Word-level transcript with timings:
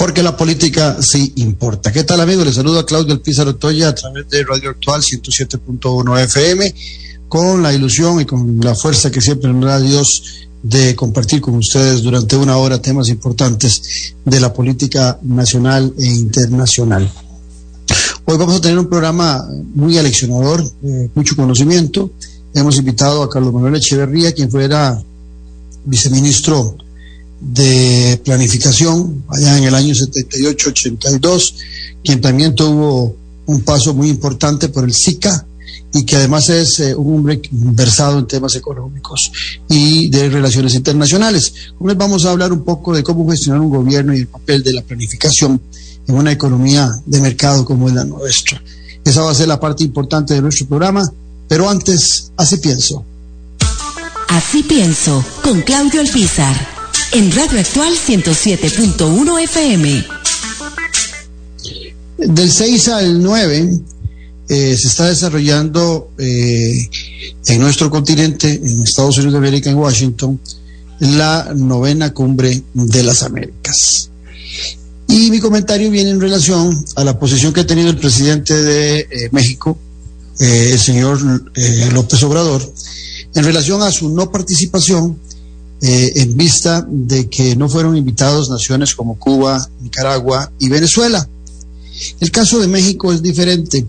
Porque 0.00 0.22
la 0.22 0.34
política 0.34 0.96
sí 1.02 1.34
importa. 1.36 1.92
¿Qué 1.92 2.04
tal 2.04 2.22
amigos? 2.22 2.46
Les 2.46 2.54
saludo 2.54 2.78
a 2.78 2.86
Claudio 2.86 3.12
El 3.12 3.20
Pizarro 3.20 3.56
Toya 3.56 3.90
a 3.90 3.94
través 3.94 4.26
de 4.30 4.44
Radio 4.44 4.70
Actual 4.70 5.02
107.1 5.02 6.24
FM 6.24 6.74
con 7.28 7.62
la 7.62 7.74
ilusión 7.74 8.18
y 8.18 8.24
con 8.24 8.58
la 8.62 8.74
fuerza 8.74 9.10
que 9.10 9.20
siempre 9.20 9.52
nos 9.52 9.62
da 9.62 9.78
Dios 9.78 10.48
de 10.62 10.96
compartir 10.96 11.42
con 11.42 11.54
ustedes 11.56 12.00
durante 12.00 12.34
una 12.34 12.56
hora 12.56 12.80
temas 12.80 13.10
importantes 13.10 14.14
de 14.24 14.40
la 14.40 14.54
política 14.54 15.18
nacional 15.20 15.92
e 15.98 16.06
internacional. 16.06 17.12
Hoy 18.24 18.38
vamos 18.38 18.56
a 18.56 18.60
tener 18.62 18.78
un 18.78 18.88
programa 18.88 19.46
muy 19.74 19.98
aleccionador, 19.98 20.64
eh, 20.82 21.10
mucho 21.14 21.36
conocimiento. 21.36 22.10
Hemos 22.54 22.78
invitado 22.78 23.22
a 23.22 23.28
Carlos 23.28 23.52
Manuel 23.52 23.76
Echeverría, 23.76 24.32
quien 24.32 24.50
fuera 24.50 24.98
viceministro 25.84 26.78
de 27.40 28.20
planificación 28.24 29.24
allá 29.28 29.56
en 29.56 29.64
el 29.64 29.74
año 29.74 29.94
78-82, 29.94 31.54
quien 32.04 32.20
también 32.20 32.54
tuvo 32.54 33.16
un 33.46 33.62
paso 33.62 33.94
muy 33.94 34.10
importante 34.10 34.68
por 34.68 34.84
el 34.84 34.92
SICA 34.92 35.46
y 35.92 36.04
que 36.04 36.16
además 36.16 36.48
es 36.50 36.78
eh, 36.80 36.94
un 36.94 37.16
hombre 37.16 37.40
versado 37.50 38.18
en 38.18 38.26
temas 38.26 38.54
económicos 38.54 39.32
y 39.68 40.08
de 40.08 40.28
relaciones 40.28 40.74
internacionales. 40.74 41.52
Con 41.78 41.96
vamos 41.98 42.24
a 42.24 42.30
hablar 42.30 42.52
un 42.52 42.62
poco 42.62 42.94
de 42.94 43.02
cómo 43.02 43.28
gestionar 43.28 43.60
un 43.60 43.70
gobierno 43.70 44.14
y 44.14 44.20
el 44.20 44.28
papel 44.28 44.62
de 44.62 44.72
la 44.72 44.82
planificación 44.82 45.60
en 46.06 46.14
una 46.14 46.32
economía 46.32 46.90
de 47.06 47.20
mercado 47.20 47.64
como 47.64 47.88
es 47.88 47.94
la 47.94 48.04
nuestra. 48.04 48.62
Esa 49.04 49.22
va 49.22 49.32
a 49.32 49.34
ser 49.34 49.48
la 49.48 49.58
parte 49.58 49.82
importante 49.82 50.34
de 50.34 50.42
nuestro 50.42 50.66
programa, 50.66 51.10
pero 51.48 51.68
antes, 51.68 52.30
así 52.36 52.58
pienso. 52.58 53.04
Así 54.28 54.62
pienso, 54.62 55.24
con 55.42 55.62
Claudio 55.62 56.00
Alpizar 56.00 56.79
en 57.12 57.32
Radio 57.32 57.58
Actual 57.58 57.92
107.1 57.94 59.42
FM. 59.42 60.06
Del 62.18 62.50
6 62.50 62.88
al 62.88 63.22
9 63.22 63.80
eh, 64.48 64.76
se 64.76 64.88
está 64.88 65.08
desarrollando 65.08 66.10
eh, 66.18 66.88
en 67.46 67.60
nuestro 67.60 67.90
continente, 67.90 68.52
en 68.52 68.82
Estados 68.82 69.16
Unidos 69.18 69.32
de 69.32 69.38
América, 69.38 69.70
en 69.70 69.76
Washington, 69.76 70.40
la 71.00 71.52
novena 71.54 72.12
cumbre 72.12 72.62
de 72.74 73.02
las 73.02 73.22
Américas. 73.22 74.10
Y 75.08 75.30
mi 75.30 75.40
comentario 75.40 75.90
viene 75.90 76.10
en 76.10 76.20
relación 76.20 76.84
a 76.94 77.02
la 77.02 77.18
posición 77.18 77.52
que 77.52 77.60
ha 77.60 77.66
tenido 77.66 77.90
el 77.90 77.96
presidente 77.96 78.54
de 78.54 79.00
eh, 79.00 79.28
México, 79.32 79.76
el 80.38 80.78
señor 80.78 81.20
López 81.92 82.22
Obrador, 82.22 82.72
en 83.34 83.44
relación 83.44 83.82
a 83.82 83.90
su 83.90 84.08
no 84.08 84.30
participación 84.30 85.18
eh, 85.82 86.12
en 86.16 86.36
vista 86.36 86.86
de 86.88 87.28
que 87.28 87.56
no 87.56 87.68
fueron 87.68 87.96
invitados 87.96 88.50
naciones 88.50 88.94
como 88.94 89.18
Cuba, 89.18 89.66
Nicaragua 89.80 90.52
y 90.58 90.68
Venezuela. 90.68 91.26
El 92.20 92.30
caso 92.30 92.58
de 92.60 92.68
México 92.68 93.12
es 93.12 93.22
diferente. 93.22 93.86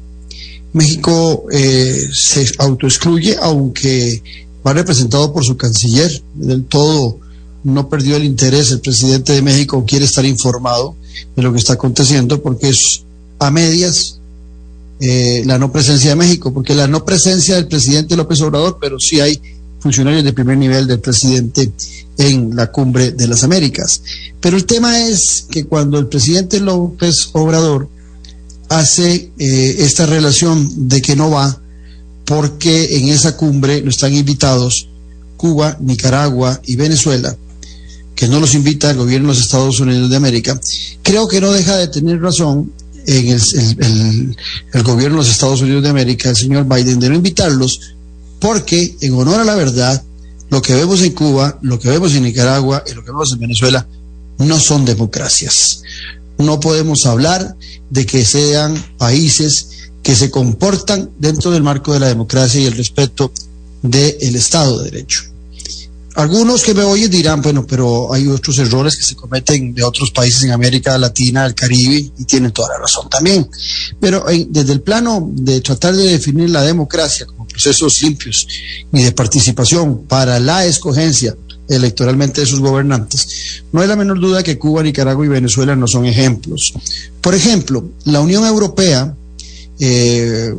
México 0.73 1.45
eh, 1.51 1.99
se 2.13 2.49
autoexcluye, 2.59 3.37
aunque 3.41 4.23
va 4.65 4.73
representado 4.73 5.33
por 5.33 5.43
su 5.43 5.57
canciller. 5.57 6.23
Del 6.33 6.63
todo 6.65 7.17
no 7.63 7.89
perdió 7.89 8.15
el 8.15 8.23
interés. 8.23 8.71
El 8.71 8.79
presidente 8.79 9.33
de 9.33 9.41
México 9.41 9.83
quiere 9.85 10.05
estar 10.05 10.25
informado 10.25 10.95
de 11.35 11.41
lo 11.41 11.51
que 11.51 11.59
está 11.59 11.73
aconteciendo 11.73 12.41
porque 12.41 12.69
es 12.69 13.03
a 13.39 13.51
medias 13.51 14.19
eh, 15.01 15.41
la 15.45 15.57
no 15.57 15.71
presencia 15.71 16.11
de 16.11 16.15
México, 16.15 16.53
porque 16.53 16.75
la 16.75 16.87
no 16.87 17.03
presencia 17.03 17.55
del 17.55 17.67
presidente 17.67 18.15
López 18.15 18.39
Obrador, 18.41 18.77
pero 18.79 18.99
sí 18.99 19.19
hay 19.19 19.41
funcionarios 19.81 20.23
de 20.23 20.33
primer 20.33 20.57
nivel 20.57 20.87
del 20.87 20.99
presidente 20.99 21.71
en 22.17 22.55
la 22.55 22.71
cumbre 22.71 23.11
de 23.11 23.27
las 23.27 23.43
Américas. 23.43 24.01
Pero 24.39 24.55
el 24.55 24.65
tema 24.65 24.99
es 24.99 25.47
que 25.49 25.65
cuando 25.65 25.97
el 25.97 26.07
presidente 26.07 26.59
López 26.59 27.29
Obrador 27.33 27.89
hace 28.69 29.31
eh, 29.37 29.75
esta 29.79 30.05
relación 30.05 30.87
de 30.87 31.01
que 31.01 31.15
no 31.15 31.31
va, 31.31 31.59
porque 32.25 32.97
en 32.97 33.09
esa 33.09 33.35
cumbre 33.35 33.81
no 33.81 33.89
están 33.89 34.13
invitados 34.13 34.87
Cuba, 35.35 35.77
Nicaragua 35.81 36.61
y 36.65 36.75
Venezuela, 36.75 37.35
que 38.15 38.27
no 38.27 38.39
los 38.39 38.53
invita 38.53 38.91
el 38.91 38.97
gobierno 38.97 39.29
de 39.29 39.33
los 39.33 39.43
Estados 39.43 39.79
Unidos 39.79 40.09
de 40.11 40.15
América, 40.15 40.59
creo 41.01 41.27
que 41.27 41.41
no 41.41 41.51
deja 41.51 41.75
de 41.77 41.87
tener 41.87 42.21
razón 42.21 42.71
en 43.07 43.29
el, 43.29 44.37
el 44.73 44.83
gobierno 44.83 45.17
de 45.17 45.23
los 45.23 45.31
Estados 45.31 45.61
Unidos 45.61 45.81
de 45.81 45.89
América, 45.89 46.29
el 46.29 46.35
señor 46.35 46.65
Biden, 46.65 46.99
de 46.99 47.09
no 47.09 47.15
invitarlos 47.15 47.95
porque 48.41 48.97
en 48.99 49.13
honor 49.13 49.39
a 49.39 49.45
la 49.45 49.55
verdad, 49.55 50.03
lo 50.49 50.61
que 50.61 50.73
vemos 50.73 51.01
en 51.01 51.13
Cuba, 51.13 51.57
lo 51.61 51.79
que 51.79 51.89
vemos 51.89 52.13
en 52.13 52.23
Nicaragua 52.23 52.83
y 52.85 52.93
lo 52.93 53.05
que 53.05 53.11
vemos 53.11 53.31
en 53.31 53.39
Venezuela 53.39 53.87
no 54.39 54.59
son 54.59 54.83
democracias. 54.83 55.83
No 56.37 56.59
podemos 56.59 57.05
hablar 57.05 57.55
de 57.89 58.05
que 58.05 58.25
sean 58.25 58.75
países 58.97 59.91
que 60.01 60.15
se 60.15 60.31
comportan 60.31 61.11
dentro 61.19 61.51
del 61.51 61.61
marco 61.61 61.93
de 61.93 61.99
la 61.99 62.07
democracia 62.07 62.59
y 62.59 62.65
el 62.65 62.75
respeto 62.75 63.31
del 63.83 64.35
Estado 64.35 64.79
de 64.79 64.91
Derecho. 64.91 65.21
Algunos 66.15 66.63
que 66.63 66.73
me 66.73 66.83
oyen 66.83 67.09
dirán, 67.09 67.41
bueno, 67.41 67.65
pero 67.65 68.11
hay 68.13 68.27
otros 68.27 68.57
errores 68.59 68.97
que 68.97 69.03
se 69.03 69.15
cometen 69.15 69.73
de 69.73 69.83
otros 69.83 70.11
países 70.11 70.43
en 70.43 70.51
América 70.51 70.97
Latina, 70.97 71.45
el 71.45 71.55
Caribe, 71.55 72.11
y 72.17 72.25
tienen 72.25 72.51
toda 72.51 72.69
la 72.73 72.79
razón 72.79 73.09
también. 73.09 73.49
Pero 73.99 74.25
desde 74.49 74.73
el 74.73 74.81
plano 74.81 75.29
de 75.31 75.61
tratar 75.61 75.95
de 75.95 76.03
definir 76.03 76.49
la 76.49 76.63
democracia 76.63 77.25
como 77.25 77.40
procesos 77.61 78.01
limpios 78.01 78.47
y 78.91 79.03
de 79.03 79.11
participación 79.11 80.03
para 80.07 80.39
la 80.39 80.65
escogencia 80.65 81.35
electoralmente 81.69 82.41
de 82.41 82.47
sus 82.47 82.59
gobernantes, 82.59 83.63
no 83.71 83.81
hay 83.81 83.87
la 83.87 83.95
menor 83.95 84.19
duda 84.19 84.43
que 84.43 84.57
Cuba, 84.57 84.83
Nicaragua 84.83 85.25
y 85.25 85.29
Venezuela 85.29 85.75
no 85.75 85.87
son 85.87 86.05
ejemplos. 86.05 86.73
Por 87.21 87.33
ejemplo, 87.33 87.91
la 88.05 88.19
Unión 88.19 88.45
Europea 88.45 89.15
eh, 89.79 90.53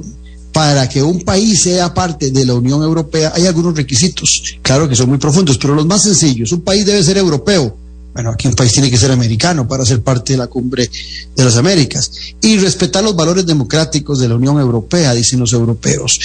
para 0.52 0.88
que 0.88 1.02
un 1.02 1.22
país 1.22 1.62
sea 1.62 1.92
parte 1.92 2.30
de 2.30 2.44
la 2.44 2.54
Unión 2.54 2.82
Europea 2.82 3.32
hay 3.34 3.46
algunos 3.46 3.74
requisitos, 3.74 4.56
claro 4.62 4.88
que 4.88 4.94
son 4.94 5.08
muy 5.08 5.18
profundos, 5.18 5.58
pero 5.58 5.74
los 5.74 5.86
más 5.86 6.02
sencillos. 6.02 6.52
Un 6.52 6.60
país 6.62 6.86
debe 6.86 7.02
ser 7.02 7.18
europeo. 7.18 7.76
Bueno, 8.14 8.30
aquí 8.30 8.46
un 8.46 8.54
país 8.54 8.72
tiene 8.72 8.90
que 8.90 8.98
ser 8.98 9.10
americano 9.10 9.66
para 9.66 9.86
ser 9.86 10.02
parte 10.02 10.34
de 10.34 10.38
la 10.38 10.46
cumbre 10.46 10.90
de 11.34 11.44
las 11.44 11.56
Américas. 11.56 12.10
Y 12.42 12.58
respetar 12.58 13.02
los 13.02 13.16
valores 13.16 13.46
democráticos 13.46 14.18
de 14.18 14.28
la 14.28 14.34
Unión 14.34 14.58
Europea, 14.60 15.14
dicen 15.14 15.40
los 15.40 15.52
europeos. 15.52 16.18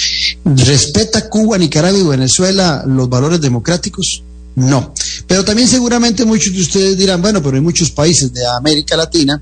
¿Respeta 0.44 1.28
Cuba, 1.28 1.56
Nicaragua 1.56 1.98
y 1.98 2.04
Venezuela 2.04 2.84
los 2.86 3.08
valores 3.08 3.40
democráticos? 3.40 4.22
No. 4.56 4.92
Pero 5.26 5.44
también 5.44 5.68
seguramente 5.68 6.24
muchos 6.24 6.52
de 6.52 6.60
ustedes 6.60 6.98
dirán, 6.98 7.22
bueno, 7.22 7.42
pero 7.42 7.56
hay 7.56 7.62
muchos 7.62 7.90
países 7.90 8.32
de 8.32 8.46
América 8.46 8.96
Latina 8.96 9.40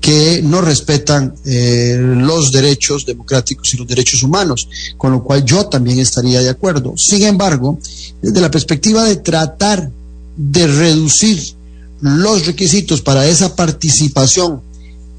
que 0.00 0.40
no 0.42 0.60
respetan 0.60 1.34
eh, 1.44 1.96
los 1.98 2.50
derechos 2.50 3.06
democráticos 3.06 3.72
y 3.72 3.76
los 3.76 3.86
derechos 3.86 4.22
humanos, 4.22 4.68
con 4.96 5.12
lo 5.12 5.22
cual 5.22 5.44
yo 5.44 5.66
también 5.66 6.00
estaría 6.00 6.40
de 6.40 6.48
acuerdo. 6.48 6.94
Sin 6.96 7.22
embargo, 7.22 7.78
desde 8.20 8.40
la 8.40 8.50
perspectiva 8.50 9.04
de 9.04 9.16
tratar 9.16 9.90
de 10.36 10.66
reducir 10.66 11.54
los 12.02 12.46
requisitos 12.46 13.00
para 13.00 13.26
esa 13.26 13.56
participación 13.56 14.60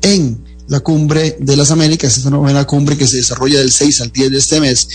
en 0.02 0.38
la 0.68 0.82
cumbre 0.82 1.38
de 1.40 1.58
las 1.58 1.72
Américas, 1.72 2.18
esta 2.18 2.30
novena 2.30 2.66
cumbre 2.66 2.98
que 2.98 3.08
se 3.08 3.18
desarrolla 3.18 3.60
del 3.60 3.72
6 3.72 4.02
al 4.02 4.12
10 4.12 4.32
de 4.32 4.38
este 4.38 4.60
mes, 4.60 4.88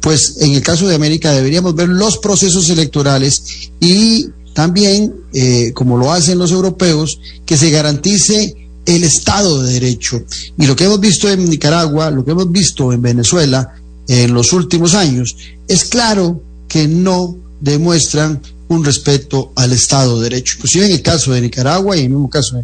pues 0.00 0.36
en 0.40 0.52
el 0.52 0.62
caso 0.62 0.86
de 0.86 0.94
América 0.94 1.32
deberíamos 1.32 1.74
ver 1.74 1.88
los 1.88 2.18
procesos 2.18 2.68
electorales 2.70 3.42
y 3.80 4.26
también, 4.52 5.14
eh, 5.34 5.72
como 5.74 5.98
lo 5.98 6.12
hacen 6.12 6.38
los 6.38 6.50
europeos, 6.50 7.20
que 7.44 7.56
se 7.56 7.70
garantice 7.70 8.54
el 8.86 9.04
Estado 9.04 9.62
de 9.62 9.74
Derecho. 9.74 10.22
Y 10.58 10.66
lo 10.66 10.74
que 10.74 10.84
hemos 10.84 11.00
visto 11.00 11.28
en 11.30 11.48
Nicaragua, 11.48 12.10
lo 12.10 12.24
que 12.24 12.30
hemos 12.30 12.50
visto 12.50 12.92
en 12.92 13.02
Venezuela 13.02 13.74
en 14.08 14.32
los 14.32 14.52
últimos 14.52 14.94
años, 14.94 15.36
es 15.68 15.84
claro 15.84 16.42
que 16.68 16.88
no 16.88 17.36
demuestran 17.60 18.40
un 18.68 18.84
respeto 18.84 19.52
al 19.56 19.72
Estado 19.72 20.20
de 20.20 20.30
Derecho. 20.30 20.54
Inclusive 20.56 20.86
en 20.86 20.92
el 20.92 21.02
caso 21.02 21.32
de 21.32 21.40
Nicaragua 21.40 21.96
y 21.96 22.00
en 22.00 22.06
el 22.06 22.10
mismo 22.12 22.30
caso 22.30 22.56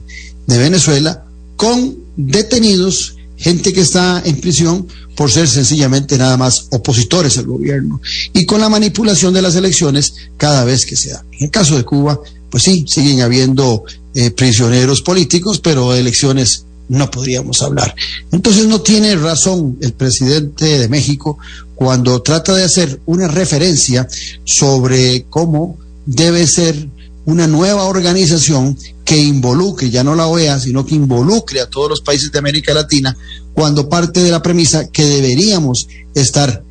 de, 0.46 0.58
Venezuela, 0.58 1.25
con 1.56 1.96
detenidos, 2.16 3.16
gente 3.37 3.72
que 3.72 3.81
está 3.81 4.22
en 4.25 4.40
prisión 4.40 4.87
por 5.16 5.31
ser 5.31 5.49
sencillamente 5.49 6.19
nada 6.19 6.37
más 6.37 6.66
opositores 6.70 7.38
al 7.38 7.46
gobierno 7.46 8.00
y 8.32 8.44
con 8.44 8.60
la 8.60 8.69
manipulación 8.69 9.32
de 9.34 9.43
las 9.43 9.54
elecciones 9.56 10.14
cada 10.37 10.64
vez 10.64 10.84
que 10.84 10.96
se 10.96 11.10
da. 11.10 11.25
En 11.32 11.44
el 11.44 11.50
caso 11.50 11.76
de 11.76 11.84
Cuba, 11.84 12.20
pues 12.50 12.64
sí, 12.64 12.84
siguen 12.88 13.22
habiendo 13.22 13.84
eh, 14.14 14.31
prisioneros 14.31 15.02
políticos, 15.02 15.60
pero 15.60 15.94
elecciones 15.94 16.64
no 16.88 17.10
podríamos 17.10 17.62
hablar. 17.62 17.94
Entonces 18.31 18.66
no 18.66 18.82
tiene 18.82 19.16
razón 19.16 19.78
el 19.81 19.94
presidente 19.94 20.78
de 20.78 20.88
México 20.88 21.38
cuando 21.75 22.22
trata 22.22 22.55
de 22.55 22.64
hacer 22.64 23.00
una 23.06 23.28
referencia 23.28 24.06
sobre 24.44 25.25
cómo 25.31 25.78
debe 26.06 26.46
ser 26.46 26.88
una 27.25 27.46
nueva 27.46 27.84
organización 27.84 28.76
que 29.04 29.16
involucre, 29.16 29.90
ya 29.90 30.02
no 30.02 30.14
la 30.14 30.26
OEA, 30.26 30.58
sino 30.58 30.84
que 30.84 30.94
involucre 30.94 31.60
a 31.60 31.69
todos 31.69 31.88
los 31.88 32.00
países 32.00 32.32
de 32.32 32.38
América 32.38 32.75
Latina, 32.75 33.16
cuando 33.54 33.88
parte 33.88 34.22
de 34.22 34.31
la 34.31 34.43
premisa 34.43 34.88
que 34.88 35.04
deberíamos 35.04 35.88
estar 36.14 36.64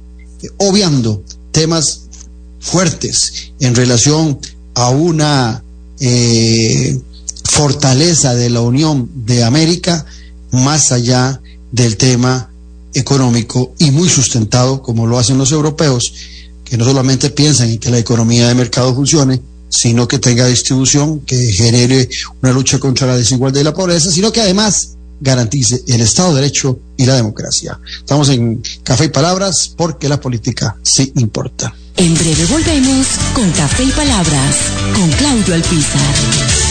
obviando 0.58 1.24
temas 1.52 2.08
fuertes 2.60 3.52
en 3.60 3.76
relación 3.76 4.40
a 4.74 4.90
una 4.90 5.64
eh, 6.00 7.00
fortaleza 7.44 8.34
de 8.36 8.50
la 8.50 8.62
Unión 8.62 9.10
de 9.26 9.44
América 9.44 10.06
más 10.52 10.92
allá 10.92 11.42
del 11.72 11.98
tema 11.98 12.50
económico 12.94 13.74
y 13.78 13.92
muy 13.92 14.10
sustentado 14.10 14.82
como 14.82 15.08
lo 15.08 15.18
hacen 15.18 15.38
los 15.38 15.52
europeos, 15.52 16.14
que 16.72 16.78
no 16.78 16.86
solamente 16.86 17.32
piensan 17.32 17.70
en 17.70 17.80
que 17.80 17.90
la 17.90 17.98
economía 17.98 18.48
de 18.48 18.56
mercado 18.56 18.96
funcione, 18.96 19.42
sino 19.68 20.08
que 20.08 20.20
tenga 20.20 20.48
distribución, 20.48 21.20
que 21.20 21.36
genere 21.52 22.08
una 22.42 22.54
lucha 22.54 22.80
contra 22.80 23.08
la 23.08 23.18
desigualdad 23.18 23.60
y 23.60 23.66
la 23.66 23.74
pobreza, 23.74 24.10
sino 24.10 24.32
que 24.32 24.40
además 24.40 24.96
garantice 25.20 25.84
el 25.90 26.00
Estado 26.00 26.30
de 26.30 26.40
Derecho 26.40 26.80
y 26.96 27.06
la 27.06 27.16
democracia. 27.16 27.78
Estamos 27.98 28.30
en 28.30 28.64
Café 28.84 29.04
y 29.04 29.10
Palabras 29.10 29.74
porque 29.76 30.08
la 30.08 30.22
política 30.22 30.78
sí 30.82 31.12
importa. 31.18 31.76
En 31.98 32.16
breve 32.16 32.46
volvemos 32.46 33.06
con 33.34 33.52
Café 33.52 33.84
y 33.84 33.92
Palabras 33.92 34.56
con 34.96 35.10
Claudio 35.12 35.56
Alpizar. 35.56 36.71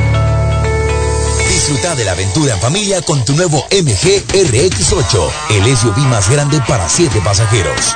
Disfruta 1.71 1.95
de 1.95 2.03
la 2.03 2.11
aventura 2.11 2.53
en 2.53 2.59
familia 2.59 3.01
con 3.01 3.23
tu 3.23 3.33
nuevo 3.33 3.65
MG 3.71 4.25
RX8, 4.27 5.31
el 5.51 5.77
SUV 5.77 5.99
más 5.99 6.29
grande 6.29 6.59
para 6.67 6.89
7 6.89 7.21
pasajeros. 7.23 7.95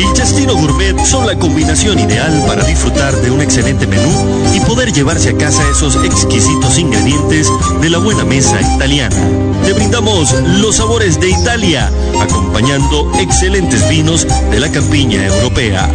El 0.00 0.14
Chastino 0.14 0.56
Gourmet 0.56 0.98
son 1.04 1.26
la 1.26 1.38
combinación 1.38 1.98
ideal 1.98 2.42
para 2.46 2.64
disfrutar 2.64 3.14
de 3.16 3.30
un 3.30 3.42
excelente 3.42 3.86
menú 3.86 4.10
y 4.54 4.60
poder 4.60 4.92
llevarse 4.92 5.28
a 5.28 5.36
casa 5.36 5.62
esos 5.70 5.94
exquisitos 6.02 6.78
ingredientes 6.78 7.48
de 7.82 7.90
la 7.90 7.98
buena 7.98 8.24
mesa 8.24 8.58
italiana. 8.76 9.49
Te 9.70 9.74
brindamos 9.74 10.32
los 10.60 10.74
sabores 10.74 11.20
de 11.20 11.30
Italia, 11.30 11.92
acompañando 12.20 13.08
excelentes 13.20 13.88
vinos 13.88 14.26
de 14.50 14.58
la 14.58 14.68
campiña 14.72 15.24
europea. 15.24 15.88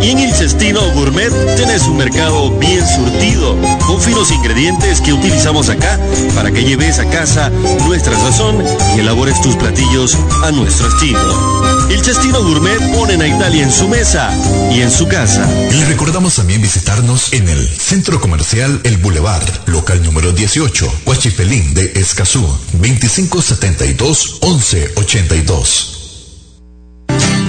Y 0.00 0.12
en 0.12 0.20
el 0.20 0.32
Cestino 0.32 0.80
Gourmet 0.94 1.30
tenés 1.54 1.82
un 1.82 1.98
mercado 1.98 2.50
bien 2.52 2.82
surtido, 2.86 3.58
con 3.86 4.00
finos 4.00 4.30
ingredientes 4.30 5.02
que 5.02 5.12
utilizamos 5.12 5.68
acá 5.68 6.00
para 6.34 6.50
que 6.50 6.64
lleves 6.64 6.98
a 6.98 7.10
casa 7.10 7.50
nuestra 7.86 8.18
sazón 8.18 8.64
y 8.96 9.00
elabores 9.00 9.38
tus 9.42 9.54
platillos 9.56 10.16
a 10.42 10.50
nuestro 10.52 10.88
estilo. 10.88 11.60
El 11.90 12.02
Cestino 12.02 12.42
Gourmet 12.42 12.80
ponen 12.94 13.20
a 13.20 13.28
Italia 13.28 13.64
en 13.64 13.70
su 13.70 13.86
mesa 13.88 14.30
y 14.72 14.80
en 14.80 14.90
su 14.90 15.06
casa. 15.08 15.46
Le 15.70 15.84
recordamos 15.84 16.36
también 16.36 16.62
visitarnos 16.62 17.34
en 17.34 17.46
el 17.50 17.68
Centro 17.68 18.18
Comercial 18.18 18.80
El 18.84 18.96
Boulevard, 18.96 19.44
local 19.66 20.02
número 20.02 20.32
18, 20.32 20.90
Huachifelín 21.04 21.74
de 21.74 21.92
Escazú, 21.96 22.46
2572-1182. 23.10 25.98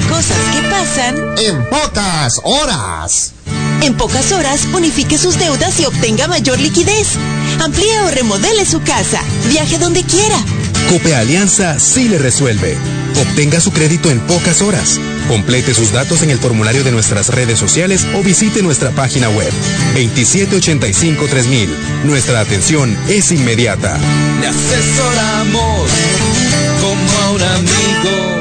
Cosas 0.10 0.38
que 0.54 0.62
pasan 0.70 1.16
en 1.38 1.70
pocas 1.70 2.42
horas. 2.44 3.32
En 3.82 3.96
pocas 3.96 4.32
horas, 4.32 4.68
unifique 4.74 5.18
sus 5.18 5.38
deudas 5.40 5.80
y 5.80 5.86
obtenga 5.86 6.28
mayor 6.28 6.60
liquidez. 6.60 7.08
Amplíe 7.60 8.02
o 8.02 8.12
remodele 8.12 8.66
su 8.66 8.84
casa. 8.84 9.22
Viaje 9.50 9.78
donde 9.78 10.04
quiera. 10.04 10.38
Cope 10.90 11.16
Alianza 11.16 11.80
sí 11.80 12.08
le 12.10 12.18
resuelve. 12.18 12.78
Obtenga 13.22 13.60
su 13.60 13.72
crédito 13.72 14.10
en 14.10 14.20
pocas 14.22 14.62
horas. 14.62 15.00
Complete 15.28 15.74
sus 15.74 15.92
datos 15.92 16.22
en 16.24 16.30
el 16.30 16.38
formulario 16.40 16.84
de 16.84 16.92
nuestras 16.92 17.30
redes 17.30 17.60
sociales 17.60 18.06
o 18.16 18.24
visite 18.24 18.62
nuestra 18.62 18.92
página 18.92 19.30
web 19.30 19.52
2785-3000. 19.96 21.68
Nuestra 22.04 22.40
atención 22.42 22.98
es 23.10 23.32
inmediata. 23.32 23.98
Le 24.42 24.48
asesoramos 24.48 25.90
como 26.82 27.20
a 27.22 27.32
un 27.32 27.42
amigo. 27.42 28.41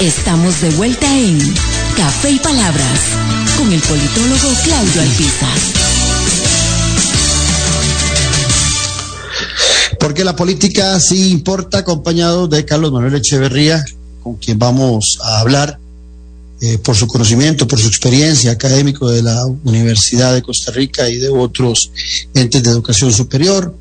Estamos 0.00 0.60
de 0.60 0.70
vuelta 0.70 1.06
en 1.18 1.38
Café 1.96 2.32
y 2.32 2.38
Palabras 2.38 3.00
con 3.56 3.72
el 3.72 3.80
politólogo 3.80 4.48
Claudio 4.64 5.00
Alpizar. 5.00 5.58
Porque 10.00 10.24
la 10.24 10.34
política 10.36 10.98
sí 11.00 11.30
importa, 11.30 11.78
acompañado 11.78 12.48
de 12.48 12.64
Carlos 12.64 12.92
Manuel 12.92 13.14
Echeverría, 13.14 13.84
con 14.22 14.34
quien 14.34 14.58
vamos 14.58 15.18
a 15.22 15.40
hablar 15.40 15.78
eh, 16.60 16.78
por 16.78 16.96
su 16.96 17.06
conocimiento, 17.06 17.68
por 17.68 17.78
su 17.78 17.86
experiencia 17.86 18.50
académico 18.50 19.10
de 19.10 19.22
la 19.22 19.46
Universidad 19.64 20.34
de 20.34 20.42
Costa 20.42 20.72
Rica 20.72 21.08
y 21.08 21.16
de 21.16 21.28
otros 21.28 21.90
entes 22.34 22.62
de 22.62 22.70
educación 22.70 23.12
superior, 23.12 23.74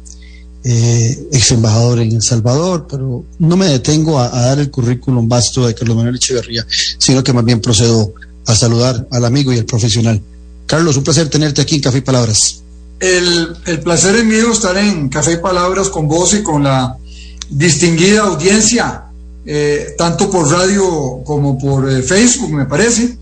eh, 0.63 1.27
ex 1.31 1.51
embajador 1.51 1.99
en 1.99 2.11
El 2.13 2.21
Salvador, 2.21 2.87
pero 2.89 3.25
no 3.39 3.57
me 3.57 3.67
detengo 3.67 4.19
a, 4.19 4.27
a, 4.27 4.45
dar 4.47 4.59
el 4.59 4.71
currículum 4.71 5.27
vasto 5.27 5.67
de 5.67 5.75
Carlos 5.75 5.97
Manuel 5.97 6.15
Echeverría, 6.15 6.65
sino 6.97 7.23
que 7.23 7.33
más 7.33 7.43
bien 7.43 7.59
procedo 7.59 8.13
a 8.45 8.55
saludar 8.55 9.07
al 9.11 9.25
amigo 9.25 9.51
y 9.51 9.57
al 9.57 9.65
profesional. 9.65 10.21
Carlos, 10.65 10.95
un 10.97 11.03
placer 11.03 11.29
tenerte 11.29 11.61
aquí 11.61 11.75
en 11.75 11.81
Café 11.81 11.97
y 11.97 12.01
Palabras. 12.01 12.61
El, 12.99 13.57
el 13.65 13.79
placer 13.81 14.15
es 14.15 14.23
mío 14.23 14.51
estar 14.51 14.77
en 14.77 15.09
Café 15.09 15.33
y 15.33 15.37
Palabras 15.37 15.89
con 15.89 16.07
vos 16.07 16.33
y 16.33 16.43
con 16.43 16.63
la 16.63 16.97
distinguida 17.49 18.21
audiencia, 18.21 19.03
eh, 19.45 19.95
tanto 19.97 20.29
por 20.31 20.49
radio 20.49 21.21
como 21.25 21.57
por 21.57 21.91
eh, 21.91 22.01
Facebook, 22.01 22.51
me 22.51 22.65
parece. 22.65 23.17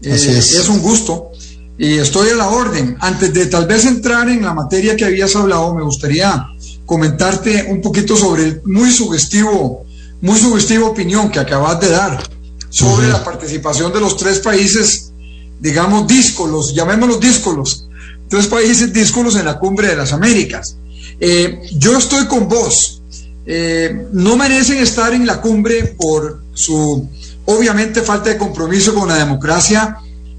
Así 0.00 0.28
es. 0.28 0.54
es 0.54 0.68
un 0.68 0.80
gusto 0.80 1.32
y 1.78 1.98
estoy 1.98 2.30
a 2.30 2.34
la 2.34 2.48
orden. 2.48 2.96
Antes 3.00 3.32
de 3.32 3.46
tal 3.46 3.66
vez 3.66 3.84
entrar 3.84 4.28
en 4.28 4.42
la 4.42 4.52
materia 4.52 4.96
que 4.96 5.04
habías 5.04 5.34
hablado, 5.36 5.74
me 5.74 5.82
gustaría 5.82 6.44
comentarte 6.88 7.66
un 7.68 7.82
poquito 7.82 8.16
sobre 8.16 8.44
el 8.44 8.62
muy 8.64 8.90
sugestivo, 8.90 9.84
muy 10.22 10.38
sugestiva 10.38 10.86
opinión 10.86 11.30
que 11.30 11.38
acabas 11.38 11.78
de 11.80 11.90
dar 11.90 12.22
sobre 12.70 13.06
uh 13.06 13.10
-huh. 13.10 13.12
la 13.12 13.24
participación 13.24 13.92
de 13.92 14.00
los 14.00 14.16
tres 14.16 14.38
países, 14.38 15.12
digamos, 15.60 16.06
díscolos, 16.06 16.74
llamémoslos 16.74 17.20
díscolos, 17.20 17.86
tres 18.30 18.46
países 18.46 18.90
díscolos 18.90 19.36
en 19.36 19.44
la 19.44 19.58
cumbre 19.58 19.88
de 19.88 19.96
las 19.96 20.14
Américas. 20.14 20.76
Eh, 21.20 21.60
yo 21.76 21.98
estoy 21.98 22.26
con 22.26 22.48
vos. 22.48 23.02
Eh, 23.44 24.06
no 24.12 24.36
merecen 24.38 24.78
estar 24.78 25.12
en 25.12 25.26
la 25.26 25.42
cumbre 25.42 25.94
por 26.02 26.42
su, 26.54 27.06
obviamente, 27.44 28.00
falta 28.00 28.30
de 28.30 28.38
compromiso 28.38 28.94
con 28.94 29.08
la 29.08 29.16
democracia 29.16 29.98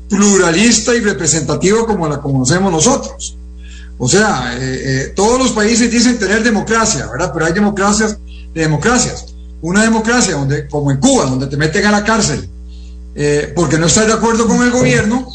pluralista 0.10 0.96
y 0.96 1.02
representativa 1.02 1.86
como 1.86 2.08
la 2.08 2.20
conocemos 2.20 2.72
nosotros. 2.72 3.39
O 4.00 4.08
sea, 4.08 4.58
todos 5.16 5.38
los 5.38 5.52
países 5.52 5.92
dicen 5.92 6.18
tener 6.18 6.42
democracia, 6.42 7.06
¿verdad? 7.08 7.32
Pero 7.34 7.46
hay 7.46 7.54
democracias 7.54 8.18
de 8.54 8.62
democracias. 8.62 9.26
Una 9.62 9.84
democracia 9.84 10.36
donde, 10.36 10.68
como 10.68 10.90
en 10.90 10.98
Cuba, 10.98 11.26
donde 11.26 11.48
te 11.48 11.58
meten 11.58 11.86
a 11.86 11.92
la 11.92 12.04
cárcel 12.04 12.50
porque 13.54 13.78
no 13.78 13.88
estás 13.88 14.08
de 14.08 14.14
acuerdo 14.14 14.48
con 14.48 14.64
el 14.64 14.72
gobierno, 14.72 15.28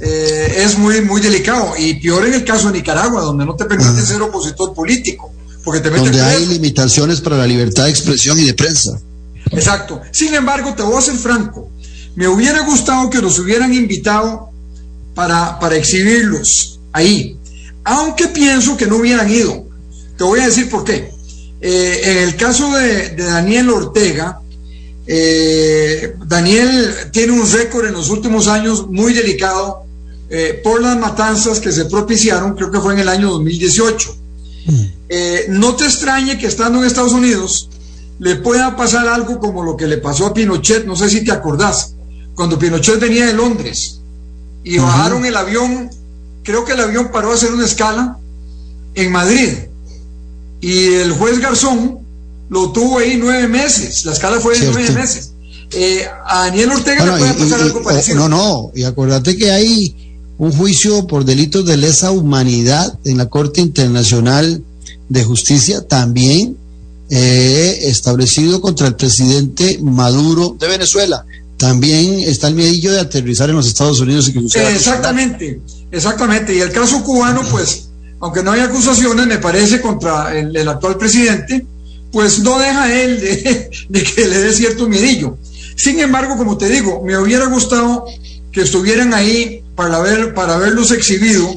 eh, 0.00 0.62
es 0.64 0.78
muy, 0.78 1.00
muy 1.00 1.20
delicado. 1.20 1.74
Y 1.78 1.94
peor 1.94 2.26
en 2.26 2.34
el 2.34 2.44
caso 2.44 2.68
de 2.68 2.78
Nicaragua, 2.78 3.22
donde 3.22 3.44
no 3.44 3.54
te 3.54 3.64
permite 3.64 4.02
ser 4.02 4.20
opositor 4.22 4.74
político. 4.74 5.32
Porque 5.62 5.80
te 5.80 5.88
donde 5.88 6.20
hay 6.20 6.44
limitaciones 6.46 7.22
para 7.22 7.38
la 7.38 7.46
libertad 7.46 7.84
de 7.84 7.90
expresión 7.90 8.38
y 8.38 8.44
de 8.44 8.52
prensa. 8.52 9.00
Exacto. 9.50 10.02
Sin 10.10 10.34
embargo, 10.34 10.74
te 10.74 10.82
voy 10.82 10.98
a 10.98 11.00
ser 11.00 11.16
franco. 11.16 11.70
Me 12.16 12.28
hubiera 12.28 12.60
gustado 12.66 13.08
que 13.08 13.20
los 13.22 13.38
hubieran 13.38 13.72
invitado 13.72 14.50
para, 15.14 15.58
para 15.58 15.76
exhibirlos 15.76 16.80
ahí. 16.92 17.38
Aunque 17.84 18.28
pienso 18.28 18.76
que 18.76 18.86
no 18.86 18.96
hubieran 18.96 19.30
ido. 19.30 19.66
Te 20.16 20.24
voy 20.24 20.40
a 20.40 20.46
decir 20.46 20.68
por 20.70 20.84
qué. 20.84 21.10
Eh, 21.60 22.00
en 22.04 22.18
el 22.28 22.36
caso 22.36 22.70
de, 22.72 23.10
de 23.10 23.24
Daniel 23.24 23.70
Ortega, 23.70 24.40
eh, 25.06 26.14
Daniel 26.26 26.94
tiene 27.12 27.32
un 27.32 27.50
récord 27.50 27.86
en 27.86 27.92
los 27.92 28.10
últimos 28.10 28.48
años 28.48 28.88
muy 28.88 29.12
delicado 29.12 29.84
eh, 30.30 30.60
por 30.64 30.80
las 30.80 30.98
matanzas 30.98 31.60
que 31.60 31.72
se 31.72 31.84
propiciaron, 31.84 32.54
creo 32.54 32.70
que 32.70 32.80
fue 32.80 32.94
en 32.94 33.00
el 33.00 33.08
año 33.08 33.30
2018. 33.30 34.16
Eh, 35.10 35.46
no 35.50 35.76
te 35.76 35.84
extrañe 35.84 36.38
que 36.38 36.46
estando 36.46 36.78
en 36.78 36.86
Estados 36.86 37.12
Unidos 37.12 37.68
le 38.18 38.36
pueda 38.36 38.74
pasar 38.76 39.06
algo 39.06 39.38
como 39.38 39.62
lo 39.62 39.76
que 39.76 39.86
le 39.86 39.98
pasó 39.98 40.26
a 40.26 40.32
Pinochet, 40.32 40.86
no 40.86 40.96
sé 40.96 41.10
si 41.10 41.22
te 41.22 41.32
acordás, 41.32 41.94
cuando 42.34 42.58
Pinochet 42.58 42.98
venía 42.98 43.26
de 43.26 43.34
Londres 43.34 44.00
y 44.62 44.78
bajaron 44.78 45.26
el 45.26 45.36
avión, 45.36 45.90
creo 46.44 46.64
que 46.64 46.72
el 46.72 46.80
avión 46.80 47.10
paró 47.10 47.32
a 47.32 47.34
hacer 47.34 47.52
una 47.52 47.64
escala 47.64 48.18
en 48.94 49.10
Madrid 49.10 49.50
y 50.60 50.94
el 50.94 51.12
juez 51.12 51.40
Garzón 51.40 51.98
lo 52.48 52.70
tuvo 52.70 52.98
ahí 52.98 53.16
nueve 53.18 53.48
meses, 53.48 54.04
la 54.04 54.12
escala 54.12 54.40
fue 54.40 54.58
de 54.58 54.70
nueve 54.70 54.90
meses. 54.92 55.32
Eh, 55.72 56.06
a 56.26 56.44
Daniel 56.44 56.70
Ortega 56.70 57.04
le 57.04 57.18
puede 57.18 57.34
pasar 57.34 57.60
algo 57.60 57.82
parecido. 57.82 58.16
No, 58.16 58.28
no, 58.28 58.70
y 58.74 58.84
acuérdate 58.84 59.36
que 59.36 59.50
hay 59.50 59.96
un 60.38 60.52
juicio 60.52 61.06
por 61.06 61.24
delitos 61.24 61.64
de 61.66 61.76
lesa 61.76 62.10
humanidad 62.12 62.98
en 63.04 63.18
la 63.18 63.26
Corte 63.26 63.60
Internacional 63.60 64.62
de 65.08 65.24
Justicia, 65.24 65.86
también 65.86 66.56
eh, 67.10 67.80
establecido 67.82 68.60
contra 68.60 68.86
el 68.86 68.94
presidente 68.94 69.78
Maduro 69.82 70.56
de 70.58 70.68
Venezuela. 70.68 71.24
También 71.64 72.20
está 72.20 72.48
el 72.48 72.54
miedillo 72.54 72.92
de 72.92 73.00
aterrizar 73.00 73.48
en 73.48 73.56
los 73.56 73.66
Estados 73.66 73.98
Unidos 74.00 74.28
y 74.28 74.34
que 74.34 74.40
Exactamente, 74.74 75.62
exactamente. 75.90 76.54
Y 76.54 76.60
el 76.60 76.70
caso 76.70 77.02
cubano, 77.02 77.40
pues, 77.50 77.88
aunque 78.20 78.42
no 78.42 78.52
hay 78.52 78.60
acusaciones, 78.60 79.26
me 79.26 79.38
parece 79.38 79.80
contra 79.80 80.38
el 80.38 80.68
actual 80.68 80.98
presidente, 80.98 81.64
pues 82.12 82.40
no 82.40 82.58
deja 82.58 82.94
él 82.94 83.18
de, 83.88 84.02
que 84.02 84.28
le 84.28 84.38
dé 84.38 84.52
cierto 84.52 84.88
miedillo. 84.88 85.38
Sin 85.74 85.98
embargo, 86.00 86.36
como 86.36 86.58
te 86.58 86.68
digo, 86.68 87.02
me 87.02 87.16
hubiera 87.18 87.46
gustado 87.46 88.04
que 88.52 88.60
estuvieran 88.60 89.14
ahí 89.14 89.64
para, 89.74 90.00
ver, 90.00 90.34
para 90.34 90.58
verlos 90.58 90.92
exhibido. 90.92 91.52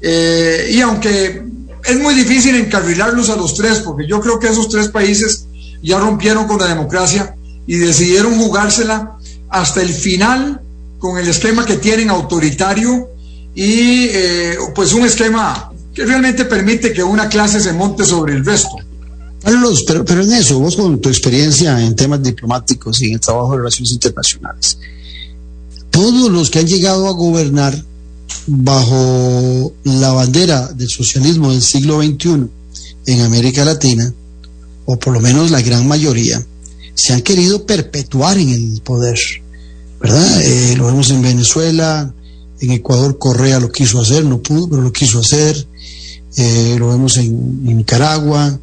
Eh, 0.00 0.70
y 0.72 0.80
aunque 0.80 1.44
es 1.84 2.00
muy 2.00 2.14
difícil 2.14 2.56
encarrilarlos 2.56 3.28
a 3.28 3.36
los 3.36 3.54
tres, 3.54 3.80
porque 3.80 4.08
yo 4.08 4.20
creo 4.22 4.40
que 4.40 4.48
esos 4.48 4.70
tres 4.70 4.88
países 4.88 5.46
ya 5.82 5.98
rompieron 5.98 6.46
con 6.46 6.58
la 6.58 6.68
democracia 6.68 7.36
y 7.66 7.76
decidieron 7.76 8.38
jugársela 8.38 9.15
hasta 9.48 9.82
el 9.82 9.90
final 9.90 10.60
con 10.98 11.18
el 11.18 11.28
esquema 11.28 11.64
que 11.64 11.76
tienen 11.76 12.10
autoritario 12.10 13.08
y 13.54 14.08
eh, 14.10 14.56
pues 14.74 14.92
un 14.92 15.06
esquema 15.06 15.70
que 15.94 16.04
realmente 16.04 16.44
permite 16.44 16.92
que 16.92 17.02
una 17.02 17.28
clase 17.28 17.60
se 17.60 17.72
monte 17.72 18.04
sobre 18.04 18.34
el 18.34 18.44
resto. 18.44 18.76
Carlos, 19.42 19.84
pero, 19.86 20.04
pero 20.04 20.22
en 20.22 20.32
eso, 20.32 20.58
vos 20.58 20.76
con 20.76 21.00
tu 21.00 21.08
experiencia 21.08 21.80
en 21.80 21.94
temas 21.94 22.22
diplomáticos 22.22 23.00
y 23.00 23.06
en 23.06 23.14
el 23.14 23.20
trabajo 23.20 23.52
de 23.52 23.58
relaciones 23.58 23.92
internacionales, 23.92 24.78
todos 25.90 26.30
los 26.30 26.50
que 26.50 26.58
han 26.58 26.66
llegado 26.66 27.06
a 27.06 27.12
gobernar 27.12 27.82
bajo 28.46 29.72
la 29.84 30.12
bandera 30.12 30.68
del 30.68 30.88
socialismo 30.88 31.52
del 31.52 31.62
siglo 31.62 32.02
XXI 32.02 32.46
en 33.06 33.20
América 33.20 33.64
Latina, 33.64 34.12
o 34.84 34.98
por 34.98 35.14
lo 35.14 35.20
menos 35.20 35.50
la 35.50 35.62
gran 35.62 35.86
mayoría, 35.86 36.44
se 36.96 37.12
han 37.12 37.20
querido 37.20 37.66
perpetuar 37.66 38.38
en 38.38 38.48
el 38.48 38.80
poder, 38.82 39.18
¿verdad? 40.00 40.42
Eh, 40.42 40.74
lo 40.76 40.86
vemos 40.86 41.10
en 41.10 41.22
Venezuela, 41.22 42.12
en 42.60 42.70
Ecuador 42.72 43.18
Correa 43.18 43.60
lo 43.60 43.70
quiso 43.70 44.00
hacer, 44.00 44.24
no 44.24 44.42
pudo, 44.42 44.68
pero 44.68 44.82
lo 44.82 44.92
quiso 44.92 45.20
hacer, 45.20 45.66
eh, 46.36 46.76
lo 46.78 46.88
vemos 46.88 47.18
en 47.18 47.64
Nicaragua, 47.76 48.58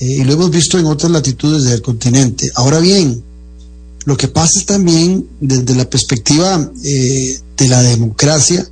eh, 0.00 0.04
y 0.04 0.24
lo 0.24 0.32
hemos 0.32 0.50
visto 0.50 0.78
en 0.78 0.86
otras 0.86 1.12
latitudes 1.12 1.64
del 1.64 1.80
continente. 1.80 2.50
Ahora 2.56 2.80
bien, 2.80 3.22
lo 4.04 4.16
que 4.16 4.26
pasa 4.26 4.60
también 4.66 5.28
desde 5.40 5.74
la 5.76 5.88
perspectiva 5.88 6.70
de 6.82 7.68
la 7.68 7.82
democracia, 7.82 8.68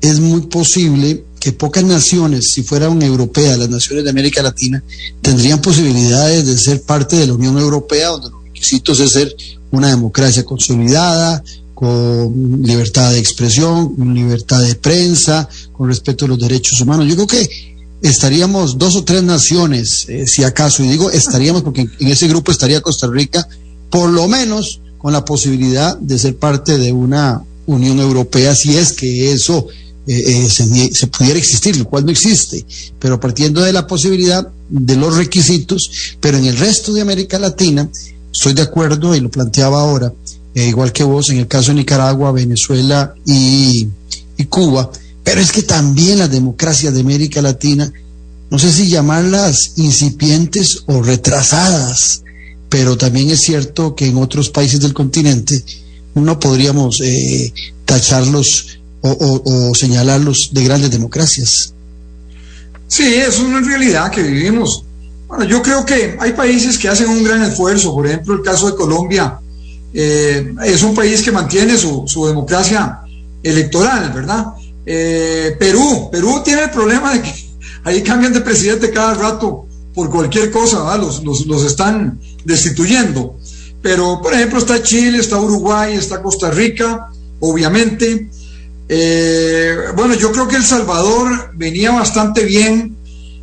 es 0.00 0.20
muy 0.20 0.42
posible 0.42 1.23
que 1.44 1.52
pocas 1.52 1.84
naciones, 1.84 2.52
si 2.52 2.62
fueran 2.62 3.02
europeas, 3.02 3.58
las 3.58 3.68
naciones 3.68 4.02
de 4.02 4.08
América 4.08 4.42
Latina, 4.42 4.82
tendrían 5.20 5.60
posibilidades 5.60 6.46
de 6.46 6.56
ser 6.56 6.80
parte 6.80 7.16
de 7.16 7.26
la 7.26 7.34
Unión 7.34 7.58
Europea, 7.58 8.08
donde 8.08 8.30
los 8.30 8.44
requisitos 8.44 8.98
es 8.98 9.10
ser 9.10 9.36
una 9.70 9.90
democracia 9.90 10.42
consolidada, 10.42 11.44
con 11.74 12.62
libertad 12.62 13.12
de 13.12 13.18
expresión, 13.18 13.94
libertad 14.14 14.62
de 14.62 14.74
prensa, 14.74 15.46
con 15.74 15.88
respeto 15.88 16.24
a 16.24 16.28
los 16.28 16.38
derechos 16.38 16.80
humanos. 16.80 17.06
Yo 17.06 17.14
creo 17.14 17.26
que 17.26 17.46
estaríamos 18.00 18.78
dos 18.78 18.96
o 18.96 19.04
tres 19.04 19.22
naciones, 19.22 20.08
eh, 20.08 20.26
si 20.26 20.44
acaso, 20.44 20.82
y 20.82 20.88
digo 20.88 21.10
estaríamos 21.10 21.62
porque 21.62 21.82
en, 22.00 22.08
ese 22.08 22.26
grupo 22.26 22.52
estaría 22.52 22.80
Costa 22.80 23.06
Rica, 23.06 23.46
por 23.90 24.08
lo 24.08 24.28
menos 24.28 24.80
con 24.96 25.12
la 25.12 25.26
posibilidad 25.26 25.94
de 25.98 26.18
ser 26.18 26.38
parte 26.38 26.78
de 26.78 26.90
una 26.90 27.42
Unión 27.66 28.00
Europea, 28.00 28.54
si 28.54 28.78
es 28.78 28.94
que 28.94 29.30
eso 29.32 29.68
eh, 30.06 30.44
eh, 30.44 30.48
se, 30.50 31.06
pudiera 31.06 31.38
existir, 31.38 31.76
lo 31.76 31.86
cual 31.86 32.04
no 32.04 32.12
existe, 32.12 32.64
pero 32.98 33.18
partiendo 33.18 33.62
de 33.62 33.72
la 33.72 33.86
posibilidad 33.86 34.46
de 34.68 34.96
los 34.96 35.16
requisitos, 35.16 36.16
pero 36.20 36.36
en 36.36 36.44
el 36.44 36.58
resto 36.58 36.92
de 36.92 37.00
América 37.00 37.38
Latina, 37.38 37.88
estoy 38.30 38.52
de 38.52 38.62
acuerdo 38.62 39.14
y 39.14 39.20
lo 39.20 39.30
planteaba 39.30 39.80
ahora, 39.80 40.12
igual 40.54 40.92
que 40.92 41.04
vos, 41.04 41.30
en 41.30 41.38
el 41.38 41.48
caso 41.48 41.70
de 41.70 41.78
Nicaragua, 41.78 42.32
Venezuela 42.32 43.14
y, 43.24 43.88
Cuba, 44.50 44.90
pero 45.22 45.40
es 45.40 45.50
que 45.52 45.62
también 45.62 46.18
las 46.18 46.30
democracias 46.30 46.92
de 46.92 47.00
América 47.00 47.40
Latina, 47.40 47.90
no 48.50 48.58
sé 48.58 48.70
si 48.70 48.88
llamarlas 48.88 49.72
incipientes 49.76 50.84
o 50.86 51.02
retrasadas, 51.02 52.22
pero 52.68 52.98
también 52.98 53.30
es 53.30 53.40
cierto 53.40 53.94
que 53.94 54.06
en 54.06 54.18
otros 54.18 54.50
países 54.50 54.80
del 54.80 54.92
continente 54.92 55.64
no 56.14 56.38
podríamos 56.38 57.00
eh, 57.00 57.52
tacharlos 57.86 58.78
o, 59.06 59.74
señalarlos 59.74 60.50
de 60.52 60.64
grandes 60.64 60.90
democracias. 60.90 61.74
Sí, 62.88 63.14
es 63.14 63.38
una 63.38 63.60
realidad 63.60 64.10
que 64.10 64.22
vivimos. 64.22 64.84
Bueno, 65.28 65.44
yo 65.44 65.62
creo 65.62 65.84
que 65.84 66.16
hay 66.18 66.32
países 66.32 66.78
que 66.78 66.88
hacen 66.88 67.08
un 67.08 67.22
gran 67.22 67.42
esfuerzo, 67.42 67.94
por 67.94 68.06
ejemplo, 68.06 68.34
el 68.34 68.42
caso 68.42 68.70
de 68.70 68.76
Colombia 68.76 69.38
eh, 69.92 70.54
es 70.64 70.82
un 70.82 70.94
país 70.94 71.22
que 71.22 71.32
mantiene 71.32 71.76
su, 71.76 72.04
democracia 72.26 73.00
electoral, 73.42 74.10
¿verdad? 74.12 74.46
Eh, 74.86 75.56
Perú, 75.58 76.08
Perú 76.10 76.42
tiene 76.44 76.64
el 76.64 76.70
problema 76.70 77.14
de 77.14 77.22
que 77.22 77.32
ahí 77.84 78.02
cambian 78.02 78.32
de 78.32 78.40
presidente 78.40 78.90
cada 78.90 79.14
rato 79.14 79.66
por 79.94 80.10
cualquier 80.10 80.50
cosa, 80.50 80.96
los, 80.96 81.22
los, 81.22 81.64
están 81.64 82.18
destituyendo. 82.44 83.36
Pero, 83.80 84.20
por 84.20 84.34
ejemplo, 84.34 84.58
está 84.58 84.82
Chile, 84.82 85.18
está 85.18 85.38
Uruguay, 85.38 85.94
está 85.94 86.22
Costa 86.22 86.50
Rica, 86.50 87.10
obviamente. 87.38 88.28
Eh, 88.88 89.76
bueno, 89.96 90.14
yo 90.14 90.30
creo 90.32 90.46
que 90.46 90.56
El 90.56 90.64
Salvador 90.64 91.50
venía 91.54 91.90
bastante 91.92 92.44
bien 92.44 92.96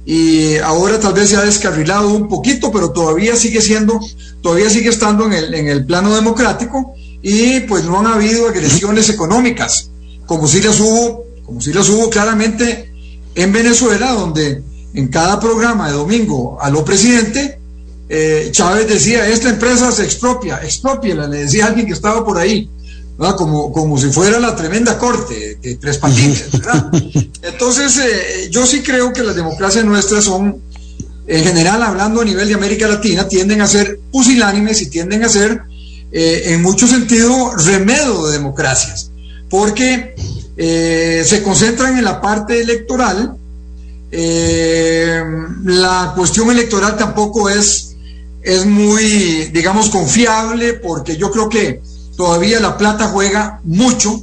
y 0.06 0.58
ahora 0.58 1.00
tal 1.00 1.14
vez 1.14 1.30
se 1.30 1.38
ha 1.38 1.42
descarrilado 1.42 2.10
un 2.10 2.28
poquito, 2.28 2.72
pero 2.72 2.92
todavía 2.92 3.36
sigue 3.36 3.62
siendo, 3.62 4.00
todavía 4.42 4.70
sigue 4.70 4.90
estando 4.90 5.26
en 5.26 5.34
el, 5.34 5.54
en 5.54 5.68
el 5.68 5.86
plano 5.86 6.16
democrático 6.16 6.94
y 7.22 7.62
pues 7.62 7.86
no 7.86 8.00
han 8.00 8.08
habido 8.08 8.48
agresiones 8.48 9.10
económicas, 9.10 9.92
como 10.26 10.48
si 10.48 10.62
las 10.62 10.80
hubo 10.80 11.32
como 11.52 11.60
si 11.60 11.74
los 11.74 11.90
hubo 11.90 12.10
claramente 12.10 12.94
en 13.36 13.52
Venezuela, 13.52 14.14
donde 14.14 14.64
en 14.94 15.08
cada 15.10 15.38
programa 15.38 15.88
de 15.88 15.98
domingo 15.98 16.58
a 16.62 16.70
lo 16.70 16.86
presidente, 16.86 17.60
eh, 18.08 18.48
Chávez 18.52 18.88
decía, 18.88 19.28
esta 19.28 19.50
empresa 19.50 19.92
se 19.92 20.06
expropia, 20.06 20.62
expropiela, 20.64 21.28
le 21.28 21.40
decía 21.40 21.66
alguien 21.66 21.86
que 21.86 21.92
estaba 21.92 22.24
por 22.24 22.38
ahí. 22.38 22.70
Como, 23.22 23.72
como 23.72 24.00
si 24.00 24.10
fuera 24.10 24.40
la 24.40 24.56
tremenda 24.56 24.98
corte 24.98 25.60
de 25.62 25.76
tres 25.76 26.00
patines. 26.00 26.46
Entonces, 27.44 27.98
eh, 27.98 28.50
yo 28.50 28.66
sí 28.66 28.82
creo 28.82 29.14
que 29.14 29.22
las 29.22 29.36
democracias 29.36 29.86
nuestras 29.86 30.24
son, 30.24 30.60
en 31.28 31.44
general, 31.44 31.84
hablando 31.84 32.22
a 32.22 32.26
nivel 32.26 32.48
de 32.48 32.56
América 32.56 32.88
Latina, 32.88 33.28
tienden 33.28 33.62
a 33.62 33.68
ser 33.68 34.00
pusilánimes 34.12 34.82
y 34.82 34.90
tienden 34.90 35.24
a 35.24 35.30
ser, 35.30 35.62
eh, 36.12 36.46
en 36.48 36.64
mucho 36.64 36.88
sentido, 36.88 37.56
remedio 37.58 38.26
de 38.26 38.34
democracias, 38.34 39.12
porque 39.52 40.16
eh, 40.58 41.24
se 41.24 41.44
concentran 41.44 42.00
en 42.00 42.04
la 42.04 42.20
parte 42.20 42.60
electoral. 42.60 43.38
la 45.64 46.14
cuestión 46.16 46.50
electoral 46.50 46.98
tampoco 46.98 47.50
es, 47.52 47.96
es 48.42 48.66
muy, 48.66 49.52
digamos, 49.54 49.90
confiable, 49.90 50.74
porque 50.74 51.18
yo 51.18 51.30
creo 51.30 51.48
que 51.48 51.82
todavía 52.16 52.60
la 52.60 52.78
plata 52.78 53.08
juega 53.08 53.60
mucho, 53.64 54.22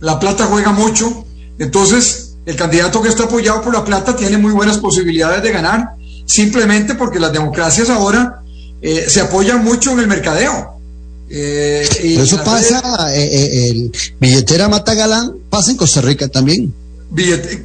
la 0.00 0.18
plata 0.18 0.46
juega 0.46 0.72
mucho, 0.72 1.24
entonces 1.58 2.30
el 2.46 2.56
candidato 2.56 3.02
que 3.02 3.08
está 3.08 3.24
apoyado 3.24 3.62
por 3.62 3.72
la 3.72 3.84
plata 3.84 4.16
tiene 4.16 4.38
muy 4.38 4.52
buenas 4.52 4.78
posibilidades 4.78 5.42
de 5.42 5.52
ganar, 5.52 5.90
simplemente 6.26 6.94
porque 6.94 7.20
las 7.20 7.32
democracias 7.32 7.90
ahora 7.90 8.42
eh, 8.80 9.06
se 9.08 9.20
apoyan 9.20 9.62
mucho 9.62 9.92
en 9.92 10.00
el 10.00 10.06
mercadeo. 10.06 10.78
Eh, 11.28 11.86
eso 12.02 12.42
pasa, 12.42 12.82
eh, 13.14 13.68
el 13.68 13.92
billetera 14.18 14.68
Mata 14.68 14.94
Galán 14.94 15.34
pasa 15.48 15.70
en 15.70 15.76
Costa 15.76 16.00
Rica 16.00 16.26
también. 16.28 16.74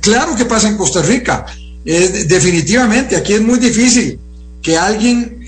claro 0.02 0.36
que 0.36 0.46
pasa 0.46 0.68
en 0.68 0.78
Costa 0.78 1.02
Rica, 1.02 1.46
definitivamente, 1.84 3.16
aquí 3.16 3.34
es 3.34 3.42
muy 3.42 3.60
difícil 3.60 4.20
que 4.62 4.78
alguien 4.78 5.40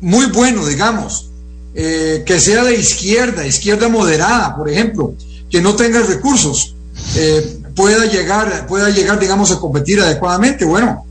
muy 0.00 0.26
bueno, 0.26 0.66
digamos, 0.66 1.30
eh, 1.78 2.22
que 2.24 2.40
sea 2.40 2.64
de 2.64 2.74
izquierda, 2.74 3.46
izquierda 3.46 3.90
moderada, 3.90 4.56
por 4.56 4.70
ejemplo, 4.70 5.14
que 5.50 5.60
no 5.60 5.76
tenga 5.76 6.00
recursos, 6.00 6.74
eh, 7.16 7.58
pueda 7.74 8.06
llegar, 8.06 8.66
pueda 8.66 8.88
llegar, 8.88 9.20
digamos, 9.20 9.50
a 9.50 9.60
competir 9.60 10.00
adecuadamente. 10.00 10.64
Bueno, 10.64 11.04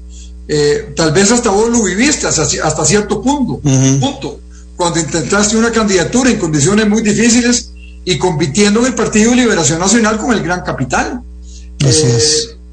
eh, 0.47 0.91
tal 0.95 1.11
vez 1.11 1.31
hasta 1.31 1.51
vos 1.51 1.69
lo 1.69 1.83
viviste 1.83 2.25
hasta, 2.25 2.47
hasta 2.63 2.83
cierto 2.83 3.21
punto, 3.21 3.59
punto, 3.59 4.39
cuando 4.75 4.99
intentaste 4.99 5.55
una 5.55 5.71
candidatura 5.71 6.31
en 6.31 6.39
condiciones 6.39 6.89
muy 6.89 7.03
difíciles 7.03 7.69
y 8.03 8.17
compitiendo 8.17 8.79
en 8.79 8.87
el 8.87 8.95
Partido 8.95 9.29
de 9.29 9.37
Liberación 9.37 9.77
Nacional 9.77 10.17
con 10.17 10.33
el 10.33 10.41
gran 10.41 10.63
capital. 10.63 11.21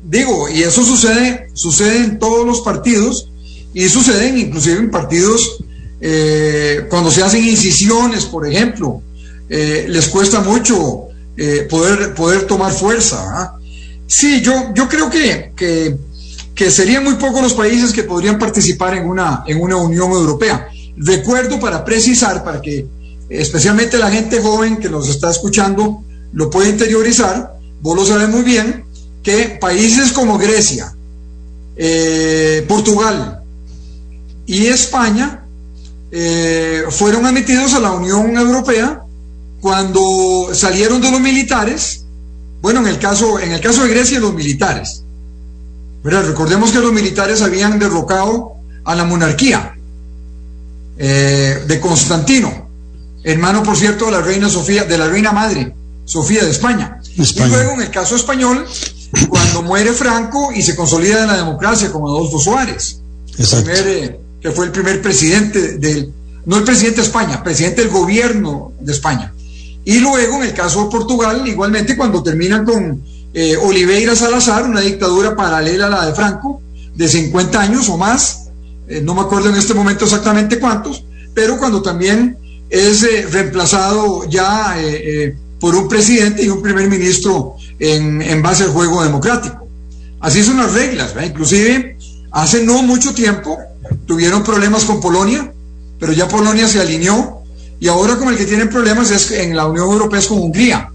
Digo, 0.02 0.48
y 0.48 0.62
eso 0.62 0.82
sucede, 0.82 1.50
sucede 1.52 1.98
en 1.98 2.18
todos 2.18 2.46
los 2.46 2.62
partidos 2.62 3.28
y 3.74 3.86
sucede 3.90 4.28
inclusive 4.38 4.78
en 4.78 4.90
partidos 4.90 5.62
eh, 6.04 6.86
cuando 6.90 7.12
se 7.12 7.22
hacen 7.22 7.44
incisiones, 7.44 8.24
por 8.24 8.44
ejemplo, 8.44 9.00
eh, 9.48 9.86
les 9.88 10.08
cuesta 10.08 10.40
mucho 10.40 11.06
eh, 11.36 11.68
poder, 11.70 12.12
poder 12.12 12.44
tomar 12.48 12.72
fuerza. 12.72 13.22
¿ah? 13.24 13.56
Sí, 14.08 14.40
yo, 14.40 14.74
yo 14.74 14.88
creo 14.88 15.08
que, 15.08 15.52
que, 15.54 15.96
que, 16.56 16.70
serían 16.72 17.04
muy 17.04 17.14
pocos 17.14 17.40
los 17.40 17.54
países 17.54 17.92
que 17.92 18.02
podrían 18.02 18.36
participar 18.36 18.94
en 18.94 19.08
una, 19.08 19.44
en 19.46 19.60
una 19.60 19.76
Unión 19.76 20.10
Europea. 20.10 20.68
Recuerdo 20.96 21.60
para 21.60 21.84
precisar, 21.84 22.42
para 22.42 22.60
que 22.60 22.84
especialmente 23.28 23.96
la 23.96 24.10
gente 24.10 24.42
joven 24.42 24.78
que 24.78 24.88
nos 24.88 25.08
está 25.08 25.30
escuchando 25.30 26.02
lo 26.32 26.50
pueda 26.50 26.68
interiorizar, 26.68 27.58
vos 27.80 27.96
lo 27.96 28.04
sabes 28.04 28.28
muy 28.28 28.42
bien, 28.42 28.84
que 29.22 29.56
países 29.60 30.10
como 30.10 30.36
Grecia, 30.36 30.92
Portugal 32.66 33.40
y 34.46 34.66
España 34.66 35.41
eh, 36.14 36.84
fueron 36.90 37.24
admitidos 37.24 37.72
a 37.72 37.80
la 37.80 37.92
Unión 37.92 38.36
Europea 38.36 39.02
cuando 39.62 40.50
salieron 40.52 41.00
de 41.00 41.10
los 41.10 41.20
militares, 41.20 42.04
bueno, 42.60 42.80
en 42.80 42.88
el 42.88 42.98
caso, 42.98 43.38
en 43.38 43.52
el 43.52 43.60
caso 43.60 43.82
de 43.84 43.88
Grecia, 43.88 44.20
los 44.20 44.34
militares. 44.34 45.02
Recordemos 46.04 46.70
que 46.70 46.80
los 46.80 46.92
militares 46.92 47.40
habían 47.40 47.78
derrocado 47.78 48.52
a 48.84 48.94
la 48.94 49.04
monarquía 49.04 49.74
eh, 50.98 51.64
de 51.66 51.80
Constantino, 51.80 52.68
hermano, 53.24 53.62
por 53.62 53.76
cierto, 53.76 54.06
de 54.06 54.12
la 54.12 54.20
reina 54.20 54.50
Sofía, 54.50 54.84
de 54.84 54.98
la 54.98 55.08
reina 55.08 55.32
madre, 55.32 55.74
Sofía 56.04 56.44
de 56.44 56.50
España. 56.50 57.00
Y 57.16 57.38
luego, 57.44 57.72
en 57.72 57.82
el 57.82 57.90
caso 57.90 58.16
español, 58.16 58.66
cuando 59.28 59.62
muere 59.62 59.92
Franco 59.92 60.50
y 60.52 60.62
se 60.62 60.76
consolida 60.76 61.22
en 61.22 61.28
la 61.28 61.36
democracia 61.36 61.90
como 61.90 62.08
Adolfo 62.08 62.38
Suárez. 62.38 63.00
Primer, 63.36 64.20
que 64.42 64.50
fue 64.50 64.66
el 64.66 64.72
primer 64.72 65.00
presidente 65.00 65.78
del, 65.78 66.12
no 66.44 66.56
el 66.58 66.64
presidente 66.64 67.00
de 67.00 67.06
España, 67.06 67.42
presidente 67.42 67.82
del 67.82 67.90
gobierno 67.90 68.72
de 68.80 68.92
España. 68.92 69.32
Y 69.84 69.98
luego, 69.98 70.36
en 70.36 70.48
el 70.48 70.54
caso 70.54 70.84
de 70.84 70.90
Portugal, 70.90 71.46
igualmente 71.46 71.96
cuando 71.96 72.22
terminan 72.22 72.64
con 72.64 73.02
eh, 73.32 73.56
Oliveira 73.56 74.14
Salazar, 74.16 74.64
una 74.64 74.80
dictadura 74.80 75.34
paralela 75.36 75.86
a 75.86 75.90
la 75.90 76.06
de 76.06 76.14
Franco, 76.14 76.60
de 76.94 77.08
50 77.08 77.60
años 77.60 77.88
o 77.88 77.96
más, 77.96 78.48
eh, 78.88 79.00
no 79.00 79.14
me 79.14 79.22
acuerdo 79.22 79.48
en 79.48 79.56
este 79.56 79.74
momento 79.74 80.04
exactamente 80.04 80.58
cuántos, 80.58 81.04
pero 81.34 81.58
cuando 81.58 81.80
también 81.80 82.36
es 82.68 83.02
eh, 83.04 83.26
reemplazado 83.30 84.28
ya 84.28 84.76
por 85.60 85.74
un 85.76 85.88
presidente 85.88 86.42
y 86.44 86.48
un 86.48 86.60
primer 86.60 86.88
ministro 86.88 87.54
en, 87.78 88.42
base 88.42 88.64
al 88.64 88.70
juego 88.70 89.02
democrático. 89.02 89.68
Así 90.20 90.42
son 90.42 90.58
las 90.58 90.72
reglas, 90.72 91.14
inclusive 91.24 91.96
hace 92.32 92.64
no 92.64 92.82
mucho 92.82 93.14
tiempo 93.14 93.58
tuvieron 94.06 94.42
problemas 94.42 94.84
con 94.84 95.00
Polonia, 95.00 95.52
pero 95.98 96.12
ya 96.12 96.28
Polonia 96.28 96.66
se 96.68 96.80
alineó 96.80 97.42
y 97.80 97.88
ahora 97.88 98.16
con 98.16 98.28
el 98.28 98.36
que 98.36 98.44
tienen 98.44 98.68
problemas 98.68 99.10
es 99.10 99.32
en 99.32 99.56
la 99.56 99.66
Unión 99.66 99.90
Europea 99.90 100.20
es 100.20 100.26
con 100.26 100.38
Hungría, 100.38 100.90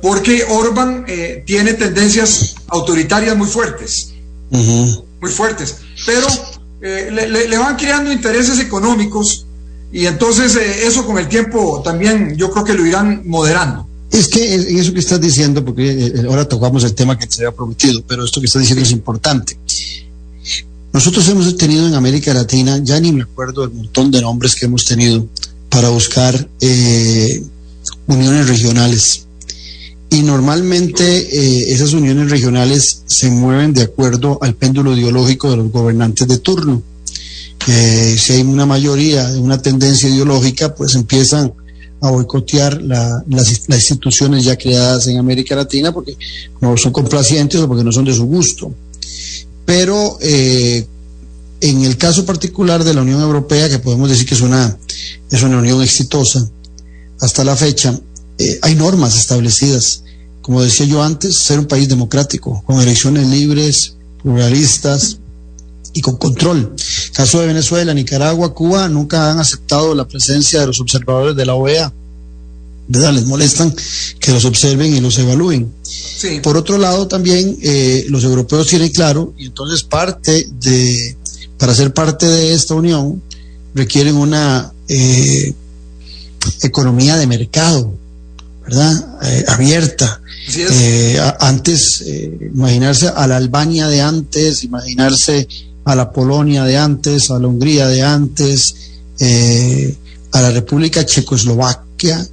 porque 0.00 0.44
Orban 0.48 1.04
eh, 1.06 1.42
tiene 1.46 1.74
tendencias 1.74 2.54
autoritarias 2.68 3.36
muy 3.36 3.46
fuertes, 3.46 4.12
muy 4.50 5.30
fuertes, 5.30 5.76
pero 6.06 6.26
eh, 6.80 7.10
le, 7.10 7.58
van 7.58 7.76
creando 7.76 8.10
intereses 8.10 8.58
económicos 8.60 9.46
y 9.92 10.06
entonces 10.06 10.56
eh, 10.56 10.86
eso 10.86 11.04
con 11.04 11.18
el 11.18 11.28
tiempo 11.28 11.82
también 11.84 12.36
yo 12.36 12.50
creo 12.50 12.64
que 12.64 12.74
lo 12.74 12.86
irán 12.86 13.22
moderando. 13.26 13.86
Es 14.10 14.26
que 14.28 14.54
eso 14.54 14.92
que 14.92 15.00
estás 15.00 15.20
diciendo, 15.20 15.64
porque 15.64 16.12
ahora 16.26 16.48
tocamos 16.48 16.82
el 16.82 16.94
tema 16.94 17.16
que 17.16 17.26
se 17.28 17.44
había 17.44 17.54
prometido, 17.54 18.02
pero 18.08 18.24
esto 18.24 18.40
que 18.40 18.46
estás 18.46 18.62
diciendo 18.62 18.84
es 18.84 18.90
importante. 18.90 19.56
Nosotros 20.92 21.28
hemos 21.28 21.56
tenido 21.56 21.86
en 21.86 21.94
América 21.94 22.34
Latina, 22.34 22.78
ya 22.82 22.98
ni 22.98 23.12
me 23.12 23.22
acuerdo 23.22 23.62
el 23.62 23.70
montón 23.70 24.10
de 24.10 24.20
nombres 24.20 24.56
que 24.56 24.66
hemos 24.66 24.84
tenido 24.84 25.26
para 25.68 25.88
buscar 25.88 26.48
eh, 26.60 27.44
uniones 28.08 28.48
regionales. 28.48 29.26
Y 30.10 30.22
normalmente 30.22 31.04
eh, 31.04 31.72
esas 31.72 31.92
uniones 31.92 32.28
regionales 32.28 33.02
se 33.06 33.30
mueven 33.30 33.72
de 33.72 33.82
acuerdo 33.82 34.38
al 34.42 34.56
péndulo 34.56 34.96
ideológico 34.96 35.48
de 35.50 35.58
los 35.58 35.70
gobernantes 35.70 36.26
de 36.26 36.38
turno. 36.38 36.82
Eh, 37.68 38.16
si 38.18 38.32
hay 38.32 38.40
una 38.40 38.66
mayoría 38.66 39.28
una 39.36 39.62
tendencia 39.62 40.08
ideológica, 40.08 40.74
pues 40.74 40.96
empiezan 40.96 41.52
a 42.00 42.10
boicotear 42.10 42.82
las, 42.82 43.22
instituciones 43.68 44.42
ya 44.42 44.56
creadas 44.56 45.06
en 45.06 45.18
América 45.18 45.54
Latina 45.54 45.92
porque 45.92 46.16
no 46.60 46.76
son 46.76 46.92
complacientes 46.92 47.60
o 47.60 47.68
porque 47.68 47.84
no 47.84 47.92
son 47.92 48.06
de 48.06 48.14
su 48.14 48.24
gusto 48.24 48.74
pero 49.70 50.18
eh, 50.20 50.84
en 51.60 51.84
el 51.84 51.96
caso 51.96 52.26
particular 52.26 52.82
de 52.82 52.92
la 52.92 53.02
Unión 53.02 53.20
Europea, 53.20 53.68
que 53.68 53.78
podemos 53.78 54.10
decir 54.10 54.26
que 54.26 54.34
es 54.34 54.40
una, 54.40 54.76
es 55.30 55.44
una 55.44 55.58
unión 55.58 55.80
exitosa 55.80 56.44
hasta 57.20 57.44
la 57.44 57.54
fecha, 57.54 57.96
eh, 58.36 58.58
hay 58.62 58.74
normas 58.74 59.16
establecidas. 59.16 60.02
Como 60.42 60.60
decía 60.60 60.86
yo 60.86 61.04
antes, 61.04 61.38
ser 61.38 61.60
un 61.60 61.66
país 61.66 61.88
democrático, 61.88 62.64
con 62.66 62.80
elecciones 62.80 63.28
libres, 63.28 63.94
pluralistas 64.20 65.18
y 65.92 66.00
con 66.00 66.16
control. 66.16 66.74
Caso 67.14 67.38
de 67.38 67.46
Venezuela, 67.46 67.94
Nicaragua, 67.94 68.52
Cuba 68.52 68.88
nunca 68.88 69.30
han 69.30 69.38
aceptado 69.38 69.94
la 69.94 70.08
presencia 70.08 70.62
de 70.62 70.66
los 70.66 70.80
observadores 70.80 71.36
de 71.36 71.46
la 71.46 71.54
OEA. 71.54 71.92
¿Verdad? 72.90 73.12
Les 73.12 73.24
molestan 73.24 73.72
que 74.18 74.32
los 74.32 74.44
observen 74.44 74.94
y 74.94 75.00
los 75.00 75.16
evalúen. 75.18 75.72
Por 76.42 76.56
otro 76.56 76.76
lado, 76.76 77.06
también 77.06 77.56
eh, 77.62 78.04
los 78.08 78.24
europeos 78.24 78.66
tienen 78.66 78.90
claro, 78.90 79.32
y 79.38 79.46
entonces 79.46 79.84
parte 79.84 80.44
de, 80.60 81.16
para 81.56 81.72
ser 81.72 81.94
parte 81.94 82.26
de 82.26 82.52
esta 82.52 82.74
unión, 82.74 83.22
requieren 83.74 84.16
una 84.16 84.72
eh, 84.88 85.54
economía 86.62 87.16
de 87.16 87.28
mercado, 87.28 87.94
¿verdad? 88.64 89.18
Eh, 89.22 89.44
abierta. 89.46 90.20
antes, 91.38 92.04
imaginarse 92.52 93.06
a 93.06 93.24
la 93.28 93.36
Albania 93.36 93.86
de 93.86 94.00
antes, 94.00 94.64
imaginarse 94.64 95.46
a 95.84 95.94
la 95.94 96.10
Polonia 96.10 96.64
de 96.64 96.76
antes, 96.76 97.30
a 97.30 97.38
la 97.38 97.46
Hungría 97.46 97.86
de 97.86 98.02
antes, 98.02 98.74
a 100.32 100.40
la 100.40 100.50
República 100.50 101.06
Checoslovaca 101.06 101.89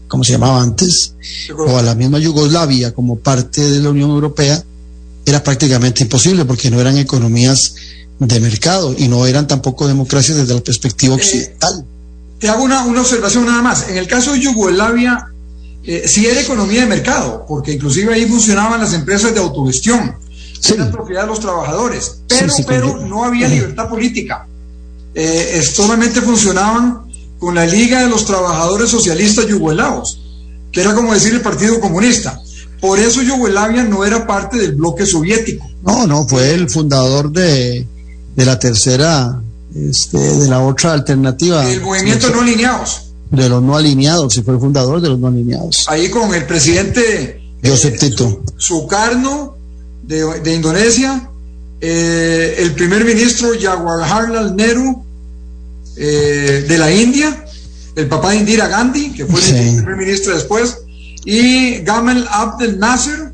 como 0.08 0.24
se 0.24 0.34
llamaba 0.34 0.62
antes, 0.62 1.14
o 1.58 1.78
a 1.78 1.82
la 1.82 1.96
misma 1.96 2.20
Yugoslavia 2.20 2.94
como 2.94 3.18
parte 3.18 3.62
de 3.70 3.80
la 3.82 3.90
Unión 3.90 4.10
Europea, 4.10 4.64
era 5.26 5.44
prácticamente 5.44 6.04
imposible 6.04 6.46
porque 6.46 6.70
no 6.72 6.80
eran 6.80 6.98
economías 6.98 7.76
de 8.20 8.40
mercado 8.40 8.96
y 8.98 9.08
no 9.08 9.26
eran 9.26 9.46
tampoco 9.48 9.88
democracias 9.88 10.38
desde 10.38 10.54
la 10.56 10.62
perspectiva 10.62 11.16
eh, 11.16 11.18
occidental. 11.18 11.86
te 12.40 12.50
hago 12.50 12.64
una, 12.64 12.86
observación 12.86 13.46
nada 13.46 13.62
más. 13.62 13.90
En 13.90 13.98
el 13.98 14.08
caso 14.08 14.32
de 14.34 14.40
Yugoslavia, 14.40 15.28
eh, 15.84 16.04
sí 16.08 16.26
era 16.26 16.42
economía 16.42 16.82
de 16.82 16.88
mercado, 16.88 17.46
porque 17.48 17.74
inclusive 17.74 18.14
ahí 18.14 18.26
funcionaban 18.26 18.80
las 18.80 18.94
empresas 18.94 19.34
de 19.34 19.40
autogestión, 19.40 20.16
Sí. 20.60 20.74
era 20.74 20.90
propiedad 20.90 21.22
de 21.22 21.28
los 21.28 21.40
trabajadores, 21.40 22.20
pero, 22.28 22.52
sí, 22.52 22.64
pero 22.66 22.98
con- 22.98 23.10
no 23.10 23.24
había 23.24 23.48
libertad 23.48 23.88
política. 23.88 24.48
Eh, 25.14 25.62
solamente 25.64 26.22
funcionaban 26.22 27.07
con 27.40 27.56
la 27.56 27.66
Liga 27.66 28.02
de 28.02 28.10
los 28.10 28.26
Trabajadores 28.26 28.90
Socialistas 28.90 29.48
Yugoslavos, 29.48 30.20
que 30.72 30.82
era 30.82 30.94
como 30.94 31.14
decir 31.14 31.34
el 31.34 31.42
Partido 31.42 31.80
Comunista. 31.80 32.42
Por 32.82 33.00
eso 33.00 33.22
Yugoslavia 33.22 33.84
no 33.84 34.06
era 34.06 34.28
parte 34.28 34.58
del 34.58 34.76
bloque 34.76 35.06
soviético. 35.06 35.68
No, 35.84 36.06
no, 36.06 36.28
fue 36.28 36.54
el 36.54 36.70
fundador 36.70 37.32
de, 37.32 37.88
de 38.36 38.46
la 38.46 38.60
tercera, 38.60 39.42
este, 39.76 40.18
de 40.18 40.48
la 40.48 40.60
otra 40.60 40.94
alternativa. 40.94 41.70
El 41.70 41.82
movimiento 41.82 42.30
no 42.30 42.42
alineados. 42.42 43.04
De 43.32 43.50
los 43.50 43.62
no 43.62 43.76
alineados, 43.76 44.34
sí 44.34 44.42
fue 44.42 44.54
el 44.54 44.60
fundador 44.60 45.02
de 45.02 45.10
los 45.10 45.20
no 45.20 45.28
alineados. 45.28 45.86
Ahí 45.88 46.10
con 46.10 46.34
el 46.34 46.46
presidente 46.46 47.42
Josep 47.64 48.00
Tito. 48.00 48.42
Sukarno 48.58 49.56
de, 50.04 50.40
de 50.42 50.56
Indonesia, 50.56 51.30
eh, 51.82 52.56
el 52.60 52.74
primer 52.74 53.04
ministro 53.04 53.50
Jawaharlal 53.60 54.56
Nehru 54.56 55.04
eh, 55.98 56.66
de 56.68 56.78
la 56.78 56.92
India, 56.92 57.46
el 57.96 58.08
papá 58.08 58.32
de 58.32 58.38
Indira 58.38 58.68
Gandhi, 58.68 59.12
que 59.12 59.26
fue 59.26 59.42
el 59.42 59.76
primer 59.78 59.98
ministro 59.98 60.36
después, 60.36 60.78
y 61.26 61.80
Gamal 61.80 62.28
Abdel 62.32 62.80
Nasser 62.80 63.32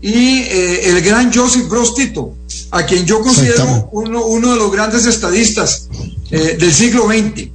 y 0.00 0.40
eh, 0.40 0.90
el 0.90 1.02
gran 1.02 1.32
Joseph 1.32 1.66
Tito, 1.96 2.34
a 2.70 2.84
quien 2.84 3.06
yo 3.06 3.20
considero 3.20 3.88
uno, 3.92 4.26
uno 4.26 4.52
de 4.52 4.56
los 4.56 4.70
grandes 4.70 5.06
estadistas 5.06 5.88
eh, 6.30 6.56
del 6.60 6.72
siglo 6.72 7.08
XX, 7.08 7.48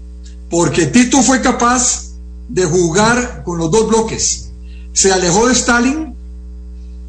porque 0.49 0.87
Tito 0.87 1.21
fue 1.21 1.41
capaz 1.41 2.09
de 2.49 2.65
jugar 2.65 3.43
con 3.45 3.57
los 3.57 3.71
dos 3.71 3.87
bloques. 3.87 4.49
Se 4.93 5.11
alejó 5.11 5.47
de 5.47 5.53
Stalin, 5.53 6.13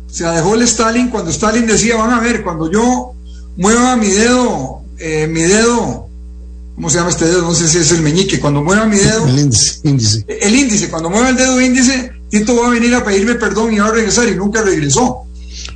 se 0.08 0.24
alejó 0.24 0.56
de 0.56 0.64
Stalin 0.64 1.08
cuando 1.08 1.30
Stalin 1.30 1.66
decía, 1.66 1.96
van 1.96 2.10
a 2.10 2.20
ver, 2.20 2.44
cuando 2.44 2.70
yo 2.70 3.14
mueva 3.56 3.96
mi 3.96 4.08
dedo, 4.08 4.82
eh, 4.98 5.26
mi 5.26 5.42
dedo, 5.42 6.08
¿cómo 6.74 6.90
se 6.90 6.96
llama 6.98 7.10
este 7.10 7.26
dedo? 7.26 7.42
No 7.42 7.54
sé 7.54 7.68
si 7.68 7.78
es 7.78 7.90
el 7.92 8.02
meñique, 8.02 8.40
cuando 8.40 8.62
mueva 8.62 8.86
mi 8.86 8.96
dedo, 8.96 9.26
El 9.28 9.38
índice. 9.38 9.80
índice. 9.84 10.24
el 10.28 10.54
índice, 10.54 10.88
cuando 10.88 11.10
mueva 11.10 11.30
el 11.30 11.36
dedo 11.36 11.60
índice, 11.60 12.10
Tito 12.30 12.56
va 12.56 12.68
a 12.68 12.70
venir 12.70 12.94
a 12.94 13.04
pedirme 13.04 13.34
perdón 13.34 13.72
y 13.74 13.78
va 13.78 13.88
a 13.88 13.92
regresar 13.92 14.28
y 14.28 14.34
nunca 14.34 14.62
regresó. 14.62 15.18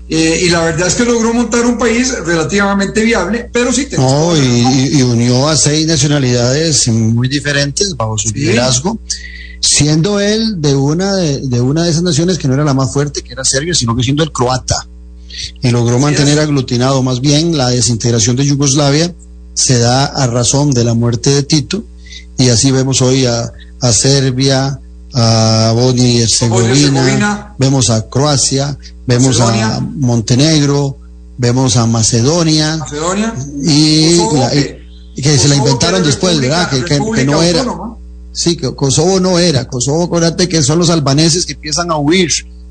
Eh, 0.08 0.42
y 0.46 0.48
la 0.50 0.60
verdad 0.62 0.86
es 0.88 0.94
que 0.94 1.04
logró 1.04 1.34
montar 1.34 1.66
un 1.66 1.76
país 1.78 2.12
relativamente 2.24 3.02
viable, 3.02 3.50
pero 3.52 3.72
sí 3.72 3.86
tenés 3.86 3.98
No, 4.06 4.36
y, 4.36 4.98
y- 4.98 5.02
unió 5.02 5.48
a 5.48 5.56
seis 5.56 5.86
nacionalidades 5.86 6.86
muy 6.88 7.28
diferentes 7.28 7.94
bajo 7.96 8.16
su 8.16 8.28
Sí. 8.28 8.34
liderazgo, 8.38 8.98
siendo 9.60 10.20
él 10.20 10.60
de 10.60 10.74
una 10.76 11.14
de, 11.16 11.40
de 11.42 11.60
una 11.60 11.82
de 11.84 11.90
esas 11.90 12.02
naciones 12.04 12.38
que 12.38 12.46
no 12.48 12.54
era 12.54 12.64
la 12.64 12.72
más 12.74 12.92
fuerte, 12.92 13.22
que 13.22 13.32
era 13.32 13.44
Serbia, 13.44 13.74
sino 13.74 13.96
que 13.96 14.02
siendo 14.02 14.22
el 14.22 14.32
croata. 14.32 14.76
Y 15.62 15.70
logró 15.70 15.98
mantener 15.98 16.38
aglutinado 16.38 17.02
más 17.02 17.20
bien 17.20 17.56
la 17.58 17.68
desintegración 17.68 18.36
de 18.36 18.46
Yugoslavia, 18.46 19.12
se 19.56 19.78
da 19.78 20.04
a 20.04 20.26
razón 20.26 20.70
de 20.70 20.84
la 20.84 20.94
muerte 20.94 21.30
de 21.30 21.42
Tito, 21.42 21.82
y 22.38 22.50
así 22.50 22.70
vemos 22.70 23.00
hoy 23.02 23.24
a, 23.26 23.50
a 23.80 23.92
Serbia, 23.92 24.78
a 25.14 25.72
Bosnia 25.74 26.08
y 26.12 26.18
Herzegovina, 26.20 27.54
vemos 27.58 27.88
a 27.90 28.08
Croacia, 28.08 28.76
vemos 29.06 29.40
a. 29.40 29.80
Montenegro, 29.80 30.98
vemos 31.38 31.76
a 31.76 31.86
Macedonia, 31.86 32.76
Macedonia. 32.76 33.34
y, 33.62 34.16
Kosovo, 34.18 34.36
la- 34.38 34.54
y- 34.54 35.22
que- 35.22 35.38
se 35.38 35.48
la 35.48 35.56
inventaron 35.56 36.02
después, 36.04 36.38
¿verdad? 36.40 36.68
Que, 36.70 36.84
que- 36.84 37.24
no 37.24 37.42
era. 37.42 37.60
autónoma. 37.60 37.96
Sí, 38.32 38.56
que 38.56 38.74
Kosovo 38.74 39.18
no 39.20 39.38
era. 39.38 39.66
Kosovo, 39.66 40.04
acuérdate 40.04 40.46
que 40.48 40.62
son 40.62 40.78
los 40.78 40.90
albaneses 40.90 41.46
que 41.46 41.54
empiezan 41.54 41.90
a 41.90 41.96
huir 41.96 42.28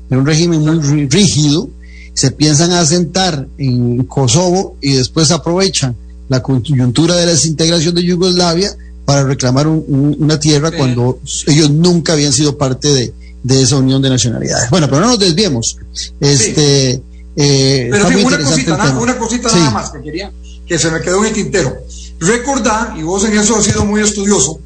de 0.08 0.16
un 0.16 0.24
régimen 0.24 0.60
muy 0.60 0.78
rí- 0.78 1.10
rígido, 1.10 1.68
se 2.14 2.30
piensan 2.30 2.70
a 2.70 2.78
asentar 2.80 3.48
en 3.58 4.04
Kosovo 4.04 4.76
y 4.80 4.92
después 4.92 5.32
aprovechan 5.32 5.96
la 6.28 6.42
coyuntura 6.42 7.14
de 7.16 7.26
la 7.26 7.32
desintegración 7.32 7.94
de 7.94 8.04
Yugoslavia 8.04 8.74
para 9.04 9.22
reclamar 9.24 9.66
un- 9.68 9.84
un- 9.86 10.16
una 10.18 10.38
tierra 10.40 10.70
Sí. 10.70 10.76
cuando 10.76 11.20
ellos 11.46 11.70
nunca 11.70 12.14
habían 12.14 12.32
sido 12.32 12.56
parte 12.58 12.88
de, 12.92 13.14
de 13.42 13.62
esa 13.62 13.76
unión 13.76 14.02
de 14.02 14.10
nacionalidades. 14.10 14.68
Bueno, 14.70 14.88
pero 14.88 15.00
no 15.02 15.08
nos 15.08 15.18
desviemos. 15.20 15.76
Este, 16.20 17.00
eh, 17.36 17.88
Pero 17.90 18.08
sí, 18.08 18.14
una 18.24 18.38
cosita, 18.42 18.76
nada, 18.76 18.98
una 18.98 19.16
cosita 19.18 19.48
Sí. 19.48 19.56
nada 19.56 19.70
más 19.70 19.90
que 19.90 20.02
quería, 20.02 20.32
que 20.66 20.78
se 20.78 20.90
me 20.90 21.00
quedó 21.00 21.20
en 21.20 21.26
el 21.26 21.32
tintero. 21.32 21.72
Recordá, 22.18 22.94
y 22.98 23.02
vos 23.02 23.24
en 23.24 23.38
eso 23.38 23.56
has 23.56 23.64
sido 23.64 23.84
muy 23.84 24.00
estudioso, 24.00 24.58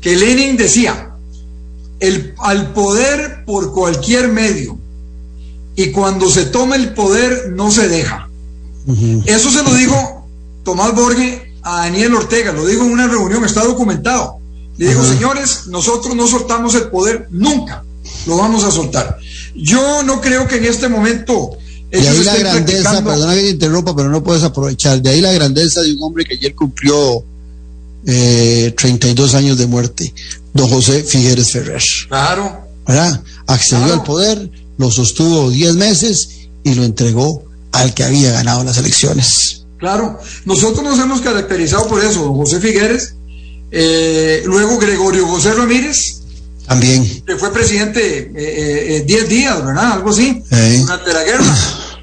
que 0.00 0.14
Lenin 0.14 0.56
decía, 0.56 1.08
el, 2.00 2.34
al 2.38 2.72
poder 2.72 3.44
por 3.44 3.72
cualquier 3.72 4.28
medio, 4.28 4.78
y 5.74 5.90
cuando 5.90 6.28
se 6.30 6.44
toma 6.44 6.76
el 6.76 6.92
poder 6.92 7.50
no 7.50 7.70
se 7.70 7.88
deja. 7.88 8.28
Ujú. 8.86 9.22
Eso 9.26 9.50
se 9.50 9.62
lo 9.62 9.72
dijo 9.74 10.21
Tomás 10.64 10.94
Borge 10.94 11.52
a 11.62 11.78
Daniel 11.82 12.14
Ortega, 12.14 12.52
lo 12.52 12.66
dijo 12.66 12.84
en 12.84 12.92
una 12.92 13.06
reunión, 13.08 13.44
está 13.44 13.64
documentado. 13.64 14.38
Le 14.78 14.88
digo, 14.88 15.04
señores, 15.04 15.66
nosotros 15.68 16.16
no 16.16 16.26
soltamos 16.26 16.74
el 16.74 16.84
poder 16.88 17.26
nunca, 17.30 17.84
lo 18.26 18.36
vamos 18.36 18.64
a 18.64 18.70
soltar. 18.70 19.18
Yo 19.54 20.02
no 20.02 20.20
creo 20.20 20.48
que 20.48 20.56
en 20.56 20.64
este 20.64 20.88
momento 20.88 21.50
De 21.90 22.08
ahí 22.08 22.24
la 22.24 22.36
grandeza, 22.36 22.90
practicando- 22.90 23.10
perdona 23.10 23.34
que 23.34 23.40
te 23.42 23.50
interrumpa, 23.50 23.94
pero 23.94 24.08
no 24.08 24.22
puedes 24.24 24.42
aprovechar. 24.42 25.02
De 25.02 25.10
ahí 25.10 25.20
la 25.20 25.32
grandeza 25.32 25.82
de 25.82 25.92
un 25.92 26.02
hombre 26.02 26.24
que 26.24 26.34
ayer 26.36 26.54
cumplió 26.54 27.22
eh, 28.06 28.74
32 28.76 29.34
años 29.34 29.58
de 29.58 29.66
muerte, 29.66 30.12
don 30.54 30.68
José 30.68 31.04
Figueres 31.04 31.52
Ferrer. 31.52 31.82
Claro, 32.08 32.66
¿Verdad? 32.86 33.22
Accedió 33.46 33.84
Claro. 33.84 34.00
al 34.00 34.06
poder, 34.06 34.50
lo 34.78 34.90
sostuvo 34.90 35.50
10 35.50 35.74
meses 35.76 36.28
y 36.64 36.74
lo 36.74 36.82
entregó 36.84 37.44
al 37.72 37.94
que 37.94 38.02
había 38.04 38.32
ganado 38.32 38.64
las 38.64 38.76
elecciones. 38.78 39.61
Claro. 39.82 40.16
Nosotros 40.44 40.84
nos 40.84 40.98
hemos 41.00 41.20
caracterizado 41.20 41.88
por 41.88 42.02
eso, 42.02 42.22
don 42.22 42.36
José 42.36 42.60
Figueres, 42.60 43.16
eh, 43.72 44.42
luego 44.46 44.78
Gregorio 44.78 45.26
José 45.26 45.52
Ramírez, 45.54 46.20
También. 46.68 47.24
que 47.26 47.36
fue 47.36 47.52
presidente 47.52 49.02
10 49.04 49.28
días, 49.28 49.64
¿verdad? 49.64 49.94
Algo 49.94 50.10
así, 50.10 50.40
durante 50.80 51.12
la 51.12 51.24
guerra. 51.24 51.56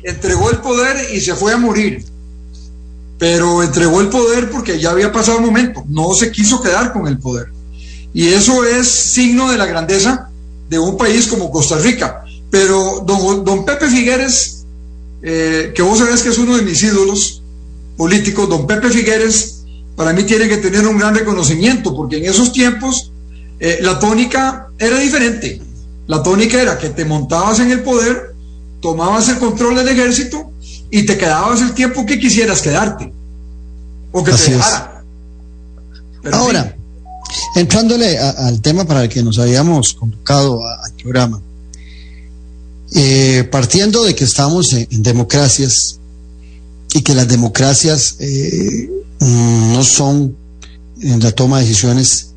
Entregó 0.04 0.52
el 0.52 0.58
poder 0.58 1.14
y 1.14 1.22
se 1.22 1.36
fue 1.36 1.54
a 1.54 1.58
morir. 1.58 2.04
Pero 3.18 3.64
entregó 3.64 4.02
el 4.02 4.10
poder 4.10 4.50
porque 4.50 4.78
ya 4.80 4.92
había 4.92 5.12
pasado 5.12 5.38
el 5.40 5.46
momento, 5.46 5.84
no 5.88 6.14
se 6.14 6.32
quiso 6.32 6.62
quedar 6.62 6.92
con 6.92 7.08
el 7.08 7.18
poder. 7.18 7.48
Y 8.14 8.28
eso 8.28 8.66
es 8.66 8.90
signo 8.90 9.52
de 9.52 9.58
la 9.58 9.66
grandeza 9.66 10.30
de 10.70 10.80
un 10.80 10.98
país 10.98 11.28
como 11.28 11.50
Costa 11.50 11.78
Rica. 11.78 12.24
Pero 12.52 13.04
don, 13.06 13.46
don 13.46 13.64
Pepe 13.64 13.88
Figueres, 13.88 14.66
eh, 15.22 15.72
que 15.74 15.82
vos 15.82 16.00
sabés 16.00 16.22
que 16.24 16.30
es 16.30 16.38
uno 16.38 16.58
de 16.58 16.64
mis 16.64 16.82
ídolos 16.82 17.39
políticos, 18.00 18.48
don 18.48 18.66
Pepe 18.66 18.90
Figueres, 18.90 19.66
para 19.98 20.14
mí 20.14 20.24
tiene 20.24 20.48
que 20.48 20.56
tener 20.58 20.88
un 20.88 20.98
gran 20.98 21.14
reconocimiento, 21.14 21.94
porque 21.94 22.16
en 22.18 22.26
esos 22.32 22.54
tiempos 22.54 23.12
eh, 23.60 23.80
la 23.82 24.00
tónica 24.00 24.68
era 24.80 24.98
diferente. 25.00 25.62
La 26.08 26.24
tónica 26.24 26.62
era 26.62 26.78
que 26.78 26.90
te 26.92 27.04
montabas 27.04 27.60
en 27.60 27.72
el 27.72 27.82
poder, 27.84 28.34
tomabas 28.82 29.28
el 29.28 29.38
control 29.38 29.76
del 29.76 29.90
ejército 29.90 30.50
y 30.90 31.06
te 31.06 31.18
quedabas 31.18 31.62
el 31.62 31.74
tiempo 31.74 32.06
que 32.06 32.18
quisieras 32.18 32.62
quedarte. 32.62 33.12
O 34.14 34.24
que 34.24 34.32
Así 34.32 34.46
te 34.46 34.52
dejara. 34.54 35.04
Pero 36.24 36.36
Ahora, 36.38 36.76
entrándole 37.58 38.18
a- 38.18 38.30
al 38.48 38.62
tema 38.62 38.86
para 38.86 39.04
el 39.04 39.10
que 39.10 39.22
nos 39.22 39.38
habíamos 39.40 39.94
convocado 39.94 40.66
a- 40.66 40.86
al 40.86 40.94
programa, 40.94 41.42
eh, 42.96 43.44
partiendo 43.52 44.04
de 44.06 44.16
que 44.16 44.24
estamos 44.24 44.72
en, 44.72 44.88
en 44.90 45.04
democracias 45.04 45.99
y 46.94 47.02
que 47.02 47.14
las 47.14 47.28
democracias 47.28 48.16
eh, 48.20 48.90
no 49.20 49.84
son 49.84 50.36
en 51.02 51.20
la 51.22 51.32
toma 51.32 51.60
de 51.60 51.66
decisiones 51.66 52.28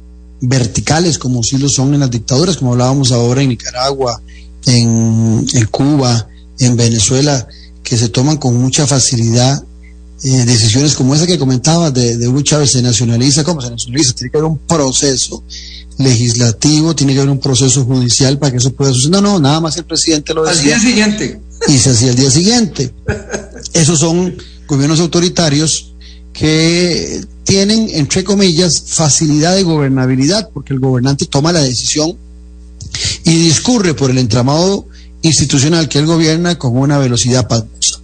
verticales 0.41 1.19
como 1.19 1.43
sí 1.43 1.57
lo 1.59 1.69
son 1.69 1.95
en 1.95 2.01
las 2.01 2.11
dictaduras, 2.11 2.57
como 2.57 2.73
hablábamos 2.73 3.13
ahora 3.13 3.43
en 3.43 3.51
Nicaragua, 3.51 4.21
en, 4.67 5.47
en 5.53 5.67
Cuba, 5.67 6.29
en 6.59 6.77
Venezuela, 6.77 7.47
que 7.83 7.97
se 7.97 8.09
toman 8.09 8.37
con 8.37 8.57
mucha 8.57 8.87
facilidad 8.87 9.63
eh, 10.25 10.45
decisiones 10.45 10.95
como 10.95 11.15
esa 11.17 11.27
que 11.27 11.39
comentaba 11.39 11.91
de, 11.91 12.17
de 12.17 12.29
Hugo 12.29 12.43
Chávez, 12.43 12.71
se 12.73 12.83
nacionaliza, 12.83 13.43
¿cómo 13.43 13.61
se 13.61 13.71
nacionaliza? 13.71 14.13
Tiene 14.13 14.31
que 14.31 14.39
haber 14.39 14.51
un 14.51 14.59
proceso 14.59 15.43
legislativo, 15.99 16.95
tiene 16.95 17.13
que 17.15 17.21
haber 17.21 17.31
un 17.33 17.41
proceso 17.41 17.85
judicial 17.85 18.39
para 18.39 18.53
que 18.53 18.59
eso 18.59 18.73
pueda 18.73 18.93
suceder. 18.93 19.11
No, 19.13 19.21
no, 19.21 19.41
nada 19.41 19.61
más 19.61 19.77
el 19.79 19.85
presidente 19.85 20.33
lo 20.33 20.47
Al 20.47 20.55
decía 20.57 20.77
día 20.79 20.81
siguiente. 20.81 21.41
y 21.69 21.79
se 21.79 21.91
hacía 21.91 22.11
el 22.11 22.17
día 22.17 22.31
siguiente. 22.31 22.95
Esos 23.73 24.01
son 24.01 24.37
gobiernos 24.67 25.01
autoritarios 25.01 25.95
que 26.33 27.25
tienen, 27.45 27.89
entre 27.93 28.25
comillas, 28.25 28.83
facilidad 28.87 29.55
de 29.55 29.63
gobernabilidad, 29.63 30.51
porque 30.53 30.73
el 30.73 30.81
gobernante 30.81 31.27
toma 31.27 31.53
la 31.53 31.61
decisión 31.61 32.17
y 33.25 33.43
discurre 33.43 33.95
por 33.95 34.11
el 34.11 34.19
entramado 34.19 34.87
institucional 35.23 35.89
que 35.89 35.99
él 35.99 36.07
gobierna 36.07 36.59
con 36.59 36.77
una 36.77 36.99
velocidad 36.99 37.49
pasmosa. 37.49 38.01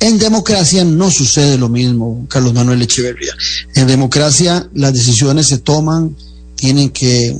En 0.00 0.18
democracia 0.18 0.84
no 0.84 1.10
sucede 1.10 1.58
lo 1.58 1.68
mismo, 1.68 2.26
Carlos 2.28 2.54
Manuel 2.54 2.80
Echeverría. 2.82 3.34
En 3.74 3.86
democracia 3.86 4.68
las 4.74 4.94
decisiones 4.94 5.48
se 5.48 5.58
toman, 5.58 6.16
tienen 6.56 6.90
que 6.90 7.36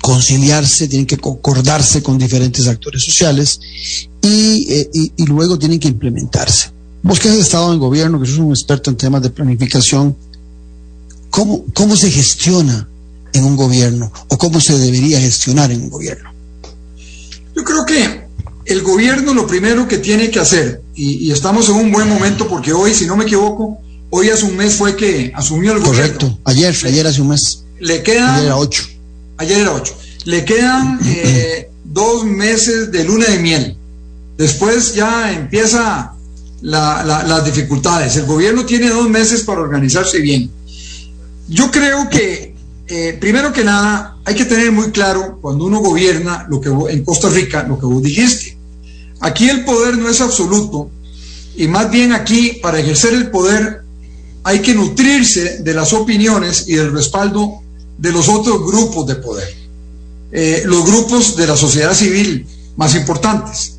conciliarse, 0.00 0.88
tienen 0.88 1.06
que 1.06 1.18
concordarse 1.18 2.02
con 2.02 2.18
diferentes 2.18 2.66
actores 2.66 3.04
sociales 3.04 3.60
y, 4.28 5.12
y, 5.16 5.26
luego 5.26 5.58
tienen 5.58 5.78
que 5.78 5.88
implementarse. 5.88 6.70
Vos 7.02 7.20
que 7.20 7.28
has 7.28 7.36
estado 7.36 7.72
en 7.72 7.78
gobierno, 7.78 8.20
que 8.20 8.26
sos 8.26 8.38
un 8.38 8.50
experto 8.50 8.90
en 8.90 8.96
temas 8.96 9.22
de 9.22 9.30
planificación, 9.30 10.16
¿cómo, 11.30 11.64
cómo 11.74 11.96
se 11.96 12.10
gestiona 12.10 12.88
en 13.32 13.44
un 13.44 13.56
gobierno 13.56 14.12
o 14.28 14.38
cómo 14.38 14.60
se 14.60 14.78
debería 14.78 15.20
gestionar 15.20 15.70
en 15.70 15.82
un 15.82 15.90
gobierno? 15.90 16.30
Yo 17.54 17.64
creo 17.64 17.84
que 17.86 18.28
el 18.66 18.82
gobierno 18.82 19.32
lo 19.32 19.46
primero 19.46 19.88
que 19.88 19.98
tiene 19.98 20.30
que 20.30 20.40
hacer, 20.40 20.82
y, 20.94 21.30
estamos 21.30 21.68
en 21.68 21.76
un 21.76 21.90
buen 21.90 22.08
momento 22.08 22.48
porque 22.48 22.72
hoy, 22.72 22.92
si 22.92 23.06
no 23.06 23.16
me 23.16 23.24
equivoco, 23.24 23.78
hoy 24.10 24.28
hace 24.28 24.44
un 24.44 24.56
mes 24.56 24.74
fue 24.74 24.96
que 24.96 25.32
asumió 25.34 25.72
el 25.72 25.80
gobierno. 25.80 26.18
Correcto, 26.18 26.38
ayer, 26.44 26.76
ayer 26.84 27.06
hace 27.06 27.22
un 27.22 27.28
mes. 27.28 27.64
Le 27.80 28.02
quedan... 28.02 28.34
Ayer 28.34 28.46
era 28.46 28.56
ocho. 28.56 28.84
Ayer 29.38 29.58
era 29.60 29.72
ocho. 29.72 29.96
Le 30.24 30.44
quedan 30.44 30.98
eh, 31.06 31.70
dos 31.84 32.24
meses 32.24 32.92
de 32.92 33.04
luna 33.04 33.26
de 33.26 33.38
miel. 33.38 33.77
Después 34.38 34.94
ya 34.94 35.32
empieza 35.32 36.14
las 36.62 37.44
dificultades. 37.44 38.16
El 38.16 38.26
gobierno 38.26 38.64
tiene 38.64 38.88
dos 38.88 39.10
meses 39.10 39.42
para 39.42 39.60
organizarse 39.60 40.20
bien. 40.20 40.48
Yo 41.48 41.70
creo 41.72 42.08
que, 42.08 42.54
eh, 42.86 43.18
primero 43.20 43.52
que 43.52 43.64
nada, 43.64 44.16
hay 44.24 44.36
que 44.36 44.44
tener 44.44 44.70
muy 44.70 44.92
claro 44.92 45.38
cuando 45.42 45.64
uno 45.64 45.80
gobierna 45.80 46.46
lo 46.48 46.60
que 46.60 46.68
en 46.68 47.04
Costa 47.04 47.28
Rica, 47.28 47.64
lo 47.64 47.80
que 47.80 47.86
vos 47.86 48.00
dijiste. 48.00 48.56
Aquí 49.20 49.48
el 49.48 49.64
poder 49.64 49.98
no 49.98 50.08
es 50.08 50.20
absoluto 50.20 50.90
y 51.56 51.66
más 51.66 51.90
bien 51.90 52.12
aquí, 52.12 52.60
para 52.62 52.78
ejercer 52.78 53.14
el 53.14 53.30
poder, 53.30 53.82
hay 54.44 54.60
que 54.60 54.74
nutrirse 54.74 55.64
de 55.64 55.74
las 55.74 55.92
opiniones 55.92 56.68
y 56.68 56.74
del 56.74 56.92
respaldo 56.92 57.62
de 57.98 58.12
los 58.12 58.28
otros 58.28 58.64
grupos 58.64 59.08
de 59.08 59.16
poder, 59.16 59.52
eh, 60.30 60.62
los 60.64 60.84
grupos 60.84 61.34
de 61.34 61.48
la 61.48 61.56
sociedad 61.56 61.92
civil 61.92 62.46
más 62.76 62.94
importantes. 62.94 63.77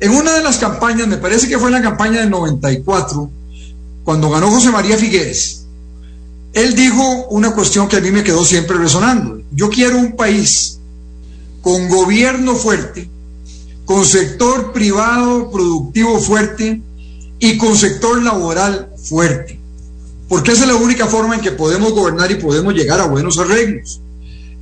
En 0.00 0.12
una 0.12 0.32
de 0.32 0.42
las 0.42 0.56
campañas, 0.56 1.06
me 1.06 1.18
parece 1.18 1.46
que 1.46 1.58
fue 1.58 1.68
en 1.68 1.74
la 1.74 1.82
campaña 1.82 2.20
del 2.20 2.30
94, 2.30 3.30
cuando 4.02 4.30
ganó 4.30 4.50
José 4.50 4.70
María 4.70 4.96
Figueres, 4.96 5.66
él 6.54 6.74
dijo 6.74 7.26
una 7.28 7.52
cuestión 7.54 7.86
que 7.86 7.96
a 7.96 8.00
mí 8.00 8.10
me 8.10 8.24
quedó 8.24 8.44
siempre 8.44 8.78
resonando. 8.78 9.42
Yo 9.52 9.68
quiero 9.68 9.98
un 9.98 10.16
país 10.16 10.78
con 11.60 11.88
gobierno 11.88 12.54
fuerte, 12.56 13.08
con 13.84 14.04
sector 14.06 14.72
privado 14.72 15.50
productivo 15.50 16.18
fuerte 16.18 16.80
y 17.38 17.58
con 17.58 17.76
sector 17.76 18.22
laboral 18.22 18.90
fuerte. 18.96 19.60
Porque 20.28 20.52
esa 20.52 20.62
es 20.62 20.68
la 20.68 20.76
única 20.76 21.06
forma 21.06 21.34
en 21.34 21.40
que 21.40 21.52
podemos 21.52 21.92
gobernar 21.92 22.30
y 22.30 22.36
podemos 22.36 22.72
llegar 22.72 23.00
a 23.00 23.06
buenos 23.06 23.38
arreglos 23.38 24.00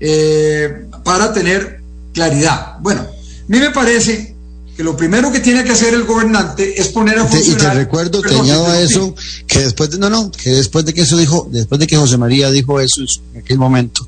eh, 0.00 0.86
para 1.04 1.32
tener 1.32 1.80
claridad. 2.12 2.78
Bueno, 2.80 3.02
a 3.02 3.06
mí 3.46 3.58
me 3.60 3.70
parece 3.70 4.34
que 4.78 4.84
lo 4.84 4.96
primero 4.96 5.32
que 5.32 5.40
tiene 5.40 5.64
que 5.64 5.72
hacer 5.72 5.92
el 5.92 6.04
gobernante 6.04 6.80
es 6.80 6.86
poner 6.90 7.18
a 7.18 7.26
funcionar. 7.26 7.60
Y 7.60 7.64
te 7.64 7.74
recuerdo, 7.74 8.22
te 8.22 8.32
añado 8.32 8.64
a 8.68 8.80
eso, 8.80 9.12
que 9.44 9.58
después 9.58 9.90
de, 9.90 9.98
no, 9.98 10.08
no, 10.08 10.30
que 10.30 10.50
después 10.50 10.84
de 10.84 10.94
que 10.94 11.00
eso 11.00 11.16
dijo, 11.16 11.48
después 11.50 11.80
de 11.80 11.88
que 11.88 11.96
José 11.96 12.16
María 12.16 12.48
dijo 12.52 12.78
eso 12.78 13.02
en 13.34 13.40
aquel 13.40 13.58
momento, 13.58 14.06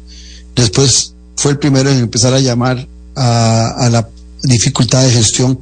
después 0.55 1.13
fue 1.35 1.51
el 1.51 1.59
primero 1.59 1.91
en 1.91 1.99
empezar 1.99 2.35
a 2.35 2.39
llamar 2.39 2.87
a, 3.17 3.89
la 3.91 4.09
dificultad 4.45 5.03
de 5.03 5.11
gestión 5.11 5.59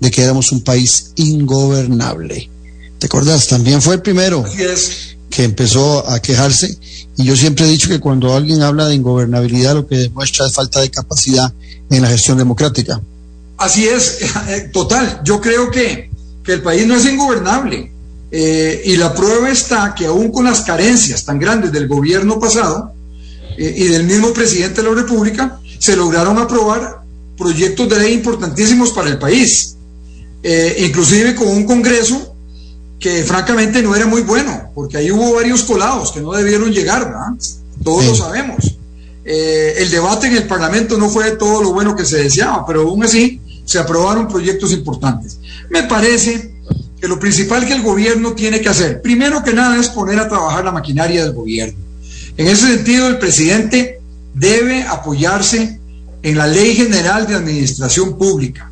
de 0.00 0.10
que 0.10 0.22
éramos 0.22 0.52
un 0.52 0.60
país 0.60 1.12
ingobernable. 1.16 2.50
¿Te 2.98 3.06
acuerdas? 3.06 3.46
También 3.46 3.80
fue 3.80 3.94
el 3.94 4.02
primero 4.02 4.44
que 5.30 5.44
empezó 5.44 6.06
a 6.06 6.20
quejarse. 6.20 6.76
Y 7.16 7.24
yo 7.24 7.38
siempre 7.38 7.64
he 7.64 7.70
dicho 7.70 7.88
que 7.88 8.00
cuando 8.00 8.34
alguien 8.34 8.60
habla 8.60 8.86
de 8.86 8.96
ingobernabilidad, 8.96 9.76
lo 9.76 9.86
que 9.86 9.96
demuestra 9.96 10.46
es 10.46 10.52
falta 10.52 10.82
de 10.82 10.90
capacidad 10.90 11.50
en 11.88 12.02
la 12.02 12.08
gestión 12.08 12.36
democrática. 12.36 13.00
Así 13.62 13.86
es, 13.86 14.18
eh, 14.48 14.70
total. 14.72 15.20
Yo 15.24 15.40
creo 15.40 15.70
que, 15.70 16.10
el 16.44 16.62
país 16.62 16.84
no 16.84 16.96
es 16.96 17.06
ingobernable. 17.06 17.92
Eh, 18.32 18.82
y 18.86 18.96
la 18.96 19.14
prueba 19.14 19.50
está 19.50 19.94
que 19.94 20.06
aún 20.06 20.32
con 20.32 20.44
las 20.44 20.62
carencias 20.62 21.24
tan 21.24 21.38
grandes 21.38 21.70
del 21.70 21.86
gobierno 21.86 22.40
pasado 22.40 22.92
eh, 23.58 23.74
y 23.76 23.84
del 23.84 24.04
mismo 24.04 24.32
presidente 24.32 24.82
de 24.82 24.88
la 24.88 24.94
República, 24.94 25.60
se 25.78 25.94
lograron 25.94 26.38
aprobar 26.38 27.02
proyectos 27.38 27.88
de 27.88 27.98
ley 28.00 28.14
importantísimos 28.14 28.90
para 28.90 29.10
el 29.10 29.18
país. 29.18 29.76
inclusive 30.78 31.36
con 31.36 31.46
un 31.46 31.64
Congreso 31.64 32.34
que 32.98 33.22
francamente 33.22 33.80
no 33.80 33.94
era 33.94 34.06
muy 34.06 34.22
bueno, 34.22 34.72
porque 34.74 34.96
ahí 34.96 35.12
hubo 35.12 35.34
varios 35.34 35.62
colados 35.62 36.10
que 36.10 36.20
no 36.20 36.32
debieron 36.32 36.72
llegar, 36.72 37.04
¿verdad? 37.04 37.32
Todos 37.84 38.06
lo 38.06 38.14
sabemos. 38.16 38.76
el 39.24 39.88
debate 39.90 40.26
en 40.26 40.36
el 40.36 40.46
Parlamento 40.48 40.98
no 40.98 41.08
fue 41.08 41.36
todo 41.36 41.62
lo 41.62 41.72
bueno 41.72 41.94
que 41.94 42.04
se 42.04 42.24
deseaba, 42.24 42.66
pero 42.66 42.82
aún 42.82 43.04
así 43.04 43.40
se 43.64 43.78
aprobaron 43.78 44.28
proyectos 44.28 44.72
importantes. 44.72 45.38
Me 45.70 45.84
parece 45.84 46.54
que 47.00 47.08
lo 47.08 47.18
principal 47.18 47.66
que 47.66 47.72
el 47.72 47.82
gobierno 47.82 48.32
tiene 48.32 48.60
que 48.60 48.68
hacer, 48.68 49.02
primero 49.02 49.42
que 49.42 49.52
nada, 49.52 49.78
es 49.78 49.88
poner 49.88 50.18
a 50.18 50.28
trabajar 50.28 50.64
la 50.64 50.72
maquinaria 50.72 51.24
del 51.24 51.34
gobierno. 51.34 51.78
En 52.36 52.46
ese 52.46 52.68
sentido, 52.68 53.08
el 53.08 53.18
presidente 53.18 54.00
debe 54.34 54.82
apoyarse 54.82 55.80
en 56.22 56.38
la 56.38 56.46
Ley 56.46 56.74
General 56.74 57.26
de 57.26 57.34
Administración 57.34 58.16
Pública, 58.16 58.70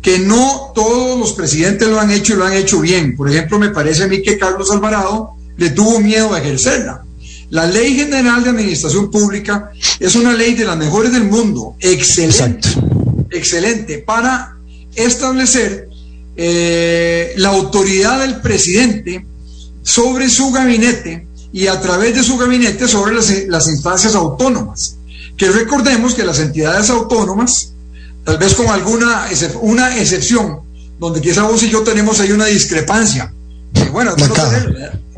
que 0.00 0.18
no 0.20 0.72
todos 0.74 1.18
los 1.18 1.32
presidentes 1.32 1.88
lo 1.88 2.00
han 2.00 2.12
hecho 2.12 2.34
y 2.34 2.36
lo 2.36 2.44
han 2.44 2.52
hecho 2.52 2.80
bien. 2.80 3.16
Por 3.16 3.28
ejemplo, 3.28 3.58
me 3.58 3.70
parece 3.70 4.04
a 4.04 4.08
mí 4.08 4.22
que 4.22 4.38
Carlos 4.38 4.70
Alvarado 4.70 5.32
le 5.56 5.70
tuvo 5.70 6.00
miedo 6.00 6.32
a 6.32 6.38
ejercerla. 6.38 7.02
La 7.50 7.66
Ley 7.66 7.94
General 7.96 8.42
de 8.42 8.50
Administración 8.50 9.10
Pública 9.10 9.70
es 9.98 10.14
una 10.14 10.32
ley 10.32 10.54
de 10.54 10.64
las 10.64 10.76
mejores 10.76 11.12
del 11.12 11.24
mundo, 11.24 11.74
excelente 11.80 12.68
excelente 13.30 13.98
para 13.98 14.56
establecer 14.94 15.88
eh, 16.36 17.32
la 17.36 17.50
autoridad 17.50 18.20
del 18.20 18.40
presidente 18.40 19.24
sobre 19.82 20.28
su 20.28 20.50
gabinete 20.50 21.26
y 21.52 21.68
a 21.68 21.80
través 21.80 22.14
de 22.14 22.22
su 22.22 22.36
gabinete 22.36 22.86
sobre 22.88 23.14
las, 23.14 23.68
instancias 23.68 24.14
autónomas. 24.14 24.96
Que 25.36 25.50
recordemos 25.50 26.14
que 26.14 26.24
las 26.24 26.38
entidades 26.38 26.90
autónomas, 26.90 27.72
tal 28.24 28.38
vez 28.38 28.54
con 28.54 28.68
alguna 28.68 29.28
una 29.62 29.98
excepción, 29.98 30.60
donde 30.98 31.20
quizá 31.20 31.44
vos 31.44 31.62
y 31.62 31.70
yo 31.70 31.82
tenemos 31.82 32.20
ahí 32.20 32.32
una 32.32 32.46
discrepancia. 32.46 33.32
bueno, 33.92 34.14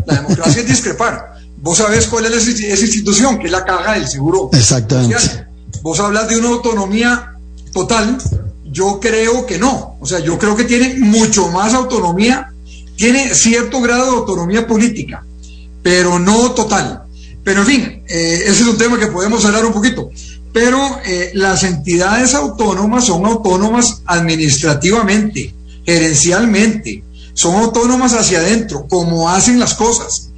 la 0.06 0.14
democracia 0.14 0.62
es 0.62 0.68
discrepar. 0.68 1.38
Vos 1.60 1.78
sabés 1.78 2.06
cuál 2.06 2.26
es 2.26 2.46
esa 2.46 2.84
institución, 2.84 3.38
que 3.38 3.46
es 3.46 3.52
la 3.52 3.64
caja 3.64 3.94
del 3.94 4.08
seguro 4.08 4.50
Exactamente. 4.52 5.46
Vos 5.82 5.98
hablas 6.00 6.28
de 6.28 6.36
una 6.36 6.48
autonomía 6.48 7.37
total, 7.78 8.18
yo 8.64 8.98
creo 9.00 9.46
que 9.46 9.58
no. 9.58 9.96
O 10.00 10.06
sea, 10.06 10.18
yo 10.18 10.38
creo 10.38 10.56
que 10.56 10.64
tiene 10.64 10.96
mucho 10.98 11.48
más 11.48 11.74
autonomía, 11.74 12.52
tiene 12.96 13.34
cierto 13.34 13.80
grado 13.80 14.04
de 14.10 14.16
autonomía 14.18 14.66
política, 14.66 15.24
pero 15.82 16.18
no 16.18 16.52
total. 16.52 17.04
Pero 17.44 17.60
en 17.60 17.66
fin, 17.66 18.02
eh, 18.08 18.42
ese 18.46 18.62
es 18.62 18.68
un 18.68 18.78
tema 18.78 18.98
que 18.98 19.06
podemos 19.06 19.44
hablar 19.44 19.64
un 19.64 19.72
poquito. 19.72 20.10
Pero 20.52 21.00
eh, 21.04 21.30
las 21.34 21.62
entidades 21.62 22.34
autónomas 22.34 23.06
son 23.06 23.24
autónomas 23.26 24.02
administrativamente, 24.06 25.54
gerencialmente, 25.84 27.04
son 27.34 27.54
autónomas 27.56 28.14
hacia 28.14 28.40
adentro, 28.40 28.86
como 28.88 29.30
hacen 29.30 29.60
las 29.60 29.74
cosas. 29.74 30.30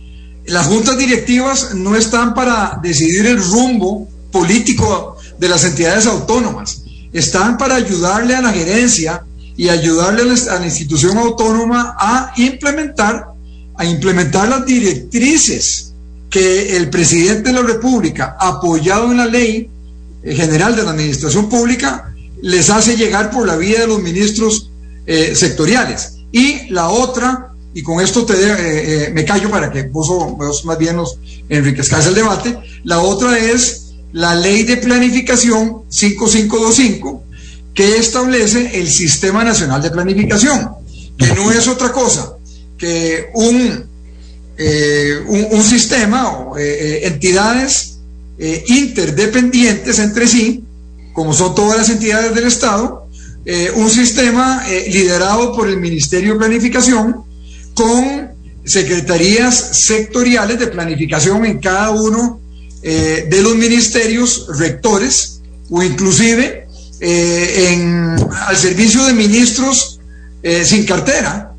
Las 0.45 0.67
juntas 0.67 0.99
directivas 0.99 1.75
no 1.75 1.97
están 1.97 2.35
para 2.35 2.79
decidir 2.83 3.27
el 3.27 3.43
rumbo 3.43 4.09
político 4.31 5.17
de 5.39 5.49
las 5.49 5.65
entidades 5.65 6.07
autónomas 6.07 6.83
están 7.13 7.59
para 7.59 7.77
ayudarle 7.77 8.35
a 8.35 8.41
la 8.41 8.53
gerencia 8.53 9.23
y 9.57 9.69
ayudarle 9.69 10.23
a 10.23 10.59
la 10.59 10.65
institución 10.65 11.19
autónoma 11.19 11.97
a 11.99 12.33
implementar, 12.37 13.27
a 13.77 13.85
implementar 13.85 14.49
las 14.49 14.65
directrices 14.65 15.93
que 16.31 16.77
el 16.77 16.89
presidente 16.89 17.51
de 17.51 17.53
la 17.53 17.63
República, 17.63 18.37
apoyado 18.39 19.11
en 19.11 19.17
la 19.19 19.27
ley 19.27 19.69
general 20.25 20.77
de 20.77 20.85
la 20.85 20.91
administración 20.91 21.49
pública, 21.49 22.15
les 22.43 22.71
hace 22.71 22.97
llegar 22.97 23.31
por 23.31 23.47
la 23.47 23.57
vía 23.57 23.81
de 23.81 23.87
los 23.87 24.01
ministros 24.01 24.71
eh, 25.07 25.35
sectoriales. 25.35 26.15
Y 26.33 26.71
la 26.71 26.89
otra, 26.89 27.53
y 27.75 27.83
con 27.83 28.01
esto 28.01 28.25
te, 28.25 28.35
eh, 28.35 28.47
eh, 29.07 29.11
me 29.13 29.25
callo 29.25 29.51
para 29.51 29.71
que 29.71 29.83
vos, 29.83 30.09
vos 30.09 30.65
más 30.65 30.79
bien 30.79 30.97
nos 30.97 31.19
enriquezcáis 31.49 32.07
el 32.07 32.15
debate, 32.15 32.59
la 32.85 33.01
otra 33.01 33.39
es 33.39 33.90
la 34.13 34.35
ley 34.35 34.65
de 34.65 34.77
planificación 34.77 35.83
5525 35.89 37.25
que 37.75 37.97
establece 37.97 38.81
el 38.81 38.91
Sistema 38.91 39.45
Nacional 39.45 39.81
de 39.81 39.91
Planificación, 39.91 40.71
que 41.17 41.27
no 41.35 41.51
es 41.53 41.69
otra 41.69 41.93
cosa 41.93 42.35
que 42.77 43.29
un, 43.35 43.85
eh, 44.57 45.21
un, 45.29 45.63
sistema 45.63 46.29
o 46.31 46.59
eh, 46.59 46.63
eh, 46.65 47.07
entidades 47.07 47.99
interdependientes 48.39 49.99
entre 49.99 50.27
sí, 50.27 50.65
como 51.13 51.35
son 51.35 51.55
todas 51.55 51.77
las 51.77 51.91
entidades 51.91 52.35
del 52.35 52.47
Estado, 52.47 53.07
un 53.75 53.91
sistema 53.91 54.65
liderado 54.89 55.55
por 55.55 55.69
el 55.69 55.77
Ministerio 55.77 56.33
de 56.33 56.39
Planificación 56.39 57.17
con 57.75 58.31
secretarías 58.65 59.85
sectoriales 59.85 60.59
de 60.59 60.69
planificación 60.69 61.45
en 61.45 61.59
cada 61.59 61.91
uno 61.91 62.41
eh, 62.83 63.27
de 63.29 63.43
los 63.43 63.57
ministerios 63.57 64.47
rectores 64.59 65.43
o 65.69 65.83
inclusive 65.83 66.67
eh, 66.99 68.17
al 68.47 68.57
servicio 68.57 69.05
de 69.05 69.13
ministros 69.13 70.01
eh, 70.43 70.65
sin 70.65 70.87
cartera, 70.87 71.53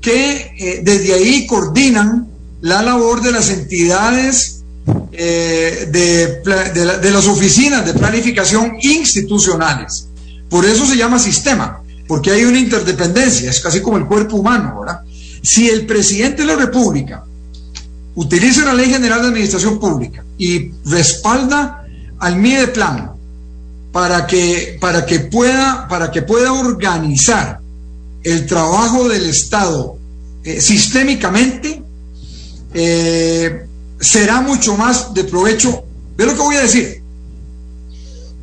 que 0.00 0.82
desde 0.84 1.14
ahí 1.14 1.46
coordinan 1.46 2.28
la 2.60 2.82
labor 2.82 3.22
de 3.22 3.32
las 3.32 3.50
entidades 3.50 4.64
de, 4.84 5.90
de, 5.90 7.10
las 7.10 7.26
oficinas 7.26 7.86
de 7.86 7.94
planificación 7.94 8.76
institucionales. 8.82 10.08
Por 10.50 10.66
eso 10.66 10.84
se 10.84 10.96
llama 10.96 11.18
sistema, 11.18 11.82
porque 12.06 12.32
hay 12.32 12.44
una 12.44 12.58
interdependencia, 12.58 13.48
es 13.48 13.60
casi 13.60 13.80
como 13.80 13.96
el 13.96 14.04
cuerpo 14.04 14.36
humano, 14.36 14.80
¿verdad? 14.80 15.00
Si 15.42 15.70
el 15.70 15.86
presidente 15.86 16.42
de 16.42 16.48
la 16.48 16.56
República 16.56 17.24
utiliza 18.14 18.64
la 18.64 18.74
Ley 18.74 18.90
General 18.90 19.20
de 19.20 19.28
Administración 19.28 19.78
Pública 19.78 20.24
y 20.38 20.70
respalda 20.84 21.84
al 22.18 22.36
MIDE 22.36 22.68
Plan 22.68 23.12
para 23.92 24.26
que, 24.26 24.76
para 24.80 25.06
que, 25.06 25.20
pueda, 25.20 25.86
para 25.88 26.10
que 26.10 26.22
pueda 26.22 26.52
organizar 26.52 27.60
el 28.22 28.46
trabajo 28.46 29.08
del 29.08 29.26
Estado 29.26 29.96
eh, 30.42 30.60
sistémicamente, 30.60 31.82
eh, 32.72 33.66
será 34.00 34.40
mucho 34.40 34.76
más 34.76 35.14
de 35.14 35.24
provecho. 35.24 35.84
Ve 36.16 36.26
lo 36.26 36.34
que 36.34 36.40
voy 36.40 36.56
a 36.56 36.62
decir, 36.62 37.02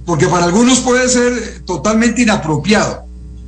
porque 0.06 0.28
para 0.28 0.46
algunos 0.46 0.80
puede 0.80 1.10
ser 1.10 1.64
totalmente 1.66 2.22
inapropiado, 2.22 3.04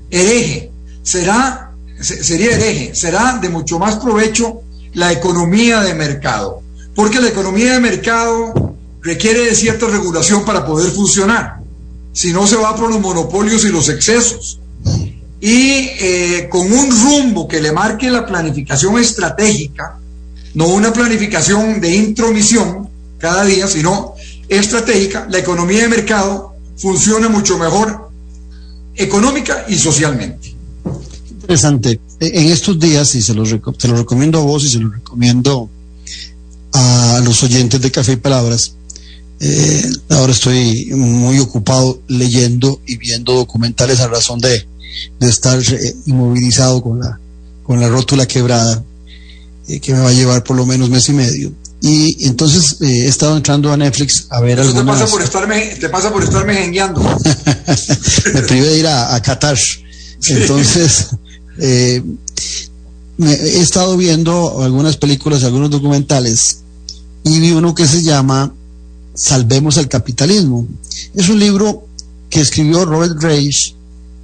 hereje, 0.10 0.72
será, 1.02 1.72
sería 2.00 2.56
hereje, 2.56 2.96
será 2.96 3.38
de 3.42 3.50
mucho 3.50 3.80
más 3.80 3.96
provecho 3.96 4.62
la 4.94 5.12
economía 5.12 5.82
de 5.82 5.94
mercado, 5.94 6.62
porque 6.96 7.20
la 7.20 7.30
economía 7.30 7.74
de 7.74 7.80
mercado 7.80 8.76
requiere 9.02 9.46
de 9.46 9.56
cierta 9.56 9.88
regulación 9.88 10.46
para 10.46 10.66
poder 10.66 10.92
funcionar, 10.92 11.58
si 12.14 12.32
no 12.32 12.48
se 12.48 12.56
va 12.56 12.76
por 12.76 12.90
los 12.90 13.00
monopolios 13.00 13.66
y 13.66 13.70
los 13.70 13.90
excesos. 13.90 14.60
Y 15.42 15.90
eh, 16.00 16.48
con 16.50 16.72
un 16.72 16.90
rumbo 16.90 17.48
que 17.48 17.60
le 17.60 17.72
marque 17.72 18.10
la 18.10 18.26
planificación 18.26 18.98
estratégica, 18.98 20.00
no 20.54 20.68
una 20.68 20.94
planificación 20.94 21.82
de 21.82 21.96
intromisión 21.96 22.90
cada 23.18 23.44
día, 23.44 23.68
sino 23.68 24.14
estratégica, 24.48 25.28
la 25.30 25.40
economía 25.40 25.82
de 25.82 25.88
mercado 25.90 26.54
funciona 26.78 27.28
mucho 27.30 27.58
mejor 27.58 28.10
económica 28.96 29.66
y 29.68 29.76
socialmente. 29.76 30.43
Interesante. 31.44 32.00
E, 32.20 32.42
en 32.42 32.52
estos 32.52 32.80
días, 32.80 33.16
y 33.16 33.22
se 33.22 33.34
los, 33.34 33.50
te 33.78 33.88
lo 33.88 33.98
recomiendo 33.98 34.40
a 34.40 34.44
vos 34.44 34.64
y 34.64 34.70
se 34.70 34.80
lo 34.80 34.90
recomiendo 34.90 35.70
a 36.72 37.22
los 37.24 37.44
oyentes 37.44 37.82
de 37.82 37.92
Café 37.92 38.14
y 38.14 38.16
Palabras, 38.18 38.76
eh, 39.40 39.92
ahora 40.10 40.32
estoy 40.32 40.86
muy 40.94 41.38
ocupado 41.40 42.02
leyendo 42.08 42.80
y 42.88 42.96
viendo 42.96 43.34
documentales 43.34 44.00
a 44.00 44.08
razón 44.08 44.40
de, 44.40 44.66
estar 45.20 45.60
eh, 45.60 45.96
inmovilizado 46.06 46.82
con 46.82 47.00
la, 47.00 47.20
con 47.64 47.82
la 47.82 47.90
rótula 47.90 48.26
quebrada, 48.26 48.82
eh, 49.68 49.82
que 49.82 49.94
me 49.94 50.00
va 50.00 50.10
a 50.10 50.14
llevar 50.14 50.44
por 50.44 50.56
lo 50.56 50.66
menos 50.66 50.90
mes 50.90 51.10
y 51.10 51.14
medio. 51.14 51.52
Y 51.82 52.26
entonces 52.26 52.78
he 52.80 53.08
estado 53.08 53.36
entrando 53.36 53.74
a 53.74 53.76
Netflix 53.76 54.28
a 54.30 54.40
ver 54.40 54.58
Eso 54.60 54.74
te 54.74 54.84
pasa 54.86 55.06
por 55.08 55.22
estarme, 55.22 55.76
te 55.78 55.90
pasa 55.90 56.14
por 56.14 56.24
estarme 56.24 56.72
me 58.34 58.42
privé 58.44 58.68
de 58.68 58.80
ir 58.80 58.88
a, 58.88 59.14
a 59.14 59.22
Qatar. 59.22 59.58
Entonces, 60.30 61.10
he 61.60 62.02
estado 63.62 63.96
viendo 63.98 64.62
algunas 64.64 64.98
películas, 64.98 65.44
algunos 65.44 65.70
documentales, 65.70 66.60
y 67.24 67.40
vi 67.40 67.52
uno 67.52 67.74
que 67.74 67.88
se 67.88 68.02
llama 68.02 68.54
Salvemos 69.14 69.78
el 69.78 69.88
Capitalismo. 69.88 70.68
Es 71.14 71.30
un 71.30 71.40
libro 71.40 71.88
que 72.30 72.42
escribió 72.42 72.86
Robert 72.86 73.22
Reich, 73.22 73.76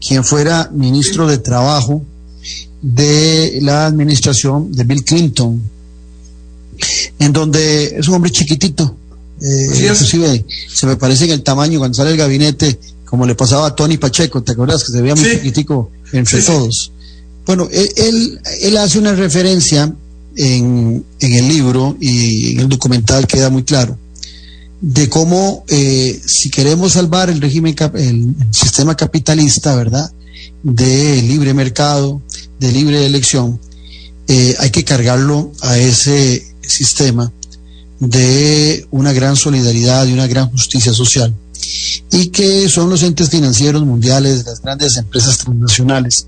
quien 0.05 0.23
fuera 0.23 0.69
ministro 0.73 1.27
de 1.27 1.37
Trabajo 1.37 2.01
de 2.81 3.59
la 3.61 3.85
administración 3.85 4.71
de 4.71 4.83
Bill 4.83 5.03
Clinton, 5.03 5.61
en 7.19 7.33
donde 7.33 7.99
es 7.99 8.07
un 8.07 8.15
hombre 8.15 8.31
chiquitito. 8.31 8.95
Eh, 9.41 9.83
inclusive 9.83 10.45
se 10.73 10.85
me 10.85 10.97
parece 10.97 11.25
en 11.25 11.31
el 11.31 11.43
tamaño 11.43 11.79
cuando 11.79 11.95
sale 11.95 12.11
el 12.11 12.17
gabinete, 12.17 12.79
como 13.05 13.25
le 13.25 13.35
pasaba 13.35 13.67
a 13.67 13.75
Tony 13.75 13.97
Pacheco, 13.97 14.41
¿te 14.43 14.51
acuerdas 14.51 14.83
que 14.83 14.91
se 14.91 15.01
veía 15.01 15.15
muy 15.15 15.29
chiquitico 15.29 15.91
entre 16.11 16.41
todos? 16.41 16.91
Bueno, 17.49 17.67
él, 17.71 18.39
él, 18.61 18.77
hace 18.77 18.99
una 18.99 19.15
referencia 19.15 19.91
en, 20.35 21.03
en 21.19 21.33
el 21.33 21.47
libro 21.47 21.97
y 21.99 22.51
en 22.51 22.59
el 22.59 22.69
documental 22.69 23.25
queda 23.25 23.49
muy 23.49 23.63
claro 23.63 23.97
de 24.81 25.09
cómo 25.09 25.65
eh, 25.67 26.21
si 26.27 26.51
queremos 26.51 26.91
salvar 26.93 27.31
el 27.31 27.41
régimen, 27.41 27.75
el, 27.95 28.35
sistema 28.51 28.95
capitalista, 28.95 29.75
¿verdad? 29.75 30.11
De 30.61 31.23
libre 31.23 31.55
mercado, 31.55 32.21
de 32.59 32.71
libre 32.71 33.03
elección, 33.03 33.59
eh, 34.27 34.55
hay 34.59 34.69
que 34.69 34.83
cargarlo 34.83 35.51
a 35.61 35.75
ese 35.79 36.45
sistema 36.61 37.33
de 37.99 38.85
una 38.91 39.11
gran 39.11 39.35
solidaridad 39.35 40.05
y 40.05 40.13
una 40.13 40.27
gran 40.27 40.51
justicia 40.51 40.93
social 40.93 41.33
y 42.11 42.27
que 42.27 42.69
son 42.69 42.91
los 42.91 43.01
entes 43.01 43.31
financieros 43.31 43.83
mundiales, 43.83 44.45
las 44.45 44.61
grandes 44.61 44.97
empresas 44.97 45.39
transnacionales, 45.39 46.27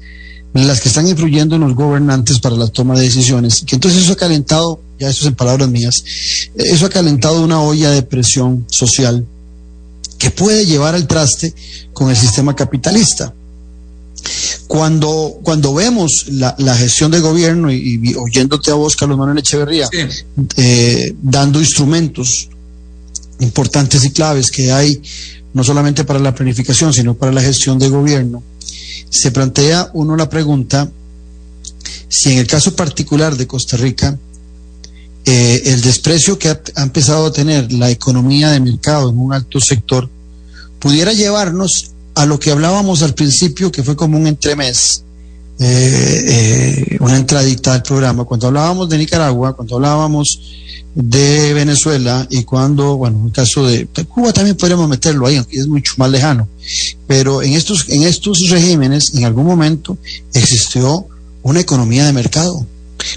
las 0.53 0.81
que 0.81 0.89
están 0.89 1.07
influyendo 1.07 1.55
en 1.55 1.61
los 1.61 1.75
gobernantes 1.75 2.39
para 2.39 2.55
la 2.55 2.67
toma 2.67 2.95
de 2.95 3.03
decisiones, 3.03 3.63
que 3.65 3.75
entonces 3.75 4.03
eso 4.03 4.13
ha 4.13 4.17
calentado, 4.17 4.81
ya 4.99 5.09
eso 5.09 5.21
es 5.21 5.27
en 5.27 5.35
palabras 5.35 5.69
mías, 5.69 6.03
eso 6.55 6.85
ha 6.85 6.89
calentado 6.89 7.41
una 7.41 7.61
olla 7.61 7.91
de 7.91 8.03
presión 8.03 8.65
social 8.69 9.25
que 10.17 10.29
puede 10.29 10.65
llevar 10.65 10.93
al 10.93 11.07
traste 11.07 11.53
con 11.93 12.09
el 12.09 12.15
sistema 12.15 12.55
capitalista. 12.55 13.33
Cuando, 14.67 15.39
cuando 15.41 15.73
vemos 15.73 16.27
la, 16.29 16.75
gestión 16.77 17.11
de 17.11 17.19
gobierno 17.19 17.71
y, 17.71 18.13
oyéndote 18.15 18.71
a 18.71 18.75
vos, 18.75 18.95
Carlos 18.95 19.17
Manuel 19.17 19.39
Echeverría, 19.39 19.89
eh, 20.57 21.15
dando 21.21 21.59
instrumentos 21.59 22.49
importantes 23.39 24.05
y 24.05 24.11
claves 24.11 24.51
que 24.51 24.71
hay 24.71 25.01
no 25.53 25.63
solamente 25.63 26.03
para 26.03 26.19
la 26.19 26.33
planificación, 26.33 26.93
sino 26.93 27.15
para 27.15 27.31
la 27.31 27.41
gestión 27.41 27.79
de 27.79 27.89
gobierno, 27.89 28.43
se 29.11 29.29
plantea 29.31 29.91
uno 29.93 30.15
la 30.15 30.29
pregunta 30.29 30.89
si 32.07 32.31
en 32.31 32.39
el 32.39 32.47
caso 32.47 32.75
particular 32.75 33.37
de 33.37 33.45
Costa 33.45 33.77
Rica, 33.77 34.17
eh, 35.25 35.61
el 35.65 35.81
desprecio 35.81 36.39
que 36.39 36.49
ha, 36.49 36.59
empezado 36.77 37.27
a 37.27 37.31
tener 37.31 37.71
la 37.71 37.91
economía 37.91 38.49
de 38.49 38.59
mercado 38.59 39.09
en 39.09 39.19
un 39.19 39.33
alto 39.33 39.59
sector 39.59 40.09
pudiera 40.79 41.13
llevarnos 41.13 41.91
a 42.15 42.25
lo 42.25 42.39
que 42.39 42.51
hablábamos 42.51 43.03
al 43.03 43.13
principio, 43.13 43.71
que 43.71 43.83
fue 43.83 43.95
como 43.95 44.17
un 44.17 44.27
entremés, 44.27 45.03
eh, 45.63 46.23
eh, 46.27 46.97
una 47.01 47.17
entradita 47.17 47.75
al 47.75 47.83
programa, 47.83 48.25
cuando 48.25 48.47
hablábamos 48.47 48.89
de 48.89 48.97
Nicaragua, 48.97 49.55
cuando 49.55 49.75
hablábamos 49.75 50.39
de 50.95 51.53
Venezuela 51.53 52.25
y 52.31 52.45
cuando, 52.45 52.97
bueno, 52.97 53.19
en 53.19 53.25
el 53.27 53.31
caso 53.31 53.67
de, 53.67 53.87
Cuba 54.07 54.33
también 54.33 54.57
podríamos 54.57 54.89
meterlo 54.89 55.27
ahí, 55.27 55.37
aunque 55.37 55.59
es 55.59 55.67
mucho 55.67 55.93
más 55.97 56.09
lejano, 56.09 56.49
pero 57.05 57.43
en 57.43 57.53
estos, 57.53 57.87
en 57.89 58.01
estos 58.01 58.39
regímenes 58.49 59.13
en 59.13 59.25
algún 59.25 59.45
momento 59.45 59.99
existió 60.33 61.05
una 61.43 61.59
economía 61.59 62.07
de 62.07 62.13
mercado, 62.13 62.65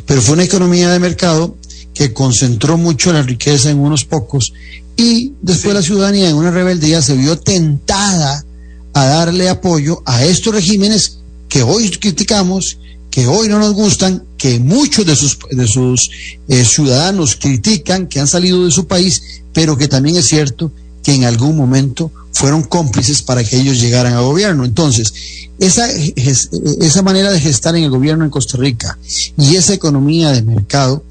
pero 0.04 0.20
fue 0.20 0.34
una 0.34 0.44
economía 0.44 0.90
de 0.90 0.98
mercado 0.98 1.56
que 1.94 2.12
concentró 2.12 2.76
mucho 2.76 3.10
la 3.10 3.22
riqueza 3.22 3.70
en 3.70 3.78
unos 3.78 4.04
pocos 4.04 4.52
y 4.98 5.32
después 5.40 5.72
la 5.72 5.80
ciudadanía 5.80 6.28
en 6.28 6.36
una 6.36 6.50
rebeldía 6.50 7.00
se 7.00 7.16
vio 7.16 7.38
tentada 7.38 8.44
a 8.92 9.04
darle 9.06 9.48
apoyo 9.48 10.02
a 10.04 10.26
estos 10.26 10.54
regímenes 10.54 11.20
que 11.54 11.62
hoy 11.62 11.88
criticamos 11.88 12.78
que 13.12 13.28
hoy 13.28 13.48
no 13.48 13.60
nos 13.60 13.74
gustan, 13.74 14.24
que 14.36 14.58
muchos 14.58 15.06
de 15.06 15.14
sus, 15.14 15.38
de 15.52 15.68
sus 15.68 16.10
eh, 16.48 16.64
ciudadanos 16.64 17.36
critican, 17.36 18.08
que 18.08 18.18
han 18.18 18.26
salido 18.26 18.64
de 18.64 18.72
su 18.72 18.88
país, 18.88 19.22
pero 19.52 19.78
que 19.78 19.86
también 19.86 20.16
es 20.16 20.26
cierto 20.26 20.72
que 21.04 21.14
en 21.14 21.22
algún 21.22 21.56
momento 21.56 22.10
fueron 22.32 22.64
cómplices 22.64 23.22
para 23.22 23.44
que 23.44 23.56
ellos 23.56 23.80
llegaran 23.80 24.14
al 24.14 24.24
gobierno. 24.24 24.64
Entonces, 24.64 25.14
esa, 25.60 25.88
esa 25.88 27.02
manera 27.02 27.30
de 27.30 27.38
gestar 27.38 27.76
en 27.76 27.84
el 27.84 27.90
gobierno 27.90 28.24
en 28.24 28.32
Costa 28.32 28.58
Rica 28.58 28.98
y 29.38 29.54
esa 29.54 29.74
economía 29.74 30.32
de 30.32 30.42
mercado, 30.42 31.04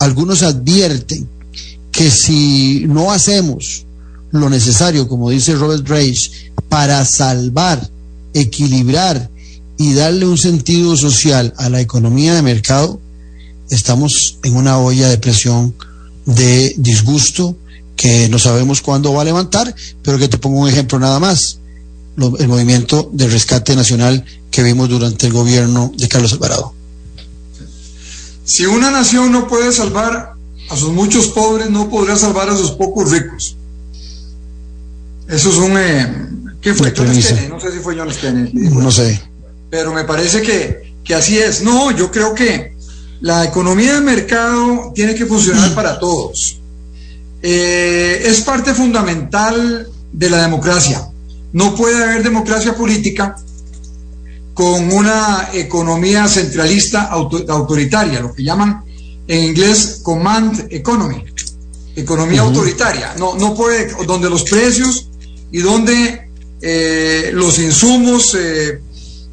algunos 0.00 0.42
advierten 0.42 1.28
que 1.92 2.10
si 2.10 2.86
no 2.88 3.12
hacemos 3.12 3.84
lo 4.32 4.50
necesario, 4.50 5.06
como 5.06 5.30
dice 5.30 5.54
Robert 5.54 5.86
Reich, 5.86 6.50
para 6.68 7.04
salvar, 7.04 7.88
equilibrar 8.34 9.30
y 9.78 9.94
darle 9.94 10.26
un 10.26 10.38
sentido 10.38 10.96
social 10.96 11.54
a 11.58 11.68
la 11.68 11.80
economía 11.80 12.34
de 12.34 12.42
mercado, 12.42 13.00
estamos 13.70 14.38
en 14.42 14.56
una 14.56 14.78
olla 14.78 15.08
de 15.08 15.18
presión 15.18 15.74
de 16.24 16.74
disgusto 16.78 17.56
que 17.94 18.28
no 18.28 18.38
sabemos 18.38 18.82
cuándo 18.82 19.12
va 19.12 19.22
a 19.22 19.24
levantar, 19.24 19.74
pero 20.02 20.18
que 20.18 20.28
te 20.28 20.38
pongo 20.38 20.60
un 20.60 20.68
ejemplo 20.68 20.98
nada 20.98 21.18
más, 21.18 21.58
el 22.38 22.48
movimiento 22.48 23.10
de 23.12 23.28
rescate 23.28 23.74
nacional 23.76 24.24
que 24.50 24.62
vimos 24.62 24.88
durante 24.88 25.26
el 25.26 25.32
gobierno 25.32 25.92
de 25.96 26.08
Carlos 26.08 26.32
Alvarado. 26.32 26.74
Si 28.44 28.64
una 28.64 28.90
nación 28.90 29.32
no 29.32 29.48
puede 29.48 29.72
salvar 29.72 30.34
a 30.70 30.76
sus 30.76 30.92
muchos 30.92 31.28
pobres, 31.28 31.70
no 31.70 31.90
podrá 31.90 32.16
salvar 32.16 32.48
a 32.48 32.56
sus 32.56 32.72
pocos 32.72 33.10
ricos. 33.10 33.56
Eso 35.28 35.50
es 35.50 35.56
un... 35.56 35.76
Eh, 35.76 36.28
¿Qué 36.60 36.74
fue? 36.74 36.92
John 36.96 37.06
Kennedy. 37.06 37.48
No 37.48 37.60
sé 37.60 37.72
si 37.72 37.78
fue 37.80 37.96
John 37.96 38.08
Kennedy. 38.08 38.52
No 38.70 38.90
sé. 38.90 39.20
Pero 39.70 39.92
me 39.92 40.04
parece 40.04 40.42
que, 40.42 40.94
que 41.04 41.14
así 41.14 41.38
es. 41.38 41.62
No, 41.62 41.90
yo 41.90 42.10
creo 42.10 42.34
que 42.34 42.76
la 43.20 43.44
economía 43.44 43.94
de 43.94 44.00
mercado 44.00 44.92
tiene 44.94 45.14
que 45.14 45.26
funcionar 45.26 45.74
para 45.74 45.98
todos. 45.98 46.60
Eh, 47.42 48.22
es 48.24 48.40
parte 48.42 48.74
fundamental 48.74 49.88
de 50.12 50.30
la 50.30 50.42
democracia. 50.42 51.08
No 51.52 51.74
puede 51.74 52.02
haber 52.02 52.22
democracia 52.22 52.74
política 52.74 53.36
con 54.52 54.92
una 54.92 55.50
economía 55.52 56.26
centralista 56.28 57.04
autoritaria, 57.04 58.20
lo 58.20 58.34
que 58.34 58.42
llaman 58.42 58.82
en 59.28 59.44
inglés 59.44 60.00
command 60.02 60.66
economy, 60.70 61.24
economía 61.94 62.40
autoritaria. 62.40 63.14
No, 63.18 63.36
no 63.36 63.54
puede, 63.54 63.92
donde 64.06 64.30
los 64.30 64.44
precios 64.44 65.08
y 65.52 65.58
donde 65.58 66.30
eh, 66.60 67.30
los 67.32 67.58
insumos 67.58 68.34
eh, 68.38 68.80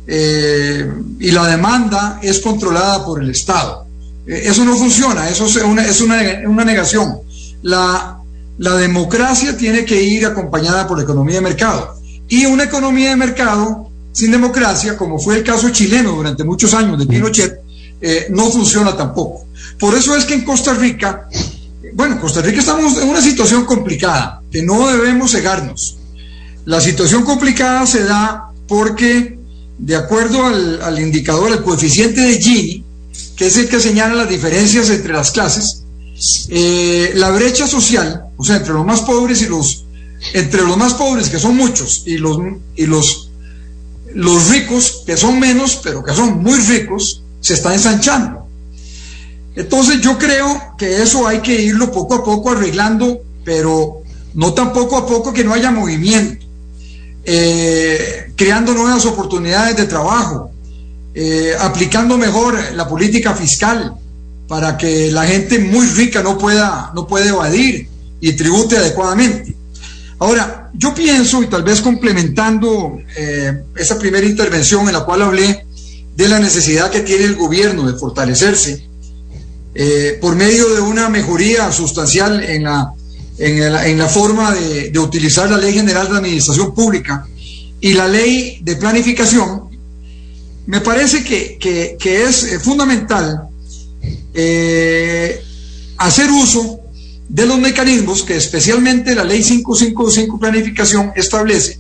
eh, 0.08 0.92
y 1.20 1.32
la 1.32 1.48
demanda 1.48 2.20
es 2.22 2.40
controlada 2.40 3.06
por 3.06 3.22
el 3.22 3.30
Estado. 3.30 3.86
eso 4.26 4.66
no 4.66 4.76
funciona, 4.76 5.30
eso 5.30 5.46
es 5.46 5.56
una, 5.58 5.86
es 5.86 6.02
una, 6.02 6.66
negación. 6.66 7.20
La, 7.62 8.18
la 8.58 8.76
democracia 8.76 9.58
tiene 9.58 9.86
que 9.86 10.02
ir 10.02 10.26
acompañada 10.26 10.88
por 10.88 10.98
la 10.98 11.04
economía 11.04 11.36
de 11.36 11.42
mercado. 11.42 11.96
Y 12.28 12.46
una 12.46 12.64
economía 12.64 13.12
de 13.12 13.16
mercado 13.16 13.90
sin 14.12 14.32
democracia, 14.32 14.98
como 14.98 15.20
fue 15.20 15.38
el 15.38 15.44
caso 15.44 15.70
chileno 15.70 16.12
durante 16.12 16.44
muchos 16.44 16.74
años 16.74 16.98
de 17.00 17.06
Pinochet, 17.06 17.60
no 18.30 18.50
funciona 18.50 18.96
tampoco. 18.96 19.46
Por 19.80 19.96
eso 19.96 20.16
es 20.16 20.26
que 20.26 20.36
en 20.36 20.44
Costa 20.44 20.74
Rica, 20.74 21.28
bueno, 21.94 22.20
Costa 22.20 22.42
Rica 22.42 22.60
estamos 22.60 22.98
en 22.98 23.10
una 23.10 23.22
situación 23.22 23.66
complicada, 23.66 24.42
que 24.52 24.64
no 24.64 24.88
debemos 24.88 25.32
cegarnos. 25.32 25.98
La 26.66 26.80
situación 26.80 27.24
complicada 27.24 27.86
se 27.86 28.04
da 28.04 28.50
porque, 28.68 29.38
de 29.84 29.98
acuerdo 29.98 30.46
al, 30.46 30.98
indicador, 30.98 31.52
el 31.52 31.62
coeficiente 31.62 32.22
de 32.22 32.42
Gini, 32.42 32.86
que 33.36 33.48
es 33.48 33.58
el 33.58 33.68
que 33.68 33.82
señala 33.82 34.16
las 34.16 34.30
diferencias 34.30 34.90
entre 34.90 35.12
las 35.12 35.32
clases, 35.32 35.84
eh, 36.48 37.12
la 37.16 37.32
brecha 37.32 37.68
social, 37.68 38.28
o 38.38 38.46
sea, 38.46 38.56
entre 38.58 38.74
los 38.74 38.86
más 38.86 39.02
pobres 39.02 39.42
y 39.42 39.48
los, 39.48 39.86
entre 40.34 40.62
los 40.62 40.78
más 40.78 40.94
pobres, 40.94 41.30
que 41.30 41.38
son 41.38 41.58
muchos, 41.58 42.04
y 42.06 42.18
los, 42.18 42.38
y 42.78 42.86
los, 42.86 43.30
los 44.14 44.48
ricos, 44.48 45.04
que 45.06 45.18
son 45.18 45.38
menos, 45.38 45.82
pero 45.84 46.02
que 46.02 46.14
son 46.14 46.42
muy 46.42 46.60
ricos, 46.60 47.22
se 47.42 47.54
está 47.54 47.74
ensanchando. 47.74 48.48
Entonces 49.54 50.00
yo 50.00 50.18
creo 50.18 50.76
que 50.78 51.04
eso 51.04 51.28
hay 51.28 51.42
que 51.42 51.62
irlo 51.62 51.92
poco 51.92 52.16
a 52.16 52.24
poco 52.24 52.52
arreglando, 52.52 53.20
pero 53.44 54.02
no 54.34 54.54
tan 54.54 54.72
poco 54.72 54.96
a 54.96 55.06
poco 55.06 55.34
que 55.34 55.44
no 55.44 55.54
haya 55.54 55.72
movimiento, 55.72 56.43
eh, 57.26 58.32
creando 58.36 58.74
nuevas 58.74 59.06
oportunidades 59.06 59.78
de 59.78 59.86
trabajo, 59.86 60.52
eh, 61.14 61.54
aplicando 61.60 62.18
mejor 62.18 62.58
la 62.74 62.88
política 62.88 63.34
fiscal 63.34 63.94
para 64.48 64.78
que 64.78 65.12
la 65.12 65.26
gente 65.26 65.60
muy 65.60 65.86
rica 65.88 66.22
no 66.22 66.38
pueda, 66.38 66.92
no 66.94 67.08
pueda 67.08 67.30
evadir 67.30 67.88
y 68.20 68.34
tribute 68.34 68.78
adecuadamente. 68.78 69.56
Ahora, 70.20 70.72
yo 70.74 70.94
pienso, 70.94 71.44
y 71.44 71.48
tal 71.48 71.64
vez 71.64 71.82
complementando 71.82 72.98
eh, 73.16 73.64
esa 73.76 74.00
primera 74.00 74.26
intervención 74.26 74.88
en 74.88 74.94
la 74.94 75.06
cual 75.06 75.22
hablé 75.22 75.66
de 76.16 76.28
la 76.28 76.40
necesidad 76.40 76.92
que 76.92 77.02
tiene 77.02 77.26
el 77.26 77.36
gobierno 77.36 77.90
de 77.90 77.98
fortalecerse, 77.98 78.88
eh, 79.76 80.18
por 80.22 80.36
medio 80.36 80.70
de 80.74 80.82
una 80.82 81.10
mejoría 81.10 81.72
sustancial 81.72 82.44
en 82.44 82.64
la, 82.64 82.94
en 83.38 83.98
la, 83.98 84.08
forma 84.08 84.54
de, 84.54 84.98
utilizar 85.00 85.50
la 85.50 85.58
Ley 85.58 85.74
General 85.74 86.10
de 86.10 86.18
Administración 86.18 86.74
Pública 86.74 87.28
y 87.82 87.94
la 87.94 88.08
Ley 88.08 88.60
de 88.62 88.76
Planificación, 88.76 89.70
me 90.68 90.82
parece 90.82 91.24
que, 91.24 91.98
es 92.02 92.44
eh, 92.44 92.60
fundamental 92.60 93.48
eh, 94.34 95.42
hacer 95.98 96.30
uso 96.30 96.80
de 97.28 97.46
los 97.46 97.58
mecanismos 97.58 98.24
que 98.24 98.36
especialmente 98.36 99.16
la 99.16 99.24
Ley 99.24 99.42
555 99.42 100.40
Planificación 100.40 101.12
establece, 101.16 101.80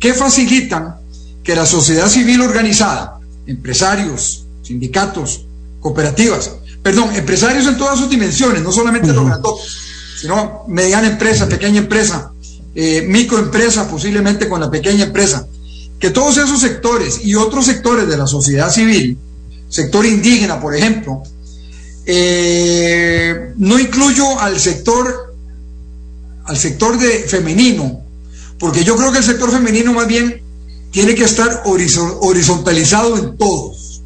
que 0.00 0.14
facilitan 0.14 0.96
que 1.44 1.54
la 1.54 1.66
sociedad 1.66 2.08
civil 2.08 2.40
organizada, 2.40 3.20
empresarios, 3.46 4.46
sindicatos, 4.62 5.46
cooperativas, 5.80 6.50
perdón, 6.82 7.14
empresarios 7.14 7.66
en 7.66 7.76
todas 7.76 7.98
sus 7.98 8.10
dimensiones, 8.10 8.62
no 8.62 8.72
solamente 8.72 9.12
los 9.12 9.26
grandotes, 9.26 9.85
sino 10.16 10.64
mediana 10.68 11.08
empresa, 11.08 11.48
pequeña 11.48 11.78
empresa, 11.78 12.32
eh, 12.74 13.02
microempresa, 13.06 13.88
posiblemente 13.88 14.48
con 14.48 14.60
la 14.60 14.70
pequeña 14.70 15.04
empresa, 15.04 15.46
que 15.98 16.10
todos 16.10 16.36
esos 16.38 16.60
sectores 16.60 17.24
y 17.24 17.34
otros 17.34 17.66
sectores 17.66 18.08
de 18.08 18.16
la 18.16 18.26
sociedad 18.26 18.70
civil, 18.70 19.18
sector 19.68 20.06
indígena, 20.06 20.60
por 20.60 20.74
ejemplo, 20.74 21.22
eh, 22.06 23.52
no 23.56 23.78
incluyo 23.78 24.38
al 24.40 24.58
sector, 24.60 25.34
al 26.44 26.56
sector 26.56 26.98
de 26.98 27.20
femenino, 27.20 28.00
porque 28.58 28.84
yo 28.84 28.96
creo 28.96 29.12
que 29.12 29.18
el 29.18 29.24
sector 29.24 29.50
femenino 29.50 29.92
más 29.92 30.06
bien 30.06 30.42
tiene 30.90 31.14
que 31.14 31.24
estar 31.24 31.62
horizontalizado 31.66 33.18
en 33.18 33.36
todos. 33.36 34.02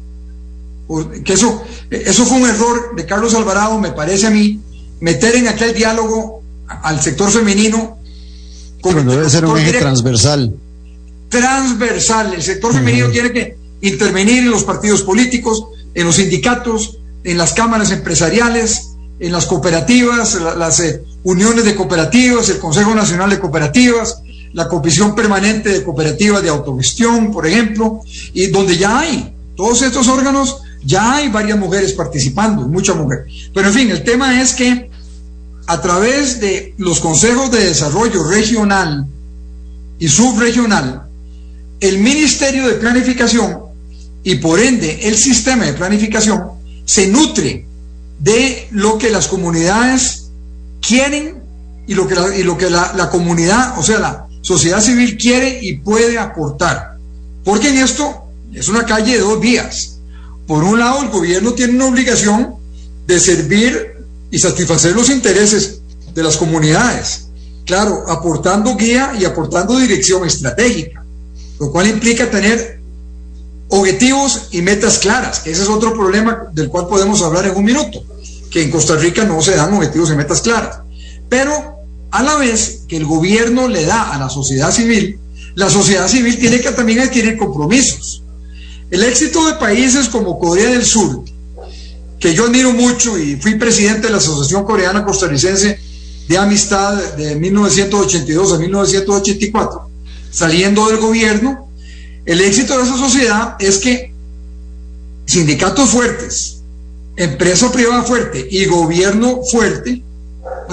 Que 1.23 1.33
eso, 1.33 1.63
eso 1.89 2.25
fue 2.25 2.39
un 2.39 2.49
error 2.49 2.95
de 2.97 3.05
Carlos 3.05 3.33
Alvarado, 3.33 3.79
me 3.79 3.91
parece 3.91 4.27
a 4.27 4.29
mí, 4.29 4.59
meter 5.01 5.35
en 5.35 5.47
aquel 5.47 5.73
diálogo 5.73 6.41
al 6.67 7.01
sector 7.01 7.29
femenino. 7.29 7.97
Pero 8.81 9.03
debe 9.03 9.29
ser 9.29 9.45
un 9.45 9.57
eje 9.57 9.79
transversal. 9.79 10.55
Transversal. 11.29 12.33
El 12.33 12.41
sector 12.41 12.73
femenino 12.73 13.09
tiene 13.09 13.31
que 13.31 13.57
intervenir 13.81 14.39
en 14.39 14.51
los 14.51 14.63
partidos 14.63 15.03
políticos, 15.03 15.65
en 15.93 16.05
los 16.05 16.15
sindicatos, 16.15 16.97
en 17.23 17.37
las 17.37 17.53
cámaras 17.53 17.91
empresariales, 17.91 18.93
en 19.19 19.31
las 19.31 19.45
cooperativas, 19.45 20.39
las 20.57 20.79
eh, 20.79 21.03
uniones 21.23 21.65
de 21.65 21.75
cooperativas, 21.75 22.49
el 22.49 22.57
Consejo 22.57 22.95
Nacional 22.95 23.29
de 23.29 23.39
Cooperativas, 23.39 24.21
la 24.53 24.67
Comisión 24.67 25.13
Permanente 25.13 25.69
de 25.69 25.83
Cooperativas 25.83 26.41
de 26.41 26.49
Autogestión, 26.49 27.31
por 27.31 27.45
ejemplo, 27.45 28.01
y 28.33 28.47
donde 28.47 28.77
ya 28.77 28.99
hay 28.99 29.35
todos 29.55 29.83
estos 29.83 30.07
órganos 30.07 30.57
ya 30.83 31.15
hay 31.15 31.29
varias 31.29 31.57
mujeres 31.57 31.93
participando, 31.93 32.67
muchas 32.67 32.95
mujeres. 32.95 33.51
Pero 33.53 33.67
en 33.67 33.73
fin, 33.73 33.91
el 33.91 34.03
tema 34.03 34.41
es 34.41 34.53
que 34.53 34.89
a 35.71 35.81
través 35.81 36.41
de 36.41 36.73
los 36.77 36.99
consejos 36.99 37.49
de 37.49 37.63
desarrollo 37.63 38.27
regional 38.27 39.07
y 39.99 40.07
subregional, 40.09 41.03
el 41.79 41.99
Ministerio 41.99 42.67
de 42.67 42.73
Planificación 42.73 43.57
y 44.21 44.35
por 44.35 44.59
ende 44.59 45.07
el 45.07 45.15
sistema 45.15 45.65
de 45.65 45.73
planificación 45.73 46.43
se 46.83 47.07
nutre 47.07 47.65
de 48.19 48.67
lo 48.71 48.97
que 48.97 49.09
las 49.09 49.29
comunidades 49.29 50.29
quieren 50.81 51.41
y 51.87 51.93
lo 51.95 52.05
que 52.05 52.15
la, 52.15 52.35
y 52.35 52.43
lo 52.43 52.57
que 52.57 52.69
la, 52.69 53.09
comunidad, 53.09 53.79
o 53.79 53.83
sea, 53.83 53.99
la 53.99 54.27
sociedad 54.41 54.81
civil 54.81 55.17
quiere 55.17 55.59
y 55.61 55.77
puede 55.77 56.19
aportar. 56.19 56.97
Porque 57.45 57.69
en 57.69 57.77
esto 57.77 58.25
es 58.53 58.67
una 58.67 58.85
calle 58.85 59.13
de 59.13 59.19
dos 59.19 59.39
vías 59.39 59.91
por 60.51 60.65
un 60.65 60.79
lado, 60.79 61.01
el 61.03 61.07
gobierno 61.07 61.53
tiene 61.53 61.75
una 61.75 61.85
obligación 61.85 62.55
de 63.07 63.21
servir 63.21 63.90
y 64.31 64.39
satisfacer 64.39 64.95
los 64.95 65.09
intereses 65.09 65.81
de 66.13 66.23
las 66.23 66.37
comunidades, 66.37 67.27
claro, 67.65 68.05
aportando 68.09 68.75
guía 68.75 69.13
y 69.19 69.25
aportando 69.25 69.77
dirección 69.77 70.25
estratégica, 70.25 71.03
lo 71.59 71.71
cual 71.71 71.87
implica 71.87 72.31
tener 72.31 72.79
objetivos 73.67 74.47
y 74.51 74.61
metas 74.61 74.99
claras, 74.99 75.39
que 75.39 75.51
ese 75.51 75.63
es 75.63 75.69
otro 75.69 75.93
problema 75.93 76.49
del 76.53 76.69
cual 76.69 76.87
podemos 76.87 77.21
hablar 77.21 77.45
en 77.45 77.55
un 77.55 77.63
minuto, 77.63 78.03
que 78.49 78.63
en 78.63 78.71
Costa 78.71 78.95
Rica 78.95 79.23
no 79.23 79.41
se 79.41 79.55
dan 79.55 79.73
objetivos 79.73 80.11
y 80.11 80.15
metas 80.15 80.41
claras. 80.41 80.79
Pero 81.29 81.75
a 82.11 82.23
la 82.23 82.35
vez 82.35 82.83
que 82.87 82.97
el 82.97 83.05
gobierno 83.05 83.67
le 83.67 83.85
da 83.85 84.11
a 84.11 84.19
la 84.19 84.29
sociedad 84.29 84.71
civil, 84.71 85.17
la 85.55 85.69
sociedad 85.69 86.07
civil 86.07 86.37
tiene 86.37 86.59
que 86.59 86.71
también 86.71 86.99
adquirir 86.99 87.37
compromisos. 87.37 88.23
El 88.89 89.03
éxito 89.03 89.45
de 89.45 89.53
países 89.53 90.09
como 90.09 90.37
Corea 90.37 90.69
del 90.69 90.85
Sur, 90.85 91.23
que 92.21 92.35
yo 92.35 92.45
admiro 92.45 92.71
mucho 92.71 93.17
y 93.17 93.35
fui 93.35 93.55
presidente 93.55 94.07
de 94.07 94.11
la 94.11 94.17
Asociación 94.17 94.63
Coreana 94.63 95.03
Costarricense 95.03 95.79
de 96.27 96.37
Amistad 96.37 96.93
de 97.15 97.35
1982 97.35 98.53
a 98.53 98.59
1984, 98.59 99.89
saliendo 100.29 100.87
del 100.87 100.97
gobierno, 100.97 101.67
el 102.25 102.39
éxito 102.41 102.77
de 102.77 102.83
esa 102.83 102.95
sociedad 102.95 103.55
es 103.59 103.79
que 103.79 104.13
sindicatos 105.25 105.89
fuertes, 105.89 106.61
empresa 107.15 107.71
privada 107.71 108.03
fuerte 108.03 108.47
y 108.51 108.65
gobierno 108.65 109.41
fuerte, 109.43 110.03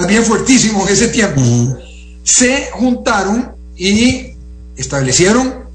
bien 0.07 0.23
fuertísimo 0.23 0.87
en 0.87 0.93
ese 0.93 1.07
tiempo, 1.07 1.41
se 2.23 2.69
juntaron 2.73 3.55
y 3.75 4.33
establecieron 4.77 5.65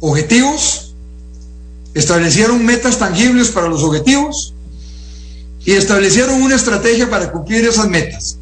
objetivos 0.00 0.94
establecieron 1.94 2.64
metas 2.64 2.98
tangibles 2.98 3.48
para 3.48 3.68
los 3.68 3.82
objetivos 3.82 4.54
y 5.68 5.74
establecieron 5.74 6.40
una 6.40 6.56
estrategia 6.56 7.10
para 7.10 7.30
cumplir 7.30 7.66
esas 7.66 7.90
metas. 7.90 8.38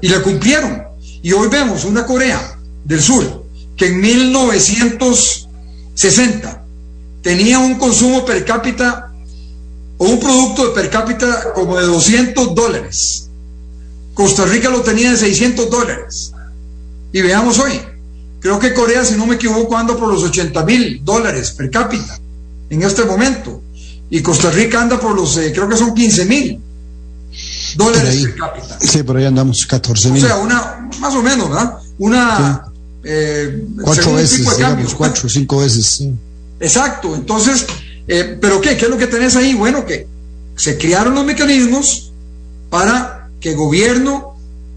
Y 0.00 0.08
la 0.08 0.22
cumplieron. 0.22 0.84
Y 1.20 1.32
hoy 1.32 1.48
vemos 1.48 1.84
una 1.84 2.06
Corea 2.06 2.56
del 2.84 3.02
Sur, 3.02 3.42
que 3.76 3.88
en 3.88 4.00
1960 4.00 6.62
tenía 7.22 7.58
un 7.58 7.74
consumo 7.74 8.24
per 8.24 8.44
cápita 8.44 9.12
o 9.98 10.04
un 10.04 10.20
producto 10.20 10.72
per 10.72 10.90
cápita 10.90 11.52
como 11.54 11.76
de 11.76 11.86
200 11.86 12.54
dólares. 12.54 13.28
Costa 14.14 14.44
Rica 14.44 14.70
lo 14.70 14.82
tenía 14.82 15.10
de 15.10 15.16
600 15.16 15.68
dólares. 15.68 16.34
Y 17.12 17.20
veamos 17.20 17.58
hoy, 17.58 17.80
creo 18.38 18.60
que 18.60 18.74
Corea, 18.74 19.04
si 19.04 19.16
no 19.16 19.26
me 19.26 19.34
equivoco, 19.34 19.76
anda 19.76 19.96
por 19.96 20.06
los 20.06 20.22
80 20.22 20.64
mil 20.64 21.04
dólares 21.04 21.50
per 21.50 21.68
cápita 21.68 22.20
en 22.70 22.84
este 22.84 23.04
momento. 23.06 23.60
Y 24.10 24.22
Costa 24.22 24.50
Rica 24.50 24.82
anda 24.82 25.00
por 25.00 25.14
los, 25.14 25.36
eh, 25.38 25.52
creo 25.52 25.68
que 25.68 25.76
son 25.76 25.94
15 25.94 26.24
mil 26.26 26.60
dólares 27.76 28.22
per 28.22 28.34
cápita. 28.36 28.78
Sí, 28.80 29.02
por 29.02 29.16
ahí 29.16 29.24
andamos 29.24 29.66
14 29.66 30.10
mil. 30.10 30.24
O 30.24 30.26
sea, 30.26 30.36
una, 30.36 30.88
más 31.00 31.14
o 31.14 31.22
menos, 31.22 31.48
¿verdad? 31.48 31.78
Una... 31.98 32.64
Eh, 33.06 33.66
cuatro 33.82 34.14
veces, 34.14 34.56
digamos, 34.56 34.94
cuatro, 34.94 35.28
cinco 35.28 35.58
veces. 35.58 35.84
Sí. 35.84 36.14
Exacto, 36.58 37.14
entonces, 37.14 37.66
eh, 38.08 38.38
¿pero 38.40 38.60
qué? 38.62 38.76
¿Qué 38.78 38.86
es 38.86 38.90
lo 38.90 38.96
que 38.96 39.06
tenés 39.06 39.36
ahí? 39.36 39.52
Bueno, 39.52 39.84
que 39.84 40.06
se 40.56 40.78
crearon 40.78 41.14
los 41.14 41.24
mecanismos 41.24 42.12
para 42.70 43.28
que 43.40 43.54
gobierno 43.54 44.34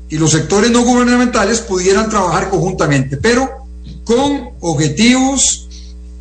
y 0.09 0.17
los 0.17 0.31
sectores 0.31 0.71
no 0.71 0.83
gubernamentales 0.83 1.59
pudieran 1.61 2.09
trabajar 2.09 2.49
conjuntamente, 2.49 3.17
pero 3.17 3.49
con 4.03 4.49
objetivos 4.59 5.67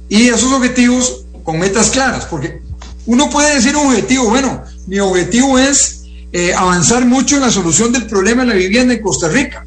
y 0.08 0.28
esos 0.28 0.52
objetivos 0.52 1.24
con 1.42 1.58
metas 1.58 1.90
claras, 1.90 2.26
porque 2.26 2.62
uno 3.06 3.30
puede 3.30 3.54
decir 3.54 3.76
un 3.76 3.86
objetivo, 3.86 4.28
bueno, 4.28 4.62
mi 4.86 4.98
objetivo 4.98 5.58
es 5.58 6.02
eh, 6.32 6.52
avanzar 6.54 7.06
mucho 7.06 7.36
en 7.36 7.42
la 7.42 7.50
solución 7.50 7.92
del 7.92 8.06
problema 8.06 8.42
de 8.42 8.48
la 8.48 8.54
vivienda 8.54 8.94
en 8.94 9.02
Costa 9.02 9.28
Rica, 9.28 9.64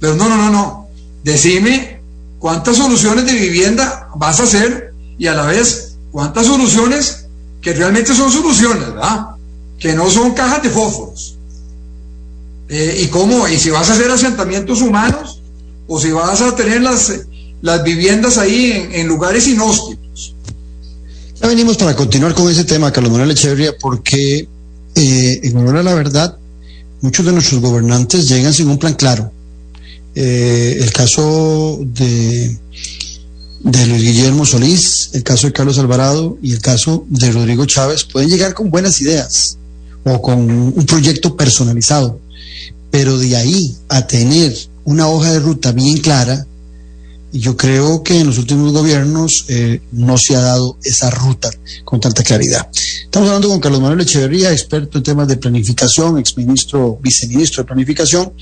pero 0.00 0.14
no, 0.14 0.28
no, 0.28 0.36
no, 0.36 0.50
no, 0.50 0.88
decime 1.22 2.00
cuántas 2.38 2.76
soluciones 2.76 3.26
de 3.26 3.34
vivienda 3.34 4.08
vas 4.16 4.40
a 4.40 4.44
hacer 4.44 4.92
y 5.18 5.26
a 5.26 5.34
la 5.34 5.46
vez 5.46 5.96
cuántas 6.10 6.46
soluciones 6.46 7.26
que 7.60 7.72
realmente 7.72 8.14
son 8.14 8.30
soluciones, 8.30 8.86
¿verdad? 8.92 9.28
Que 9.78 9.94
no 9.94 10.10
son 10.10 10.32
cajas 10.34 10.62
de 10.62 10.70
fósforos. 10.70 11.36
Eh, 12.68 13.02
y 13.04 13.06
cómo, 13.06 13.48
y 13.48 13.58
si 13.58 13.70
vas 13.70 13.88
a 13.88 13.94
hacer 13.94 14.10
asentamientos 14.10 14.82
humanos 14.82 15.40
o 15.86 15.98
si 15.98 16.10
vas 16.10 16.40
a 16.42 16.54
tener 16.54 16.82
las, 16.82 17.20
las 17.62 17.82
viviendas 17.82 18.36
ahí 18.36 18.72
en, 18.72 18.94
en 18.94 19.08
lugares 19.08 19.46
inhóspitos. 19.48 20.34
Ya 21.40 21.46
venimos 21.48 21.76
para 21.76 21.94
continuar 21.94 22.34
con 22.34 22.50
ese 22.50 22.64
tema, 22.64 22.92
Carlos 22.92 23.12
Manuel 23.12 23.30
Echeverría, 23.30 23.76
porque 23.78 24.48
eh, 24.94 25.40
en 25.42 25.56
honor 25.56 25.76
a 25.76 25.82
la 25.84 25.94
verdad, 25.94 26.36
muchos 27.00 27.24
de 27.24 27.32
nuestros 27.32 27.60
gobernantes 27.60 28.28
llegan 28.28 28.52
sin 28.52 28.68
un 28.68 28.78
plan 28.78 28.94
claro. 28.94 29.30
Eh, 30.16 30.78
el 30.80 30.92
caso 30.92 31.78
de, 31.80 32.58
de 33.60 33.86
Luis 33.86 34.02
Guillermo 34.02 34.44
Solís, 34.44 35.10
el 35.12 35.22
caso 35.22 35.46
de 35.46 35.52
Carlos 35.52 35.78
Alvarado 35.78 36.38
y 36.42 36.52
el 36.52 36.60
caso 36.60 37.06
de 37.08 37.30
Rodrigo 37.30 37.66
Chávez 37.66 38.02
pueden 38.02 38.28
llegar 38.28 38.52
con 38.54 38.70
buenas 38.70 39.00
ideas 39.00 39.58
o 40.04 40.20
con 40.20 40.38
un 40.50 40.86
proyecto 40.86 41.36
personalizado, 41.36 42.18
pero 42.90 43.16
de 43.16 43.36
ahí 43.36 43.76
a 43.88 44.08
tener 44.08 44.56
una 44.84 45.06
hoja 45.06 45.32
de 45.32 45.38
ruta 45.38 45.70
bien 45.70 45.98
clara, 45.98 46.46
yo 47.32 47.56
creo 47.56 48.02
que 48.02 48.20
en 48.20 48.26
los 48.26 48.38
últimos 48.38 48.72
gobiernos 48.72 49.44
eh, 49.48 49.80
no 49.92 50.16
se 50.18 50.36
ha 50.36 50.40
dado 50.40 50.78
esa 50.82 51.10
ruta 51.10 51.50
con 51.84 52.00
tanta 52.00 52.22
claridad. 52.22 52.68
Estamos 53.04 53.28
hablando 53.28 53.48
con 53.48 53.60
Carlos 53.60 53.80
Manuel 53.80 54.00
Echeverría, 54.00 54.52
experto 54.52 54.98
en 54.98 55.04
temas 55.04 55.28
de 55.28 55.36
planificación, 55.36 56.18
exministro, 56.18 56.98
viceministro 57.02 57.62
de 57.62 57.66
planificación, 57.66 58.32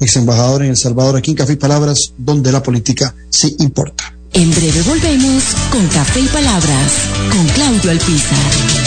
ex 0.00 0.16
embajador 0.16 0.62
en 0.62 0.70
El 0.70 0.76
Salvador, 0.76 1.16
aquí 1.16 1.32
en 1.32 1.36
Café 1.36 1.54
y 1.54 1.56
Palabras, 1.56 2.12
donde 2.16 2.52
la 2.52 2.62
política 2.62 3.14
sí 3.30 3.56
importa. 3.60 4.12
En 4.32 4.50
breve 4.50 4.82
volvemos 4.82 5.44
con 5.70 5.86
Café 5.88 6.20
y 6.20 6.26
Palabras, 6.26 6.92
con 7.30 7.46
Claudio 7.48 7.90
Alpizar. 7.90 8.85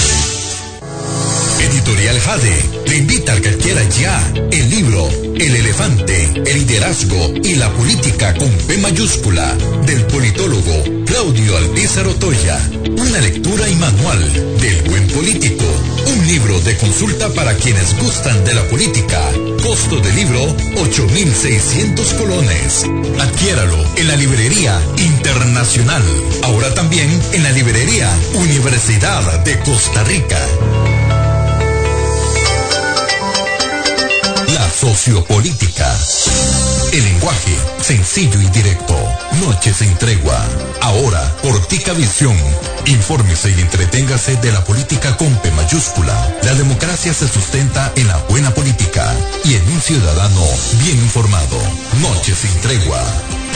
Editorial 1.72 2.20
Jade 2.20 2.63
te 2.86 2.97
invita 2.97 3.34
al 3.34 3.41
que 3.41 3.55
quiera 3.57 3.84
ya 3.89 4.34
el 4.51 4.70
libro 4.70 5.07
El 5.36 5.55
elefante, 5.55 6.32
el 6.45 6.65
liderazgo 6.65 7.34
y 7.43 7.55
la 7.55 7.70
política 7.74 8.34
con 8.34 8.49
P 8.49 8.78
mayúscula 8.80 9.55
del 9.86 10.05
politólogo 10.07 11.05
Claudio 11.05 11.57
Alpizar 11.57 12.07
Otoya. 12.07 12.59
Una 12.97 13.22
lectura 13.22 13.70
y 13.70 13.76
manual 13.76 14.57
del 14.59 14.82
buen 14.89 15.07
político. 15.09 15.65
Un 16.07 16.28
libro 16.28 16.59
de 16.61 16.76
consulta 16.78 17.30
para 17.30 17.53
quienes 17.55 17.95
gustan 17.99 18.43
de 18.45 18.55
la 18.55 18.63
política. 18.63 19.22
Costo 19.61 19.99
del 19.99 20.15
libro 20.15 20.39
8.600 20.76 22.17
colones. 22.17 22.86
Adquiéralo 23.20 23.78
en 23.95 24.07
la 24.07 24.15
librería 24.15 24.82
internacional. 24.97 26.03
Ahora 26.43 26.74
también 26.74 27.09
en 27.34 27.43
la 27.43 27.51
librería 27.51 28.09
Universidad 28.34 29.43
de 29.43 29.59
Costa 29.59 30.03
Rica. 30.03 30.39
Sociopolítica. 34.80 35.94
El 36.94 37.04
lenguaje 37.04 37.54
sencillo 37.82 38.40
y 38.40 38.48
directo. 38.48 38.96
Noches 39.42 39.76
sin 39.78 39.94
tregua. 39.98 40.40
Ahora, 40.82 41.36
Portica 41.44 41.92
Visión. 41.92 42.38
Infórmese 42.86 43.50
y 43.50 43.60
entreténgase 43.60 44.38
de 44.38 44.54
la 44.54 44.64
política 44.64 45.18
con 45.18 45.36
P 45.42 45.52
mayúscula. 45.52 46.16
La 46.44 46.54
democracia 46.54 47.14
se 47.14 47.28
sustenta 47.28 47.92
en 47.98 48.08
la 48.08 48.18
buena 48.30 48.54
política 48.54 49.14
y 49.44 49.56
en 49.56 49.70
un 49.70 49.82
ciudadano 49.82 50.46
bien 50.82 50.98
informado. 50.98 51.58
Noches 52.02 52.38
sin 52.38 52.62
tregua. 52.62 53.04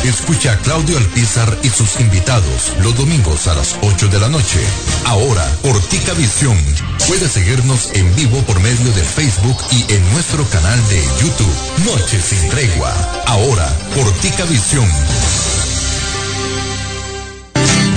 Escucha 0.03 0.51
a 0.51 0.57
Claudio 0.57 0.97
Alpizar 0.97 1.57
y 1.63 1.69
sus 1.69 1.99
invitados 2.01 2.73
los 2.81 2.93
domingos 2.97 3.47
a 3.47 3.53
las 3.53 3.77
8 3.81 4.09
de 4.09 4.19
la 4.19 4.27
noche. 4.27 4.59
Ahora, 5.05 5.49
Portica 5.61 6.11
Visión. 6.13 6.57
Puede 7.07 7.29
seguirnos 7.29 7.91
en 7.93 8.13
vivo 8.15 8.37
por 8.41 8.59
medio 8.59 8.91
de 8.91 9.01
Facebook 9.01 9.57
y 9.71 9.93
en 9.93 10.11
nuestro 10.11 10.43
canal 10.49 10.77
de 10.89 11.01
YouTube. 11.21 11.55
Noche 11.85 12.21
sin 12.21 12.49
tregua. 12.49 12.93
Ahora, 13.27 13.65
Portica 13.95 14.43
Visión. 14.43 14.89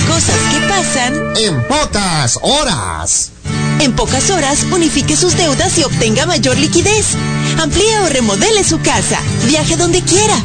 Cosas 0.07 0.39
que 0.53 0.61
pasan 0.69 1.37
en 1.37 1.61
pocas 1.67 2.39
horas. 2.43 3.33
En 3.81 3.95
pocas 3.95 4.31
horas, 4.31 4.65
unifique 4.71 5.17
sus 5.17 5.37
deudas 5.37 5.77
y 5.79 5.83
obtenga 5.83 6.25
mayor 6.25 6.57
liquidez. 6.57 7.17
Amplíe 7.61 7.99
o 7.99 8.09
remodele 8.09 8.63
su 8.63 8.81
casa. 8.81 9.21
Viaje 9.47 9.77
donde 9.77 10.03
quiera. 10.03 10.37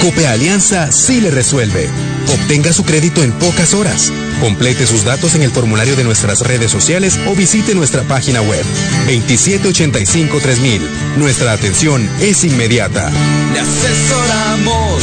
Cope 0.00 0.26
Alianza 0.26 0.90
sí 0.92 1.20
le 1.20 1.30
resuelve. 1.30 1.88
Obtenga 2.32 2.72
su 2.72 2.84
crédito 2.84 3.22
en 3.22 3.32
pocas 3.32 3.74
horas. 3.74 4.12
Complete 4.40 4.86
sus 4.86 5.04
datos 5.04 5.34
en 5.34 5.42
el 5.42 5.50
formulario 5.50 5.96
de 5.96 6.04
nuestras 6.04 6.40
redes 6.42 6.70
sociales 6.70 7.18
o 7.26 7.34
visite 7.34 7.74
nuestra 7.74 8.02
página 8.02 8.40
web 8.42 8.64
2785-3000. 9.08 10.80
Nuestra 11.16 11.52
atención 11.52 12.08
es 12.20 12.44
inmediata. 12.44 13.10
Le 13.52 13.60
asesoramos 13.60 15.02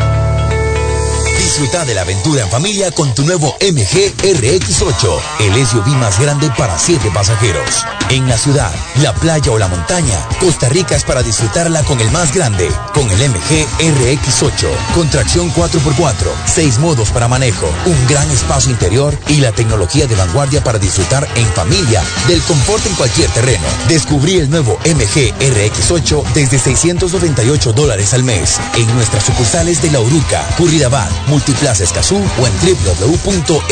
Disfruta 1.41 1.85
de 1.85 1.95
la 1.95 2.01
aventura 2.01 2.43
en 2.43 2.49
familia 2.49 2.91
con 2.91 3.15
tu 3.15 3.23
nuevo 3.23 3.57
MG 3.59 4.13
RX8, 4.21 5.21
el 5.39 5.65
SUV 5.65 5.87
más 5.97 6.19
grande 6.19 6.51
para 6.55 6.77
7 6.77 7.09
pasajeros. 7.11 7.83
En 8.11 8.27
la 8.27 8.37
ciudad, 8.37 8.69
la 9.01 9.13
playa 9.13 9.51
o 9.53 9.57
la 9.57 9.69
montaña, 9.69 10.27
Costa 10.41 10.67
Rica 10.67 10.97
es 10.97 11.05
para 11.05 11.23
disfrutarla 11.23 11.81
con 11.83 11.97
el 12.01 12.11
más 12.11 12.33
grande, 12.33 12.69
con 12.93 13.09
el 13.09 13.29
MG 13.29 13.65
RX8, 13.79 14.67
con 14.93 15.09
tracción 15.09 15.49
4x4, 15.53 16.27
6 16.45 16.79
modos 16.79 17.09
para 17.11 17.29
manejo, 17.29 17.73
un 17.85 18.07
gran 18.09 18.29
espacio 18.29 18.69
interior 18.69 19.17
y 19.29 19.37
la 19.37 19.53
tecnología 19.53 20.07
de 20.07 20.15
vanguardia 20.15 20.61
para 20.61 20.77
disfrutar 20.77 21.25
en 21.35 21.47
familia 21.53 22.03
del 22.27 22.41
confort 22.41 22.85
en 22.85 22.95
cualquier 22.95 23.29
terreno. 23.29 23.63
Descubrí 23.87 24.39
el 24.39 24.49
nuevo 24.49 24.77
MG 24.83 25.33
RX8 25.39 26.33
desde 26.33 26.59
698 26.59 27.71
dólares 27.71 28.13
al 28.13 28.25
mes 28.25 28.59
en 28.75 28.93
nuestras 28.93 29.23
sucursales 29.23 29.81
de 29.81 29.89
La 29.89 30.01
Uruca, 30.01 30.45
Curridabat, 30.57 31.09
Multiplaza 31.27 31.85
Escazú 31.85 32.17
o 32.17 32.45
en 32.45 32.53
www.mg.cr. 32.59 33.71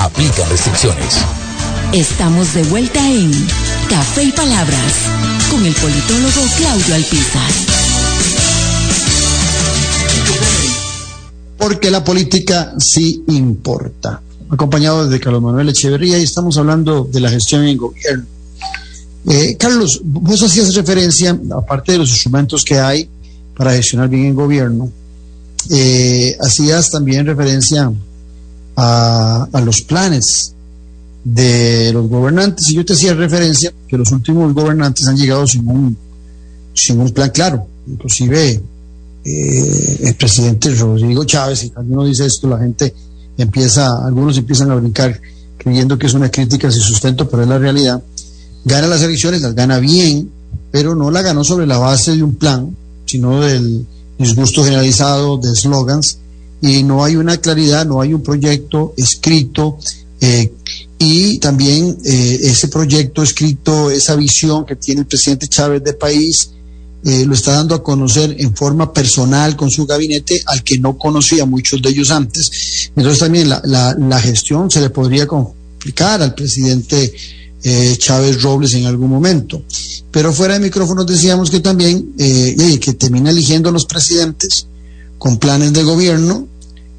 Aplican 0.00 0.48
restricciones. 0.48 1.45
Estamos 1.92 2.52
de 2.52 2.62
vuelta 2.64 3.10
en 3.10 3.30
Café 3.88 4.24
y 4.24 4.32
Palabras 4.32 4.92
con 5.50 5.64
el 5.64 5.72
politólogo 5.74 6.42
Claudio 6.58 6.94
Alpizar. 6.94 7.50
Porque 11.56 11.90
la 11.90 12.04
política 12.04 12.74
sí 12.78 13.24
importa. 13.28 14.20
Acompañado 14.50 15.08
de 15.08 15.20
Carlos 15.20 15.42
Manuel 15.42 15.68
Echeverría 15.68 16.18
y 16.18 16.24
estamos 16.24 16.58
hablando 16.58 17.04
de 17.04 17.20
la 17.20 17.30
gestión 17.30 17.64
en 17.64 17.76
gobierno. 17.76 18.26
Eh, 19.28 19.56
Carlos, 19.56 20.00
vos 20.04 20.42
hacías 20.42 20.74
referencia, 20.74 21.38
aparte 21.56 21.92
de 21.92 21.98
los 21.98 22.10
instrumentos 22.10 22.64
que 22.64 22.78
hay 22.78 23.08
para 23.56 23.72
gestionar 23.72 24.08
bien 24.08 24.26
el 24.26 24.34
gobierno, 24.34 24.90
eh, 25.70 26.36
hacías 26.40 26.90
también 26.90 27.26
referencia 27.26 27.90
a, 28.76 29.48
a, 29.50 29.60
los 29.62 29.80
planes 29.82 30.55
de 31.26 31.92
los 31.92 32.08
gobernantes. 32.08 32.68
Y 32.70 32.74
yo 32.74 32.84
te 32.84 32.92
hacía 32.92 33.12
referencia 33.14 33.72
que 33.88 33.98
los 33.98 34.12
últimos 34.12 34.54
gobernantes 34.54 35.08
han 35.08 35.16
llegado 35.16 35.44
sin 35.46 35.66
un, 35.68 35.96
sin 36.72 37.00
un 37.00 37.10
plan 37.10 37.30
claro, 37.30 37.66
inclusive 37.88 38.62
eh, 39.24 39.98
el 40.04 40.14
presidente 40.14 40.72
Rodrigo 40.74 41.24
Chávez, 41.24 41.64
y 41.64 41.70
cuando 41.70 41.94
uno 41.94 42.04
dice 42.04 42.26
esto 42.26 42.48
la 42.48 42.58
gente 42.58 42.94
empieza, 43.36 43.88
algunos 44.06 44.38
empiezan 44.38 44.70
a 44.70 44.76
brincar 44.76 45.20
creyendo 45.58 45.98
que 45.98 46.06
es 46.06 46.14
una 46.14 46.30
crítica 46.30 46.70
sin 46.70 46.82
sustento, 46.82 47.28
pero 47.28 47.42
es 47.42 47.48
la 47.48 47.58
realidad, 47.58 48.00
gana 48.64 48.86
las 48.86 49.02
elecciones, 49.02 49.42
las 49.42 49.56
gana 49.56 49.80
bien, 49.80 50.30
pero 50.70 50.94
no 50.94 51.10
la 51.10 51.22
ganó 51.22 51.42
sobre 51.42 51.66
la 51.66 51.78
base 51.78 52.14
de 52.14 52.22
un 52.22 52.36
plan, 52.36 52.76
sino 53.04 53.40
del 53.40 53.84
disgusto 54.16 54.62
generalizado, 54.62 55.38
de 55.38 55.50
eslogans, 55.50 56.18
y 56.60 56.84
no 56.84 57.02
hay 57.02 57.16
una 57.16 57.38
claridad, 57.38 57.84
no 57.84 58.00
hay 58.00 58.14
un 58.14 58.22
proyecto 58.22 58.94
escrito, 58.96 59.78
eh, 60.20 60.52
y 60.98 61.38
también 61.38 61.98
eh, 62.04 62.40
ese 62.42 62.68
proyecto 62.68 63.22
escrito, 63.22 63.90
esa 63.90 64.16
visión 64.16 64.64
que 64.64 64.76
tiene 64.76 65.02
el 65.02 65.06
presidente 65.06 65.46
Chávez 65.46 65.84
de 65.84 65.92
país, 65.92 66.50
eh, 67.04 67.24
lo 67.26 67.34
está 67.34 67.52
dando 67.52 67.74
a 67.74 67.82
conocer 67.82 68.34
en 68.38 68.56
forma 68.56 68.92
personal 68.92 69.56
con 69.56 69.70
su 69.70 69.86
gabinete 69.86 70.42
al 70.46 70.64
que 70.64 70.78
no 70.78 70.96
conocía 70.96 71.44
muchos 71.44 71.82
de 71.82 71.90
ellos 71.90 72.10
antes. 72.10 72.90
Entonces 72.96 73.20
también 73.20 73.48
la, 73.48 73.62
la, 73.64 74.20
gestión 74.20 74.70
se 74.70 74.80
le 74.80 74.90
podría 74.90 75.26
complicar 75.26 76.22
al 76.22 76.34
presidente 76.34 77.12
eh, 77.62 77.94
Chávez 77.98 78.42
Robles 78.42 78.74
en 78.74 78.86
algún 78.86 79.10
momento. 79.10 79.62
Pero 80.10 80.32
fuera 80.32 80.54
de 80.54 80.60
micrófonos 80.60 81.06
decíamos 81.06 81.50
que 81.50 81.60
también 81.60 82.14
que 82.16 82.94
termina 82.94 83.30
eligiendo 83.30 83.68
a 83.68 83.72
los 83.72 83.84
presidentes 83.84 84.66
con 85.18 85.36
planes 85.36 85.74
de 85.74 85.82
gobierno 85.82 86.48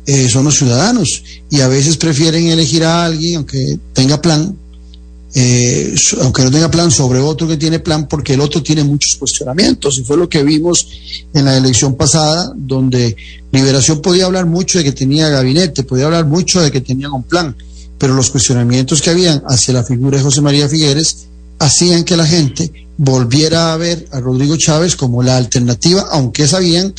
eh, 0.08 0.28
son 0.30 0.46
los 0.46 0.56
ciudadanos 0.56 1.24
y 1.50 1.62
a 1.62 1.68
veces 1.68 1.98
prefieren 1.98 2.48
elegir 2.48 2.84
a 2.84 3.06
alguien 3.06 3.36
aunque 3.36 3.78
tenga 3.94 4.20
plan 4.20 4.56
eh, 5.40 5.94
aunque 6.22 6.44
no 6.44 6.50
tenga 6.50 6.72
plan 6.72 6.90
sobre 6.90 7.20
otro 7.20 7.48
que 7.48 7.58
tiene 7.58 7.78
plan, 7.78 8.08
porque 8.08 8.34
el 8.34 8.42
otro 8.42 8.64
tiene 8.64 8.84
muchos 8.84 9.18
cuestionamientos. 9.20 10.00
Y 10.00 10.04
fue 10.04 10.18
lo 10.18 10.28
que 10.28 10.42
vimos 10.42 10.88
en 11.32 11.46
la 11.46 11.56
elección 11.56 11.96
pasada, 11.96 12.52
donde 12.56 13.16
Liberación 13.52 14.02
podía 14.02 14.26
hablar 14.26 14.48
mucho 14.48 14.80
de 14.80 14.84
que 14.84 14.94
tenía 14.94 15.30
gabinete, 15.30 15.84
podía 15.84 16.06
hablar 16.06 16.26
mucho 16.26 16.60
de 16.60 16.72
que 16.72 16.82
tenía 16.82 17.12
un 17.12 17.22
plan, 17.22 17.56
pero 18.00 18.16
los 18.16 18.32
cuestionamientos 18.32 19.02
que 19.02 19.12
habían 19.12 19.44
hacia 19.48 19.76
la 19.76 19.84
figura 19.84 20.18
de 20.18 20.24
José 20.24 20.42
María 20.42 20.68
Figueres 20.68 21.28
hacían 21.60 22.04
que 22.04 22.18
la 22.18 22.26
gente 22.26 22.88
volviera 22.98 23.74
a 23.74 23.78
ver 23.78 24.08
a 24.12 24.20
Rodrigo 24.20 24.58
Chávez 24.58 24.96
como 24.96 25.22
la 25.22 25.38
alternativa, 25.38 26.08
aunque 26.12 26.48
sabían, 26.48 26.94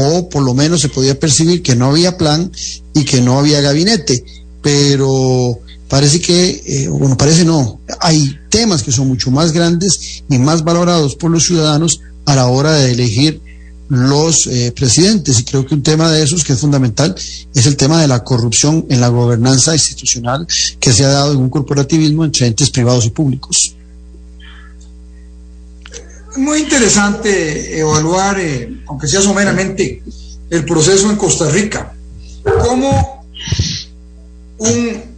o 0.00 0.28
por 0.28 0.44
lo 0.44 0.54
menos 0.54 0.80
se 0.80 0.88
podía 0.88 1.18
percibir 1.18 1.60
que 1.60 1.74
no 1.74 1.86
había 1.86 2.16
plan 2.16 2.52
y 2.94 3.04
que 3.04 3.20
no 3.20 3.38
había 3.38 3.60
gabinete. 3.60 4.24
Pero 4.62 5.58
parece 5.88 6.20
que, 6.20 6.62
eh, 6.66 6.88
bueno, 6.88 7.16
parece 7.16 7.44
no, 7.44 7.80
hay 8.00 8.38
temas 8.48 8.82
que 8.84 8.92
son 8.92 9.08
mucho 9.08 9.30
más 9.30 9.52
grandes 9.52 10.22
y 10.28 10.38
más 10.38 10.62
valorados 10.62 11.16
por 11.16 11.30
los 11.30 11.44
ciudadanos 11.44 12.00
a 12.26 12.36
la 12.36 12.46
hora 12.46 12.72
de 12.72 12.92
elegir 12.92 13.40
los 13.88 14.46
eh, 14.46 14.72
presidentes. 14.72 15.40
Y 15.40 15.44
creo 15.44 15.66
que 15.66 15.74
un 15.74 15.82
tema 15.82 16.12
de 16.12 16.22
esos 16.22 16.44
que 16.44 16.52
es 16.52 16.60
fundamental 16.60 17.14
es 17.54 17.66
el 17.66 17.76
tema 17.76 18.00
de 18.00 18.06
la 18.06 18.22
corrupción 18.22 18.86
en 18.90 19.00
la 19.00 19.08
gobernanza 19.08 19.74
institucional 19.74 20.46
que 20.78 20.92
se 20.92 21.04
ha 21.04 21.08
dado 21.08 21.32
en 21.32 21.38
un 21.38 21.50
corporativismo 21.50 22.24
entre 22.24 22.46
entes 22.46 22.70
privados 22.70 23.04
y 23.06 23.10
públicos. 23.10 23.74
Muy 26.36 26.60
interesante 26.60 27.78
evaluar, 27.78 28.38
eh, 28.38 28.82
aunque 28.86 29.08
sea 29.08 29.20
someramente, 29.20 30.02
el 30.50 30.64
proceso 30.64 31.10
en 31.10 31.16
Costa 31.16 31.48
Rica. 31.50 31.92
Cómo 32.44 33.24
un 34.58 35.08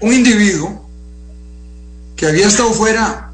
un 0.00 0.12
individuo 0.12 0.88
que 2.16 2.26
había 2.26 2.48
estado 2.48 2.72
fuera 2.72 3.32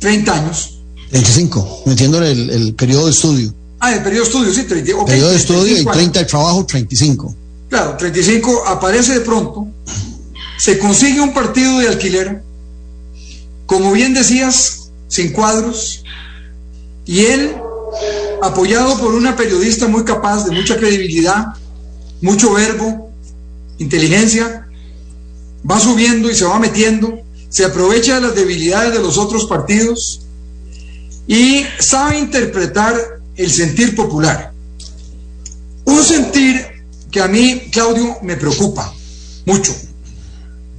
30 0.00 0.32
años. 0.32 0.80
25, 1.12 1.82
metiéndole 1.86 2.32
el, 2.32 2.50
el 2.50 2.74
periodo 2.74 3.06
de 3.06 3.12
estudio. 3.12 3.54
Ah, 3.78 3.94
el 3.94 4.02
periodo 4.02 4.24
de 4.24 4.28
estudio, 4.30 4.52
sí, 4.52 4.64
30, 4.64 4.94
okay, 4.96 5.06
periodo 5.06 5.30
de 5.30 5.36
estudio 5.36 5.78
y 5.78 5.84
30 5.84 6.18
de 6.20 6.24
trabajo, 6.24 6.66
35. 6.66 7.34
Claro, 7.68 7.96
35 7.96 8.64
aparece 8.66 9.14
de 9.14 9.20
pronto, 9.20 9.66
se 10.58 10.78
consigue 10.78 11.20
un 11.20 11.34
partido 11.34 11.78
de 11.78 11.88
alquiler, 11.88 12.42
como 13.66 13.92
bien 13.92 14.14
decías, 14.14 14.90
sin 15.08 15.32
cuadros, 15.32 16.04
y 17.06 17.20
él, 17.20 17.56
apoyado 18.42 18.98
por 18.98 19.14
una 19.14 19.36
periodista 19.36 19.86
muy 19.86 20.04
capaz, 20.04 20.44
de 20.44 20.50
mucha 20.50 20.76
credibilidad, 20.76 21.46
mucho 22.20 22.52
verbo, 22.52 23.10
inteligencia, 23.78 24.66
va 25.68 25.78
subiendo 25.80 26.30
y 26.30 26.34
se 26.34 26.44
va 26.44 26.58
metiendo, 26.58 27.20
se 27.48 27.64
aprovecha 27.64 28.16
de 28.16 28.20
las 28.22 28.34
debilidades 28.34 28.92
de 28.92 28.98
los 28.98 29.18
otros 29.18 29.46
partidos 29.46 30.22
y 31.28 31.64
sabe 31.78 32.18
interpretar 32.18 32.96
el 33.36 33.50
sentir 33.52 33.94
popular. 33.94 34.52
Un 35.84 36.02
sentir 36.02 36.66
que 37.10 37.20
a 37.20 37.28
mí, 37.28 37.68
Claudio, 37.70 38.18
me 38.22 38.36
preocupa 38.36 38.92
mucho, 39.44 39.74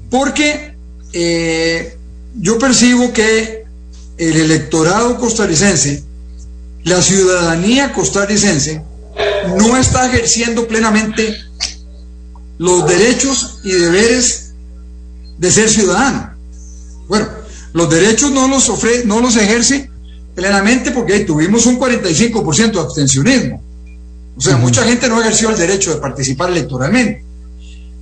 porque 0.09 0.75
eh, 1.13 1.97
yo 2.36 2.59
percibo 2.59 3.13
que 3.13 3.65
el 4.17 4.36
electorado 4.36 5.17
costarricense, 5.17 6.03
la 6.88 7.02
ciudadanía 7.02 7.92
costarricense, 7.94 8.82
no 9.58 9.78
está 9.78 10.08
ejerciendo 10.08 10.68
plenamente 10.68 11.36
los 12.58 12.88
derechos 12.88 13.60
y 13.64 13.72
deberes 13.72 14.54
de 15.38 15.52
ser 15.52 15.70
ciudadano. 15.70 16.34
Bueno, 17.08 17.28
los 17.74 17.90
derechos 17.90 18.32
no 18.32 18.48
los, 18.48 18.70
ofre, 18.70 19.04
no 19.06 19.20
los 19.20 19.36
ejerce 19.36 19.90
plenamente 20.34 20.92
porque 20.92 21.20
tuvimos 21.22 21.66
un 21.66 21.80
45% 21.80 22.72
de 22.72 22.80
abstencionismo. 22.80 23.62
O 24.38 24.42
sea, 24.42 24.56
uh 24.56 24.58
-huh. 24.58 24.62
mucha 24.62 24.84
gente 24.84 25.10
no 25.10 25.20
ejerció 25.20 25.50
el 25.50 25.58
derecho 25.58 25.94
de 25.94 26.00
participar 26.00 26.52
electoralmente. 26.52 27.24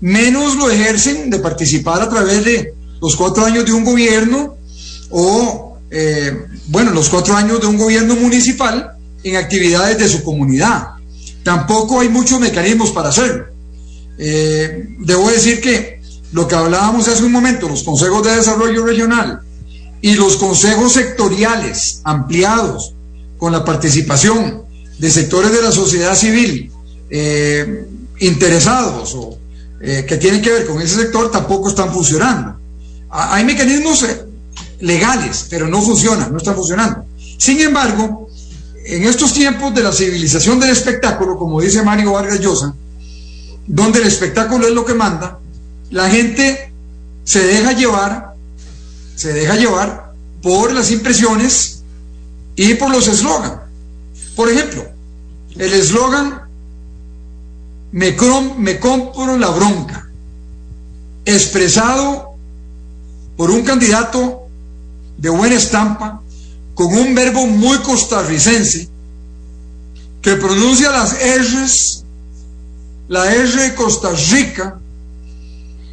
Menos 0.02 0.56
lo 0.56 0.70
ejercen 0.70 1.30
de 1.30 1.40
participar 1.40 2.02
a 2.02 2.10
través 2.10 2.44
de 2.46 2.74
los 3.02 3.16
cuatro 3.16 3.46
años 3.46 3.66
de 3.66 3.74
un 3.74 3.84
gobierno 3.84 4.58
o, 5.10 5.65
eh, 5.98 6.48
bueno, 6.68 6.92
los 6.92 7.08
cuatro 7.08 7.38
años 7.38 7.62
de 7.62 7.68
un 7.68 7.78
gobierno 7.78 8.18
municipal 8.18 8.98
en 9.24 9.38
actividades 9.38 9.98
de 9.98 10.10
su 10.10 10.24
comunidad. 10.24 10.90
Tampoco 11.42 12.02
hay 12.02 12.10
muchos 12.10 12.38
mecanismos 12.38 12.92
para 12.92 13.10
hacerlo. 13.10 13.46
Eh, 14.18 14.90
debo 15.00 15.30
decir 15.30 15.62
que 15.62 16.02
lo 16.34 16.50
que 16.50 16.56
hablábamos 16.56 17.08
hace 17.08 17.24
un 17.24 17.32
momento, 17.32 17.70
los 17.70 17.84
consejos 17.84 18.26
de 18.26 18.36
desarrollo 18.36 18.86
regional 18.86 19.40
y 20.02 20.16
los 20.16 20.36
consejos 20.36 20.92
sectoriales 20.92 22.02
ampliados 22.04 22.94
con 23.38 23.54
la 23.54 23.64
participación 23.64 24.64
de 25.00 25.10
sectores 25.10 25.54
de 25.54 25.62
la 25.62 25.72
sociedad 25.72 26.14
civil 26.14 26.74
eh, 27.10 27.86
interesados 28.20 29.16
o 29.16 29.40
que 29.80 30.18
tienen 30.18 30.42
que 30.42 30.52
ver 30.52 30.66
con 30.66 30.82
ese 30.82 30.96
sector 30.96 31.30
tampoco 31.30 31.70
están 31.70 31.94
funcionando. 31.94 32.58
Hay 33.12 33.46
mecanismos 33.46 34.04
legales, 34.80 35.48
pero 35.50 35.68
no 35.68 35.82
funcionan, 35.82 36.32
no 36.32 36.38
están 36.38 36.56
funcionando. 36.56 37.06
Sin 37.38 37.60
embargo, 37.60 38.30
en 38.86 39.04
estos 39.04 39.34
tiempos 39.34 39.74
de 39.74 39.84
la 39.84 39.92
civilización 39.92 40.60
del 40.60 40.70
espectáculo, 40.70 41.38
como 41.38 41.62
dice 41.62 41.84
Mario 41.84 42.14
Vargas 42.14 42.40
Llosa, 42.40 42.74
donde 43.68 44.00
el 44.00 44.08
espectáculo 44.08 44.68
es 44.68 44.74
lo 44.74 44.86
que 44.86 44.94
manda, 44.94 45.40
la 45.90 46.10
gente 46.10 46.72
se 47.24 47.44
deja 47.44 47.72
llevar, 47.72 48.36
se 49.16 49.34
deja 49.34 49.56
llevar 49.56 50.14
por 50.42 50.72
las 50.72 50.92
impresiones 50.92 51.84
y 52.56 52.76
por 52.76 52.92
los 52.92 53.08
eslogans. 53.08 53.62
Por 54.36 54.50
ejemplo, 54.50 54.86
el 55.58 55.74
eslogan 55.74 56.42
me, 57.92 58.16
me 58.58 58.80
compro 58.80 59.38
la 59.38 59.50
bronca, 59.50 60.10
expresado 61.26 62.36
por 63.36 63.50
un 63.50 63.64
candidato 63.64 64.45
de 65.18 65.30
buena 65.30 65.56
estampa, 65.56 66.22
con 66.74 66.88
un 66.88 67.16
verbo 67.16 67.48
muy 67.48 67.78
costarricense, 67.80 68.90
que 70.22 70.36
pronuncia 70.36 70.92
las 70.92 71.14
R's, 71.14 72.04
la 73.08 73.32
R 73.32 73.62
de 73.62 73.76
Costa 73.76 74.12
Rica, 74.32 74.80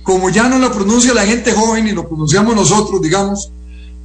como 0.02 0.30
ya 0.30 0.48
no 0.48 0.58
lo 0.58 0.72
pronuncia 0.72 1.14
la 1.14 1.26
gente 1.26 1.52
joven 1.52 1.86
y 1.86 1.92
lo 1.92 2.08
pronunciamos 2.08 2.54
nosotros, 2.56 3.00
digamos, 3.00 3.50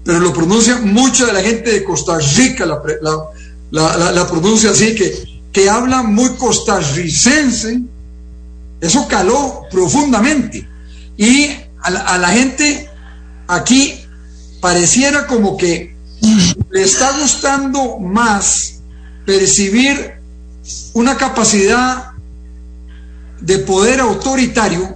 pero 0.03 0.19
lo 0.19 0.33
pronuncia 0.33 0.77
mucha 0.79 1.25
de 1.25 1.33
la 1.33 1.41
gente 1.41 1.71
de 1.71 1.83
Costa 1.83 2.17
Rica, 2.35 2.65
la, 2.65 2.81
la, 3.01 3.97
la, 3.97 4.11
la, 4.11 4.27
pronuncia 4.27 4.71
así, 4.71 4.95
que, 4.95 5.41
que 5.51 5.69
habla 5.69 6.03
muy 6.03 6.29
costarricense, 6.35 7.81
eso 8.79 9.07
caló 9.07 9.63
profundamente. 9.71 10.67
Y 11.17 11.49
a 11.81 12.17
la, 12.17 12.29
gente 12.29 12.89
aquí 13.47 13.99
pareciera 14.59 15.27
como 15.27 15.57
que 15.57 15.95
le 16.71 16.83
está 16.83 17.17
gustando 17.19 17.99
más 17.99 18.79
percibir 19.25 20.13
una 20.93 21.17
capacidad 21.17 22.11
de 23.39 23.59
poder 23.59 23.99
autoritario. 23.99 24.95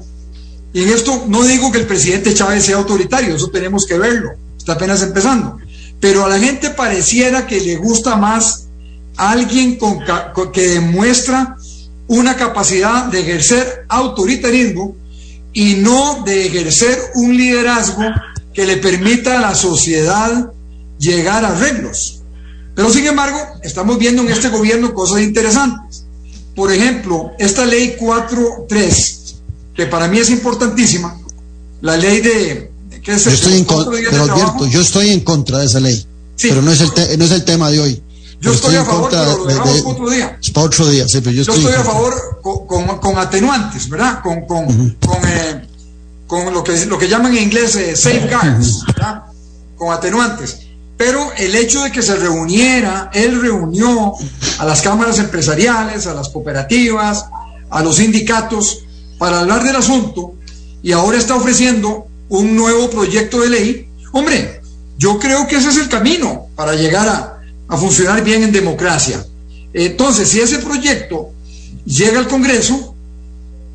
Y 0.73 0.83
en 0.83 0.89
esto 0.89 1.25
no 1.27 1.43
digo 1.43 1.71
que 1.71 1.79
el 1.79 1.87
presidente 1.87 2.33
Chávez 2.33 2.65
sea 2.65 2.77
autoritario, 2.77 3.35
eso 3.35 3.49
tenemos 3.49 3.85
que 3.85 3.97
verlo, 3.97 4.31
está 4.57 4.73
apenas 4.73 5.01
empezando. 5.01 5.59
Pero 5.99 6.25
a 6.25 6.29
la 6.29 6.39
gente 6.39 6.71
pareciera 6.71 7.45
que 7.45 7.59
le 7.59 7.75
gusta 7.75 8.15
más 8.15 8.67
alguien 9.17 9.77
con, 9.77 9.99
que 10.51 10.69
demuestra 10.69 11.55
una 12.07 12.35
capacidad 12.35 13.05
de 13.05 13.19
ejercer 13.19 13.85
autoritarismo 13.87 14.95
y 15.53 15.75
no 15.75 16.23
de 16.23 16.47
ejercer 16.47 16.97
un 17.15 17.35
liderazgo 17.35 18.01
que 18.53 18.65
le 18.65 18.77
permita 18.77 19.37
a 19.37 19.41
la 19.41 19.55
sociedad 19.55 20.51
llegar 20.99 21.45
a 21.45 21.49
arreglos. 21.49 22.21
Pero 22.75 22.91
sin 22.91 23.05
embargo, 23.05 23.37
estamos 23.63 23.97
viendo 23.97 24.21
en 24.21 24.29
este 24.29 24.49
gobierno 24.49 24.93
cosas 24.93 25.21
interesantes. 25.21 26.05
Por 26.55 26.71
ejemplo, 26.71 27.31
esta 27.39 27.65
ley 27.65 27.95
4.3, 27.99 29.35
que 29.73 29.85
para 29.85 30.07
mí 30.07 30.19
es 30.19 30.29
importantísima, 30.29 31.17
la 31.81 31.97
ley 31.97 32.21
de... 32.21 32.71
yo, 33.03 33.13
estoy 33.13 33.53
en 33.53 33.65
contra, 33.65 33.91
pero 34.11 34.65
yo 34.67 34.81
estoy 34.81 35.09
en 35.09 35.21
contra 35.21 35.59
de 35.59 35.65
esa 35.65 35.79
ley, 35.79 36.05
pero 36.41 36.61
no 36.61 36.71
es, 36.71 36.81
el 36.81 37.19
no 37.19 37.25
es 37.25 37.31
el 37.31 37.43
tema 37.43 37.69
de 37.71 37.79
hoy. 37.79 38.03
Yo 38.41 38.53
estoy, 38.53 38.75
a 38.75 38.83
favor, 38.83 39.09
pero 39.11 39.37
lo 39.37 39.45
dejamos 39.45 39.83
otro 39.85 40.09
día. 40.09 40.37
Es 40.41 40.49
para 40.49 40.65
otro 40.65 40.87
día, 40.87 41.05
sí, 41.07 41.21
pero 41.21 41.31
yo 41.31 41.41
estoy, 41.43 41.63
a 41.73 41.83
favor 41.83 42.39
con, 42.41 43.17
atenuantes, 43.17 43.87
¿verdad? 43.87 44.21
Con, 44.23 44.47
con, 44.47 44.65
eh, 45.27 45.67
con, 46.31 46.53
lo, 46.53 46.63
que, 46.63 46.85
lo 46.85 46.97
que 46.97 47.09
llaman 47.09 47.35
en 47.35 47.43
inglés 47.43 47.75
eh, 47.75 47.93
safeguards, 47.93 48.85
¿verdad? 48.87 49.23
Con 49.75 49.91
atenuantes. 49.91 50.59
Pero 50.95 51.29
el 51.37 51.53
hecho 51.55 51.83
de 51.83 51.91
que 51.91 52.01
se 52.01 52.15
reuniera, 52.15 53.11
él 53.13 53.41
reunió 53.41 54.13
a 54.57 54.65
las 54.65 54.81
cámaras 54.81 55.19
empresariales, 55.19 56.07
a 56.07 56.13
las 56.13 56.29
cooperativas, 56.29 57.25
a 57.69 57.83
los 57.83 57.97
sindicatos, 57.97 58.85
para 59.17 59.41
hablar 59.41 59.61
del 59.61 59.75
asunto, 59.75 60.35
y 60.81 60.93
ahora 60.93 61.17
está 61.17 61.35
ofreciendo 61.35 62.07
un 62.29 62.55
nuevo 62.55 62.89
proyecto 62.89 63.41
de 63.41 63.49
ley. 63.49 63.89
Hombre, 64.13 64.61
yo 64.97 65.19
creo 65.19 65.45
que 65.47 65.57
ese 65.57 65.67
es 65.67 65.77
el 65.79 65.89
camino 65.89 66.47
para 66.55 66.75
llegar 66.75 67.09
a, 67.09 67.41
a 67.67 67.75
funcionar 67.75 68.23
bien 68.23 68.43
en 68.43 68.53
democracia. 68.53 69.21
Entonces, 69.73 70.29
si 70.29 70.39
ese 70.39 70.59
proyecto 70.59 71.31
llega 71.83 72.19
al 72.19 72.29
Congreso, 72.29 72.95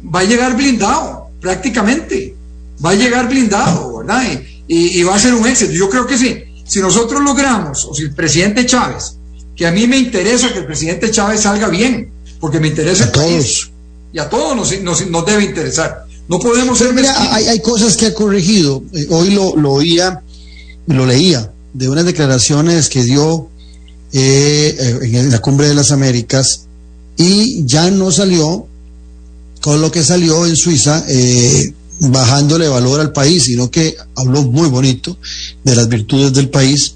va 0.03 0.21
a 0.21 0.25
llegar 0.25 0.57
blindado, 0.57 1.29
prácticamente. 1.39 2.36
Va 2.85 2.91
a 2.91 2.95
llegar 2.95 3.29
blindado, 3.29 3.99
¿verdad? 3.99 4.23
Y, 4.69 5.03
va 5.03 5.15
a 5.15 5.19
ser 5.19 5.35
un 5.35 5.47
éxito. 5.47 5.73
Yo 5.73 5.89
creo 5.89 6.07
que 6.07 6.19
sí. 6.19 6.43
Si 6.65 6.81
nosotros 6.81 7.23
logramos, 7.23 7.85
o 7.85 7.95
si 7.95 8.03
el 8.03 8.15
presidente 8.15 8.67
Chávez, 8.67 9.17
que 9.55 9.67
a 9.67 9.73
mí 9.73 9.87
me 9.87 9.97
interesa 9.97 10.53
que 10.53 10.59
el 10.59 10.67
presidente 10.67 11.11
Chávez 11.11 11.43
salga 11.43 11.69
bien, 11.69 12.11
porque 12.41 12.61
me 12.61 12.69
interesa 12.69 13.05
a 13.05 13.13
todos. 13.13 13.71
y 14.13 14.19
a 14.19 14.29
todos 14.29 14.57
nos, 14.83 15.09
nos, 15.09 15.27
debe 15.27 15.45
interesar. 15.45 16.05
No 16.29 16.39
podemos 16.41 16.79
ser... 16.79 16.93
Mira, 16.93 17.15
hay, 17.33 17.47
hay, 17.47 17.61
cosas 17.61 17.97
que 17.97 18.07
ha 18.07 18.15
corregido. 18.15 18.83
Eh, 18.93 19.07
hoy 19.11 19.31
lo, 19.31 19.57
lo 19.57 19.73
oía, 19.73 20.23
lo 20.87 21.07
leía, 21.07 21.53
de 21.73 21.89
unas 21.89 22.05
declaraciones 22.05 22.89
que 22.89 23.05
dio 23.05 23.49
eh, 24.13 24.99
en 25.03 25.31
la 25.31 25.41
cumbre 25.41 25.69
de 25.69 25.75
las 25.75 25.91
Américas 25.91 26.67
y 27.17 27.67
ya 27.67 27.91
no 27.91 28.11
salió 28.11 28.67
con 29.61 29.81
lo 29.81 29.91
que 29.91 30.03
salió 30.03 30.47
en 30.47 30.57
Suiza 30.57 31.05
eh, 31.09 31.73
bajándole 32.01 32.69
valor 32.69 33.01
al 33.01 33.13
país, 33.13 33.45
sino 33.45 33.71
que 33.71 33.97
habló 34.15 34.43
muy 34.43 34.69
bonito 34.69 35.17
de 35.65 35.77
las 35.77 35.89
virtudes 35.89 36.33
del 36.33 36.51
país 36.51 36.95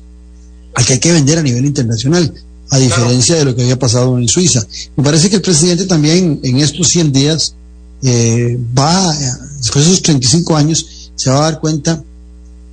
al 0.75 0.85
que 0.85 0.95
hay 0.95 0.99
que 0.99 1.13
vender 1.13 1.39
a 1.39 1.43
nivel 1.43 1.65
internacional, 1.65 2.33
a 2.71 2.79
diferencia 2.79 3.37
de 3.37 3.45
lo 3.45 3.57
que 3.57 3.63
había 3.63 3.79
pasado 3.79 4.17
en 4.19 4.29
Suiza. 4.29 4.65
Me 4.97 5.03
parece 5.03 5.29
que 5.29 5.37
el 5.37 5.43
presidente 5.43 5.87
también 5.87 6.41
en 6.43 6.59
estos 6.59 6.89
100 6.89 7.13
días 7.13 7.55
eh, 8.03 8.59
va, 8.79 9.13
después 9.59 9.85
de 9.85 9.91
esos 9.93 10.03
35 10.03 10.57
años, 10.57 11.11
se 11.17 11.31
va 11.31 11.39
a 11.39 11.51
dar 11.51 11.61
cuenta 11.61 12.03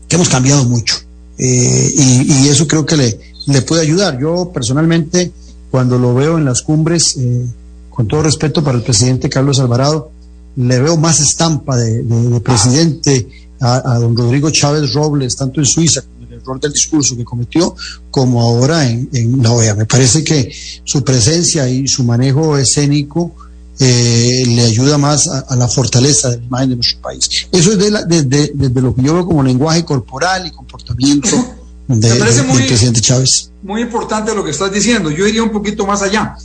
que 0.08 0.16
hemos 0.16 0.30
cambiado 0.30 0.64
mucho. 0.66 0.96
y, 1.38 1.44
y, 1.44 2.48
eso 2.50 2.68
creo 2.68 2.86
que 2.86 2.98
le, 2.98 3.20
le 3.48 3.62
puede 3.62 3.82
ayudar. 3.82 4.20
Yo 4.20 4.52
personalmente, 4.54 5.32
cuando 5.72 5.98
lo 5.98 6.14
veo 6.14 6.38
en 6.38 6.46
las 6.46 6.62
cumbres, 6.62 7.18
eh, 7.18 7.46
con 7.90 8.08
todo 8.08 8.24
respeto 8.24 8.64
para 8.64 8.78
el 8.78 8.84
presidente 8.84 9.30
Carlos 9.30 9.60
Alvarado, 9.60 10.12
le 10.58 10.80
veo 10.80 10.98
más 10.98 11.20
estampa 11.20 11.78
de, 11.78 12.04
presidente 12.44 13.28
a, 13.60 13.98
don 14.00 14.16
Rodrigo 14.16 14.50
Chávez 14.50 14.94
Robles, 14.94 15.36
tanto 15.36 15.60
en 15.60 15.66
Suiza, 15.66 16.02
con 16.02 16.28
el 16.28 16.40
error 16.40 16.60
del 16.60 16.74
discurso 16.74 17.16
que 17.16 17.24
cometió, 17.24 17.76
como 18.10 18.42
ahora 18.42 18.88
en, 18.90 19.42
la 19.42 19.52
OEA. 19.52 19.76
Me 19.76 19.86
parece 19.86 20.24
que 20.24 20.52
su 20.84 21.04
presencia 21.04 21.70
y 21.70 21.88
su 21.88 22.04
manejo 22.04 22.58
escénico 22.58 23.36
eh, 23.80 24.44
le 24.48 24.64
ayuda 24.64 24.98
más 24.98 25.28
a, 25.28 25.56
la 25.56 25.68
fortaleza 25.68 26.30
de 26.32 26.38
la 26.38 26.46
imagen 26.46 26.70
de 26.70 26.76
nuestro 26.78 27.02
país. 27.02 27.30
Eso 27.52 27.74
es 27.74 27.78
desde 27.78 28.24
de, 28.24 28.82
lo 28.82 28.96
que 28.96 29.04
yo 29.04 29.14
veo 29.14 29.26
como 29.28 29.44
lenguaje 29.44 29.86
corporal 29.86 30.48
y 30.48 30.52
comportamiento 30.52 31.30
de, 31.88 32.10
Me 32.10 32.16
parece 32.16 32.42
muy, 32.44 32.64
presidente 32.64 33.02
Chávez. 33.02 33.52
Muy 33.62 33.82
importante 33.82 34.34
lo 34.34 34.44
que 34.44 34.52
estás 34.52 34.72
diciendo. 34.72 35.12
Yo 35.12 35.28
iría 35.28 35.44
un 35.44 35.52
poquito 35.52 35.86
más 35.86 36.02
allá. 36.02 36.36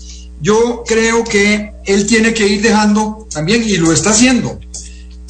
Yo 0.42 0.82
creo 0.84 1.22
que 1.22 1.72
él 1.84 2.06
tiene 2.06 2.34
que 2.34 2.46
ir 2.48 2.60
dejando 2.60 3.28
también, 3.32 3.62
y 3.62 3.76
lo 3.76 3.92
está 3.92 4.10
haciendo, 4.10 4.58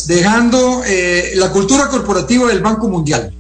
dejando 0.06 0.82
eh, 0.86 1.32
la 1.36 1.50
cultura 1.50 1.88
corporativa 1.88 2.48
del 2.48 2.60
Banco 2.60 2.88
Mundial, 2.88 3.32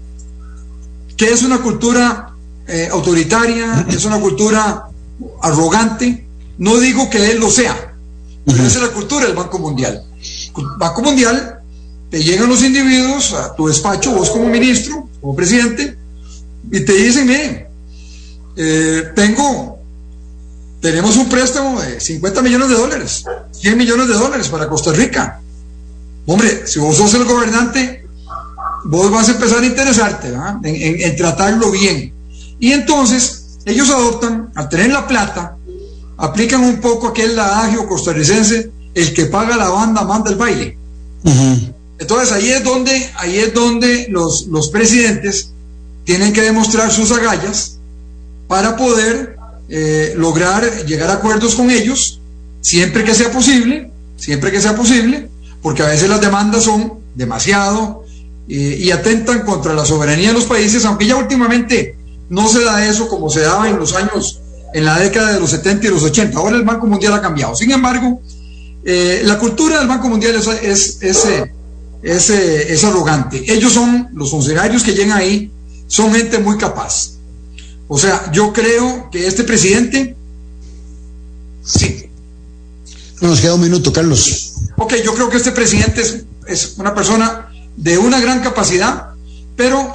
que 1.16 1.30
es 1.30 1.42
una 1.42 1.62
cultura 1.62 2.34
eh, 2.68 2.88
autoritaria, 2.92 3.86
es 3.88 4.04
una 4.04 4.20
cultura 4.20 4.88
arrogante. 5.40 6.26
No 6.58 6.78
digo 6.78 7.08
que 7.08 7.30
él 7.30 7.40
lo 7.40 7.50
sea, 7.50 7.94
pero 8.44 8.58
esa 8.58 8.78
es 8.78 8.82
la 8.82 8.92
cultura 8.92 9.24
del 9.26 9.34
Banco 9.34 9.58
Mundial. 9.58 10.04
Banco 10.76 11.02
Mundial, 11.02 11.60
te 12.10 12.22
llegan 12.22 12.50
los 12.50 12.62
individuos 12.62 13.32
a 13.32 13.56
tu 13.56 13.68
despacho, 13.68 14.12
vos 14.12 14.28
como 14.28 14.46
ministro, 14.48 15.08
como 15.22 15.34
presidente, 15.34 15.96
y 16.70 16.84
te 16.84 16.92
dicen, 16.92 17.26
miren, 17.26 17.66
eh, 18.56 19.04
tengo, 19.16 19.78
tenemos 20.82 21.16
un 21.16 21.28
préstamo 21.28 21.80
de 21.80 22.00
50 22.00 22.42
millones 22.42 22.68
de 22.68 22.74
dólares, 22.74 23.24
100 23.52 23.78
millones 23.78 24.08
de 24.08 24.14
dólares 24.14 24.48
para 24.48 24.68
Costa 24.68 24.92
Rica. 24.92 25.40
Hombre, 26.26 26.66
si 26.66 26.80
vos 26.80 26.96
sos 26.96 27.14
el 27.14 27.24
gobernante, 27.24 28.04
vos 28.84 29.10
vas 29.12 29.28
a 29.28 29.32
empezar 29.32 29.62
a 29.62 29.66
interesarte 29.66 30.34
en, 30.64 31.16
tratarlo 31.16 31.70
bien. 31.70 32.12
Y 32.58 32.72
entonces 32.72 33.58
ellos 33.64 33.90
adoptan, 33.90 34.50
al 34.56 34.68
tener 34.68 34.90
la 34.90 35.06
plata, 35.06 35.56
aplican 36.16 36.64
un 36.64 36.80
poco 36.80 37.08
aquel 37.08 37.38
adagio 37.38 37.86
costarricense, 37.86 38.72
el 38.92 39.14
que 39.14 39.26
paga 39.26 39.56
la 39.56 39.68
banda 39.68 40.02
manda 40.02 40.32
el 40.32 40.36
baile. 40.36 40.76
Entonces 41.96 42.32
ahí 42.32 42.50
es 42.50 42.64
donde, 42.64 43.08
ahí 43.18 43.38
es 43.38 43.54
donde 43.54 44.08
los, 44.10 44.48
los 44.48 44.68
presidentes 44.70 45.52
tienen 46.02 46.32
que 46.32 46.42
demostrar 46.42 46.90
sus 46.90 47.12
agallas 47.12 47.78
para 48.48 48.76
poder 48.76 49.31
eh, 49.74 50.12
lograr 50.18 50.84
llegar 50.84 51.08
a 51.08 51.14
acuerdos 51.14 51.54
con 51.54 51.70
ellos, 51.70 52.20
siempre 52.60 53.04
que 53.04 53.14
sea 53.14 53.32
posible, 53.32 53.90
siempre 54.16 54.52
que 54.52 54.60
sea 54.60 54.76
posible, 54.76 55.30
porque 55.62 55.82
a 55.82 55.86
veces 55.86 56.10
las 56.10 56.20
demandas 56.20 56.64
son 56.64 57.00
demasiado 57.14 58.04
eh, 58.50 58.76
y 58.78 58.90
atentan 58.90 59.46
contra 59.46 59.72
la 59.72 59.86
soberanía 59.86 60.28
de 60.28 60.34
los 60.34 60.44
países, 60.44 60.84
aunque 60.84 61.06
ya 61.06 61.16
últimamente 61.16 61.96
no 62.28 62.48
se 62.48 62.62
da 62.62 62.86
eso 62.86 63.08
como 63.08 63.30
se 63.30 63.40
daba 63.40 63.66
en 63.66 63.78
los 63.78 63.94
años, 63.94 64.42
en 64.74 64.84
la 64.84 64.98
década 64.98 65.32
de 65.32 65.40
los 65.40 65.48
70 65.48 65.86
y 65.86 65.90
los 65.90 66.02
80. 66.02 66.36
Ahora 66.38 66.56
el 66.56 66.64
Banco 66.64 66.86
Mundial 66.86 67.14
ha 67.14 67.22
cambiado. 67.22 67.56
Sin 67.56 67.70
embargo, 67.70 68.20
eh, 68.84 69.22
la 69.24 69.38
cultura 69.38 69.78
del 69.78 69.88
Banco 69.88 70.08
Mundial 70.10 70.36
es, 70.36 70.98
es, 71.00 71.26
es, 72.02 72.30
es 72.30 72.84
arrogante. 72.84 73.42
Ellos 73.50 73.72
son 73.72 74.10
los 74.12 74.30
funcionarios 74.30 74.82
que 74.82 74.92
llegan 74.92 75.16
ahí 75.16 75.50
son 75.86 76.12
gente 76.12 76.38
muy 76.38 76.56
capaz. 76.58 77.12
O 77.94 77.98
sea, 77.98 78.32
yo 78.32 78.54
creo 78.54 79.10
que 79.10 79.26
este 79.26 79.44
presidente, 79.44 80.16
sí. 81.62 82.06
Nos 83.20 83.38
queda 83.38 83.54
un 83.54 83.60
minuto, 83.60 83.92
Carlos. 83.92 84.54
Ok, 84.78 84.94
yo 85.04 85.14
creo 85.14 85.28
que 85.28 85.36
este 85.36 85.52
presidente 85.52 86.00
es, 86.46 86.74
una 86.78 86.94
persona 86.94 87.50
de 87.76 87.98
una 87.98 88.18
gran 88.18 88.40
capacidad, 88.40 89.10
pero 89.56 89.92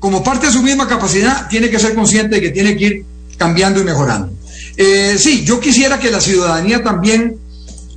como 0.00 0.24
parte 0.24 0.48
de 0.48 0.52
su 0.52 0.64
misma 0.64 0.88
capacidad, 0.88 1.46
tiene 1.48 1.70
que 1.70 1.78
ser 1.78 1.94
consciente 1.94 2.34
de 2.34 2.40
que 2.40 2.50
tiene 2.50 2.76
que 2.76 2.84
ir 2.84 3.04
cambiando 3.36 3.80
y 3.80 3.84
mejorando. 3.84 4.32
Eh, 4.76 5.14
sí, 5.16 5.44
yo 5.44 5.60
quisiera 5.60 6.00
que 6.00 6.10
la 6.10 6.20
ciudadanía 6.20 6.82
también 6.82 7.38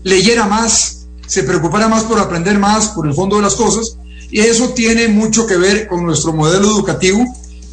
leyera 0.03 0.45
más, 0.45 1.07
se 1.25 1.41
preocupara 1.41 1.87
más 1.87 2.03
por 2.03 2.19
aprender 2.19 2.59
más, 2.59 2.89
por 2.89 3.07
el 3.07 3.15
fondo 3.15 3.37
de 3.37 3.41
las 3.41 3.55
cosas, 3.55 3.97
y 4.29 4.41
eso 4.41 4.69
tiene 4.75 5.07
mucho 5.07 5.47
que 5.47 5.57
ver 5.57 5.87
con 5.87 6.05
nuestro 6.05 6.31
modelo 6.31 6.67
educativo 6.67 7.25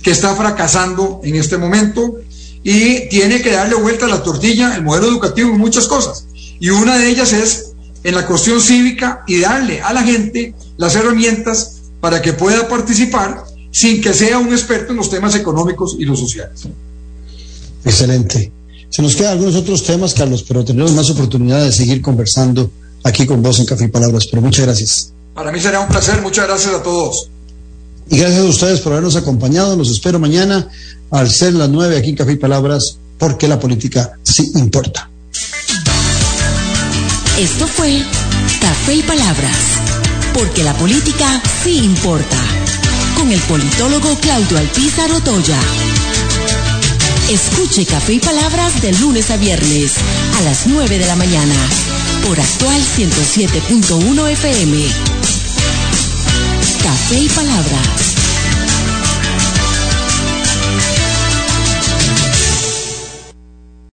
que 0.06 0.12
está 0.12 0.36
fracasando 0.36 1.20
en 1.24 1.34
este 1.34 1.58
momento 1.58 2.20
y 2.62 3.08
tiene 3.08 3.42
que 3.42 3.50
darle 3.50 3.74
vuelta 3.74 4.06
a 4.06 4.08
la 4.08 4.22
tortilla 4.22 4.76
el 4.76 4.84
modelo 4.84 5.08
educativo 5.08 5.50
en 5.50 5.58
muchas 5.58 5.88
cosas. 5.88 6.28
Y 6.60 6.70
una 6.70 6.96
de 6.96 7.10
ellas 7.10 7.32
es 7.32 7.72
en 8.04 8.14
la 8.14 8.24
cuestión 8.24 8.60
cívica 8.60 9.24
y 9.26 9.40
darle 9.40 9.82
a 9.82 9.92
la 9.92 10.04
gente 10.04 10.54
las 10.76 10.94
herramientas 10.94 11.80
para 12.00 12.22
que 12.22 12.34
pueda 12.34 12.68
participar 12.68 13.46
sin 13.72 14.00
que 14.00 14.14
sea 14.14 14.38
un 14.38 14.52
experto 14.52 14.92
en 14.92 14.98
los 14.98 15.10
temas 15.10 15.34
económicos 15.34 15.96
y 15.98 16.04
los 16.04 16.20
sociales. 16.20 16.68
Excelente. 17.84 18.52
Se 18.88 19.02
nos 19.02 19.16
quedan 19.16 19.32
algunos 19.32 19.56
otros 19.56 19.82
temas, 19.82 20.14
Carlos, 20.14 20.44
pero 20.46 20.64
tendremos 20.64 20.92
más 20.92 21.10
oportunidad 21.10 21.64
de 21.64 21.72
seguir 21.72 22.00
conversando 22.00 22.70
aquí 23.02 23.26
con 23.26 23.42
vos 23.42 23.58
en 23.58 23.66
Café 23.66 23.86
y 23.86 23.88
Palabras. 23.88 24.28
Pero 24.30 24.40
muchas 24.40 24.66
gracias. 24.66 25.12
Para 25.34 25.50
mí 25.50 25.58
será 25.58 25.80
un 25.80 25.88
placer. 25.88 26.22
Muchas 26.22 26.46
gracias 26.46 26.72
a 26.72 26.82
todos. 26.84 27.28
Y 28.08 28.18
gracias 28.18 28.40
a 28.40 28.44
ustedes 28.44 28.80
por 28.80 28.92
habernos 28.92 29.16
acompañado. 29.16 29.76
Los 29.76 29.90
espero 29.90 30.18
mañana 30.18 30.68
al 31.10 31.30
ser 31.30 31.54
las 31.54 31.68
nueve 31.68 31.96
aquí 31.96 32.10
en 32.10 32.16
Café 32.16 32.32
y 32.32 32.36
Palabras, 32.36 32.98
porque 33.18 33.48
la 33.48 33.58
política 33.58 34.12
sí 34.22 34.52
importa. 34.54 35.10
Esto 37.38 37.66
fue 37.66 38.02
Café 38.60 38.94
y 38.94 39.02
Palabras, 39.02 39.56
porque 40.32 40.64
la 40.64 40.74
política 40.74 41.40
sí 41.62 41.78
importa, 41.78 42.38
con 43.16 43.30
el 43.30 43.40
politólogo 43.40 44.14
Claudio 44.20 44.58
Alpizar 44.58 45.10
Otoya. 45.12 45.60
Escuche 47.28 47.84
Café 47.84 48.14
y 48.14 48.20
Palabras 48.20 48.80
de 48.80 48.92
lunes 48.92 49.30
a 49.30 49.36
viernes 49.36 49.94
a 50.38 50.42
las 50.42 50.66
9 50.66 50.98
de 50.98 51.06
la 51.06 51.16
mañana 51.16 51.54
por 52.24 52.38
actual 52.40 52.80
107.1 52.96 54.30
FM. 54.30 55.25
Café 56.86 57.18
y 57.18 57.28
Palabras 57.28 58.05